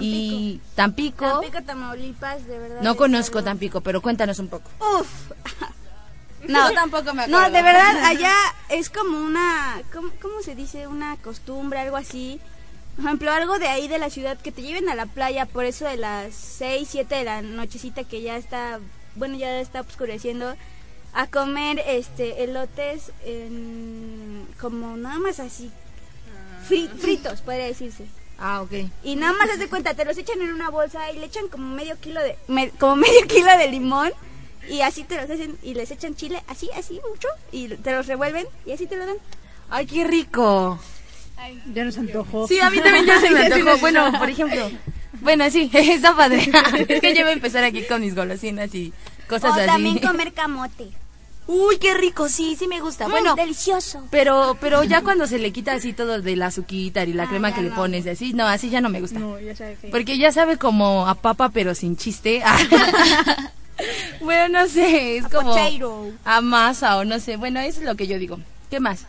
Y 0.00 0.60
Tampico. 0.74 1.26
Tampico, 1.26 1.62
Tamaulipas, 1.62 2.46
de 2.46 2.58
verdad. 2.58 2.82
No 2.82 2.96
conozco 2.96 3.38
algo- 3.38 3.44
Tampico, 3.50 3.80
pero 3.80 4.00
cuéntanos 4.02 4.38
un 4.38 4.48
poco. 4.48 4.70
Uf. 4.80 5.08
No, 6.46 6.68
Yo 6.68 6.74
tampoco 6.74 7.12
me 7.14 7.26
No, 7.26 7.36
acuerdo. 7.38 7.56
de 7.56 7.62
verdad, 7.62 7.96
allá 8.04 8.32
es 8.68 8.90
como 8.90 9.18
una, 9.18 9.82
¿cómo, 9.92 10.10
cómo 10.22 10.40
se 10.40 10.54
dice? 10.54 10.86
Una 10.86 11.16
costumbre, 11.16 11.80
algo 11.80 11.96
así. 11.96 12.40
Por 12.94 13.04
ejemplo, 13.06 13.32
algo 13.32 13.58
de 13.58 13.66
ahí 13.68 13.88
de 13.88 13.98
la 13.98 14.08
ciudad 14.08 14.38
que 14.38 14.52
te 14.52 14.62
lleven 14.62 14.88
a 14.88 14.94
la 14.94 15.06
playa 15.06 15.46
por 15.46 15.64
eso 15.64 15.84
de 15.84 15.96
las 15.96 16.34
6, 16.34 16.88
7 16.92 17.12
de 17.16 17.24
la 17.24 17.42
nochecita 17.42 18.04
que 18.04 18.22
ya 18.22 18.36
está, 18.36 18.78
bueno, 19.16 19.36
ya 19.36 19.58
está 19.60 19.80
oscureciendo, 19.80 20.54
a 21.12 21.26
comer 21.26 21.82
este 21.86 22.44
elotes 22.44 23.10
en, 23.24 24.46
como 24.60 24.96
nada 24.96 25.18
más 25.18 25.40
así, 25.40 25.70
fri- 26.68 26.88
fritos, 26.88 27.40
podría 27.40 27.66
decirse. 27.66 28.06
Ah, 28.38 28.62
ok. 28.62 28.72
Y 29.02 29.16
nada 29.16 29.32
más 29.32 29.50
haz 29.50 29.58
de 29.58 29.68
cuenta, 29.68 29.94
te 29.94 30.04
los 30.04 30.16
echan 30.16 30.40
en 30.40 30.52
una 30.52 30.70
bolsa 30.70 31.10
y 31.10 31.18
le 31.18 31.26
echan 31.26 31.48
como 31.48 31.74
medio 31.74 31.98
kilo 32.00 32.20
de, 32.22 32.36
me- 32.46 32.70
como 32.70 32.96
medio 32.96 33.20
kilo 33.28 33.56
de 33.58 33.68
limón 33.68 34.12
y 34.68 34.80
así 34.82 35.02
te 35.04 35.16
los 35.16 35.28
hacen 35.30 35.56
y 35.62 35.74
les 35.74 35.90
echan 35.90 36.14
chile, 36.14 36.42
así, 36.46 36.68
así 36.76 37.00
mucho 37.10 37.28
y 37.52 37.68
te 37.68 37.92
los 37.92 38.06
revuelven 38.06 38.46
y 38.66 38.72
así 38.72 38.86
te 38.86 38.96
lo 38.96 39.06
dan. 39.06 39.16
Ay, 39.70 39.86
qué 39.86 40.04
rico. 40.04 40.78
Ya 41.72 41.84
nos 41.84 41.96
antojó. 41.98 42.48
Sí, 42.48 42.58
a 42.60 42.68
mí 42.70 42.78
también 42.80 43.06
ya 43.06 43.20
se 43.20 43.30
me 43.30 43.46
antojó. 43.46 43.78
Bueno, 43.78 44.12
por 44.18 44.28
ejemplo. 44.28 44.70
Bueno, 45.20 45.48
sí, 45.50 45.70
está 45.74 46.14
padre. 46.16 46.50
es 46.88 47.00
que 47.00 47.14
yo 47.14 47.22
voy 47.22 47.30
a 47.30 47.32
empezar 47.32 47.64
aquí 47.64 47.82
con 47.86 48.00
mis 48.00 48.14
golosinas 48.14 48.74
y 48.74 48.92
cosas 49.28 49.50
o 49.50 49.54
así. 49.54 49.66
también 49.66 49.98
comer 49.98 50.32
camote. 50.32 50.88
Uy, 51.50 51.78
qué 51.78 51.94
rico, 51.94 52.28
sí, 52.28 52.54
sí 52.58 52.68
me 52.68 52.78
gusta. 52.80 53.08
Mm, 53.08 53.10
Bueno, 53.10 53.34
delicioso. 53.34 54.04
pero 54.10 54.56
pero 54.60 54.84
ya 54.84 55.00
cuando 55.02 55.26
se 55.26 55.38
le 55.38 55.50
quita 55.50 55.72
así 55.72 55.94
todo 55.94 56.20
de 56.20 56.36
la 56.36 56.46
azuquita 56.46 57.02
y 57.04 57.14
la 57.14 57.22
Ah, 57.24 57.28
crema 57.28 57.54
que 57.54 57.62
le 57.62 57.70
pones 57.70 58.04
y 58.04 58.10
así, 58.10 58.32
no, 58.34 58.46
así 58.46 58.68
ya 58.68 58.82
no 58.82 58.90
me 58.90 59.00
gusta. 59.00 59.18
No, 59.18 59.40
ya 59.40 59.56
sabe 59.56 59.76
que. 59.80 59.88
Porque 59.88 60.18
ya 60.18 60.30
sabe 60.30 60.58
como 60.58 61.06
a 61.08 61.14
papa 61.14 61.48
pero 61.48 61.74
sin 61.74 61.96
chiste. 61.96 62.42
bueno, 64.20 64.60
no 64.60 64.68
sé, 64.68 65.16
es 65.16 65.24
A 65.24 65.28
como 65.30 65.54
potato. 65.54 66.10
a 66.24 66.40
masa 66.40 66.96
o 66.98 67.04
no 67.04 67.18
sé. 67.18 67.36
Bueno, 67.36 67.60
eso 67.60 67.80
es 67.80 67.86
lo 67.86 67.94
que 67.96 68.06
yo 68.06 68.18
digo. 68.18 68.38
¿Qué 68.70 68.78
más? 68.80 69.06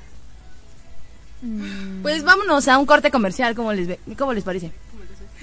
Mm. 1.42 2.02
Pues 2.02 2.24
vámonos 2.24 2.68
a 2.68 2.78
un 2.78 2.86
corte 2.86 3.12
comercial, 3.12 3.56
¿cómo 3.56 3.74
les 3.74 3.88
ve? 3.88 4.00
¿Cómo 4.18 4.34
les 4.34 4.44
parece? 4.44 4.72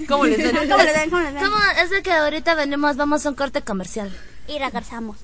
¿Cómo 0.08 0.24
les 0.26 0.38
¿Cómo 0.52 0.82
le 0.82 0.92
dan? 0.92 1.10
¿Cómo 1.10 1.22
le 1.22 1.32
dan? 1.32 1.44
¿Cómo? 1.44 1.56
Es 1.82 1.90
de 1.90 2.02
que 2.02 2.12
ahorita 2.12 2.54
venimos, 2.54 2.96
vamos 2.96 3.24
a 3.26 3.28
un 3.28 3.34
corte 3.34 3.62
comercial. 3.62 4.10
Y 4.48 4.58
regresamos. 4.58 5.16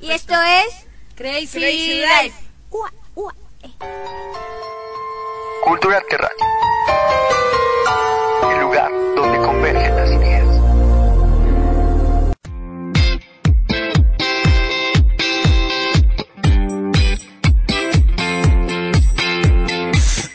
Y 0.00 0.10
esto 0.10 0.34
es 0.34 0.86
Crazy, 1.16 1.58
Crazy 1.58 2.00
Life. 2.00 2.22
Life. 2.22 2.36
Ua, 2.70 2.92
ua, 3.14 3.34
eh. 3.62 3.70
Cultura 5.64 6.00
Radio. 6.10 6.28
El 8.50 8.60
lugar 8.60 8.90
donde 9.16 9.38
convergen 9.38 9.96
las 9.96 10.10
ideas. 10.10 10.48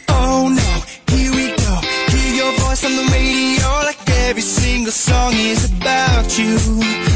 Oh 0.10 0.50
no, 0.50 0.84
here 1.08 1.32
we 1.32 1.56
go. 1.56 1.82
Hear 2.10 2.36
your 2.36 2.52
voice 2.60 2.84
on 2.84 2.96
the 2.96 3.10
radio 3.12 3.68
like 3.86 4.10
every 4.28 4.42
single 4.42 4.92
song 4.92 5.34
is 5.34 5.72
about 5.72 6.38
you. 6.38 7.13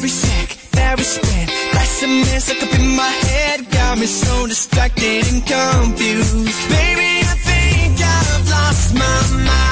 Every 0.00 0.08
sec, 0.08 0.56
every 0.78 1.04
spin, 1.04 1.46
that's 1.74 2.02
a 2.02 2.06
mess 2.06 2.48
like 2.48 2.80
in 2.80 2.96
my 2.96 3.02
head. 3.02 3.70
Got 3.70 3.98
me 3.98 4.06
so 4.06 4.46
distracted 4.46 5.28
and 5.30 5.46
confused. 5.46 6.70
Baby, 6.70 7.20
I 7.20 7.36
think 7.44 8.00
I've 8.00 8.48
lost 8.48 8.94
my 8.94 9.44
mind. 9.44 9.69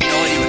responsibility 0.00 0.43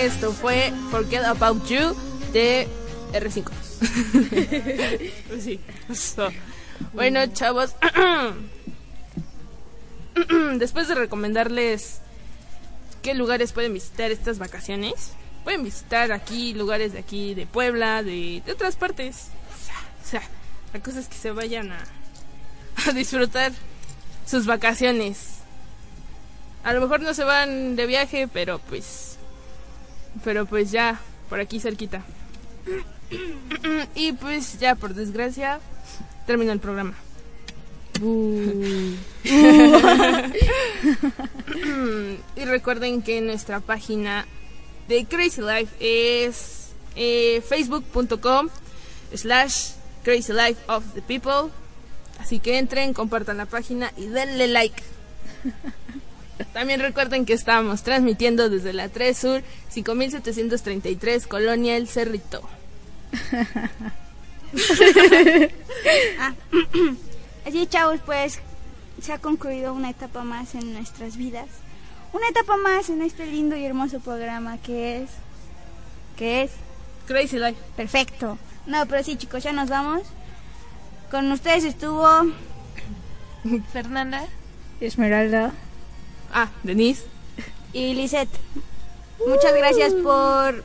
Esto 0.00 0.32
fue 0.32 0.72
Forget 0.90 1.24
About 1.24 1.66
You 1.66 1.94
de 2.32 2.66
R5. 3.12 3.50
Pues 5.28 5.44
sí, 5.44 5.60
eso. 5.90 6.30
Bueno, 6.94 7.26
chavos. 7.26 7.74
Después 10.56 10.88
de 10.88 10.94
recomendarles 10.94 12.00
qué 13.02 13.12
lugares 13.12 13.52
pueden 13.52 13.74
visitar 13.74 14.10
estas 14.10 14.38
vacaciones, 14.38 15.12
pueden 15.44 15.64
visitar 15.64 16.12
aquí 16.12 16.54
lugares 16.54 16.94
de 16.94 17.00
aquí, 17.00 17.34
de 17.34 17.44
Puebla, 17.44 18.02
de, 18.02 18.42
de 18.46 18.52
otras 18.52 18.76
partes. 18.76 19.26
O 19.54 19.66
sea, 19.66 19.76
o 20.02 20.08
sea, 20.08 20.22
la 20.72 20.80
cosa 20.80 21.00
es 21.00 21.08
que 21.08 21.16
se 21.16 21.30
vayan 21.30 21.72
a, 21.72 21.84
a 22.86 22.92
disfrutar 22.92 23.52
sus 24.26 24.46
vacaciones. 24.46 25.40
A 26.64 26.72
lo 26.72 26.80
mejor 26.80 27.02
no 27.02 27.12
se 27.12 27.24
van 27.24 27.76
de 27.76 27.84
viaje, 27.84 28.28
pero 28.28 28.60
pues. 28.60 29.09
Pero 30.24 30.46
pues 30.46 30.70
ya, 30.70 31.00
por 31.28 31.40
aquí 31.40 31.60
cerquita. 31.60 32.02
y 33.94 34.12
pues 34.12 34.58
ya, 34.58 34.74
por 34.74 34.94
desgracia, 34.94 35.60
terminó 36.26 36.52
el 36.52 36.60
programa. 36.60 36.94
y 42.36 42.44
recuerden 42.44 43.02
que 43.02 43.20
nuestra 43.20 43.60
página 43.60 44.26
de 44.88 45.04
Crazy 45.04 45.42
Life 45.42 45.76
es 45.80 46.70
eh, 46.96 47.42
facebook.com 47.46 48.48
slash 49.14 49.72
Crazy 50.02 50.32
Life 50.32 50.60
of 50.68 50.82
the 50.94 51.02
People. 51.02 51.52
Así 52.18 52.38
que 52.38 52.58
entren, 52.58 52.94
compartan 52.94 53.36
la 53.36 53.46
página 53.46 53.92
y 53.96 54.06
denle 54.06 54.48
like. 54.48 54.82
También 56.52 56.80
recuerden 56.80 57.24
que 57.24 57.32
estamos 57.32 57.82
transmitiendo 57.82 58.48
desde 58.48 58.72
la 58.72 58.88
3 58.88 59.16
Sur 59.16 59.42
5733 59.68 61.26
Colonia 61.26 61.76
El 61.76 61.88
Cerrito. 61.88 62.42
Ah, 66.18 66.34
Así, 67.46 67.66
chavos, 67.68 68.00
pues 68.04 68.40
se 69.00 69.12
ha 69.12 69.18
concluido 69.18 69.72
una 69.72 69.90
etapa 69.90 70.24
más 70.24 70.56
en 70.56 70.74
nuestras 70.74 71.16
vidas. 71.16 71.46
Una 72.12 72.26
etapa 72.28 72.56
más 72.56 72.90
en 72.90 73.02
este 73.02 73.26
lindo 73.26 73.56
y 73.56 73.64
hermoso 73.64 74.00
programa 74.00 74.58
que 74.58 75.02
es. 75.02 75.10
que 76.16 76.42
es. 76.42 76.50
Crazy 77.06 77.38
Life. 77.38 77.58
Perfecto. 77.76 78.38
No, 78.66 78.84
pero 78.86 79.02
sí, 79.04 79.16
chicos, 79.16 79.44
ya 79.44 79.52
nos 79.52 79.68
vamos. 79.68 80.02
Con 81.10 81.30
ustedes 81.32 81.64
estuvo. 81.64 82.06
Fernanda. 83.72 84.24
Esmeralda. 84.80 85.52
Ah, 86.32 86.48
Denise. 86.62 87.04
Y 87.72 87.94
Lisette. 87.94 88.28
Muchas 89.26 89.54
gracias 89.54 89.92
por 89.94 90.64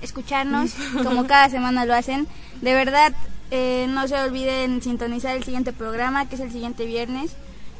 escucharnos, 0.00 0.72
como 1.02 1.26
cada 1.28 1.48
semana 1.50 1.84
lo 1.84 1.94
hacen. 1.94 2.26
De 2.60 2.74
verdad, 2.74 3.12
eh, 3.50 3.86
no 3.88 4.08
se 4.08 4.18
olviden 4.20 4.82
sintonizar 4.82 5.36
el 5.36 5.44
siguiente 5.44 5.72
programa, 5.72 6.28
que 6.28 6.36
es 6.36 6.40
el 6.40 6.50
siguiente 6.52 6.86
viernes. 6.86 7.32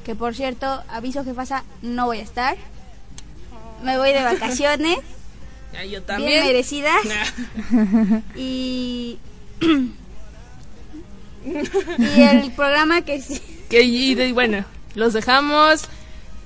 Que 0.04 0.14
por 0.14 0.34
cierto, 0.34 0.82
aviso 0.88 1.24
jefasa, 1.24 1.64
no 1.82 2.06
voy 2.06 2.18
a 2.18 2.22
estar. 2.22 2.56
Me 3.82 3.98
voy 3.98 4.12
de 4.12 4.22
vacaciones. 4.22 4.98
Ya, 5.72 5.82
yo 5.82 5.90
Bien 5.90 6.04
también. 6.04 6.44
merecidas. 6.44 7.02
y. 8.36 9.18
y 11.44 12.22
el 12.22 12.52
programa 12.52 13.02
que 13.02 13.20
sí. 13.20 13.42
Que, 13.68 13.82
y 13.82 14.32
bueno, 14.32 14.64
los 14.94 15.12
dejamos 15.12 15.82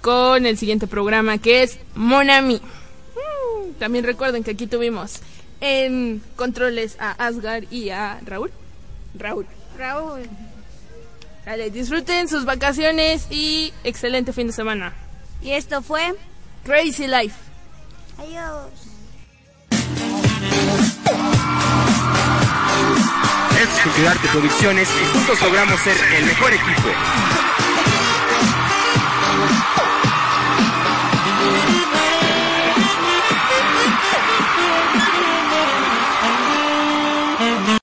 con 0.00 0.46
el 0.46 0.56
siguiente 0.58 0.86
programa 0.86 1.38
que 1.38 1.62
es 1.62 1.78
Monami. 1.94 2.56
Mm, 2.56 3.72
También 3.78 4.04
recuerden 4.04 4.42
que 4.44 4.52
aquí 4.52 4.66
tuvimos 4.66 5.20
en 5.60 6.22
controles 6.36 6.96
a 6.98 7.12
Asgar 7.12 7.64
y 7.70 7.90
a 7.90 8.20
Raúl. 8.24 8.50
Raúl. 9.14 9.46
Raúl. 9.78 10.22
Dale, 11.44 11.70
disfruten 11.70 12.28
sus 12.28 12.44
vacaciones 12.44 13.26
y 13.30 13.72
excelente 13.84 14.32
fin 14.32 14.46
de 14.48 14.52
semana. 14.52 14.92
Y 15.42 15.52
esto 15.52 15.82
fue 15.82 16.14
Crazy 16.64 17.06
Life. 17.06 17.36
Adiós. 18.18 18.70
Es 23.60 23.68
Culturarte 23.82 24.28
Producciones 24.28 24.88
y 24.88 25.12
juntos 25.16 25.40
logramos 25.42 25.80
ser 25.80 25.96
el 26.16 26.24
mejor 26.26 26.52
equipo. 26.52 26.88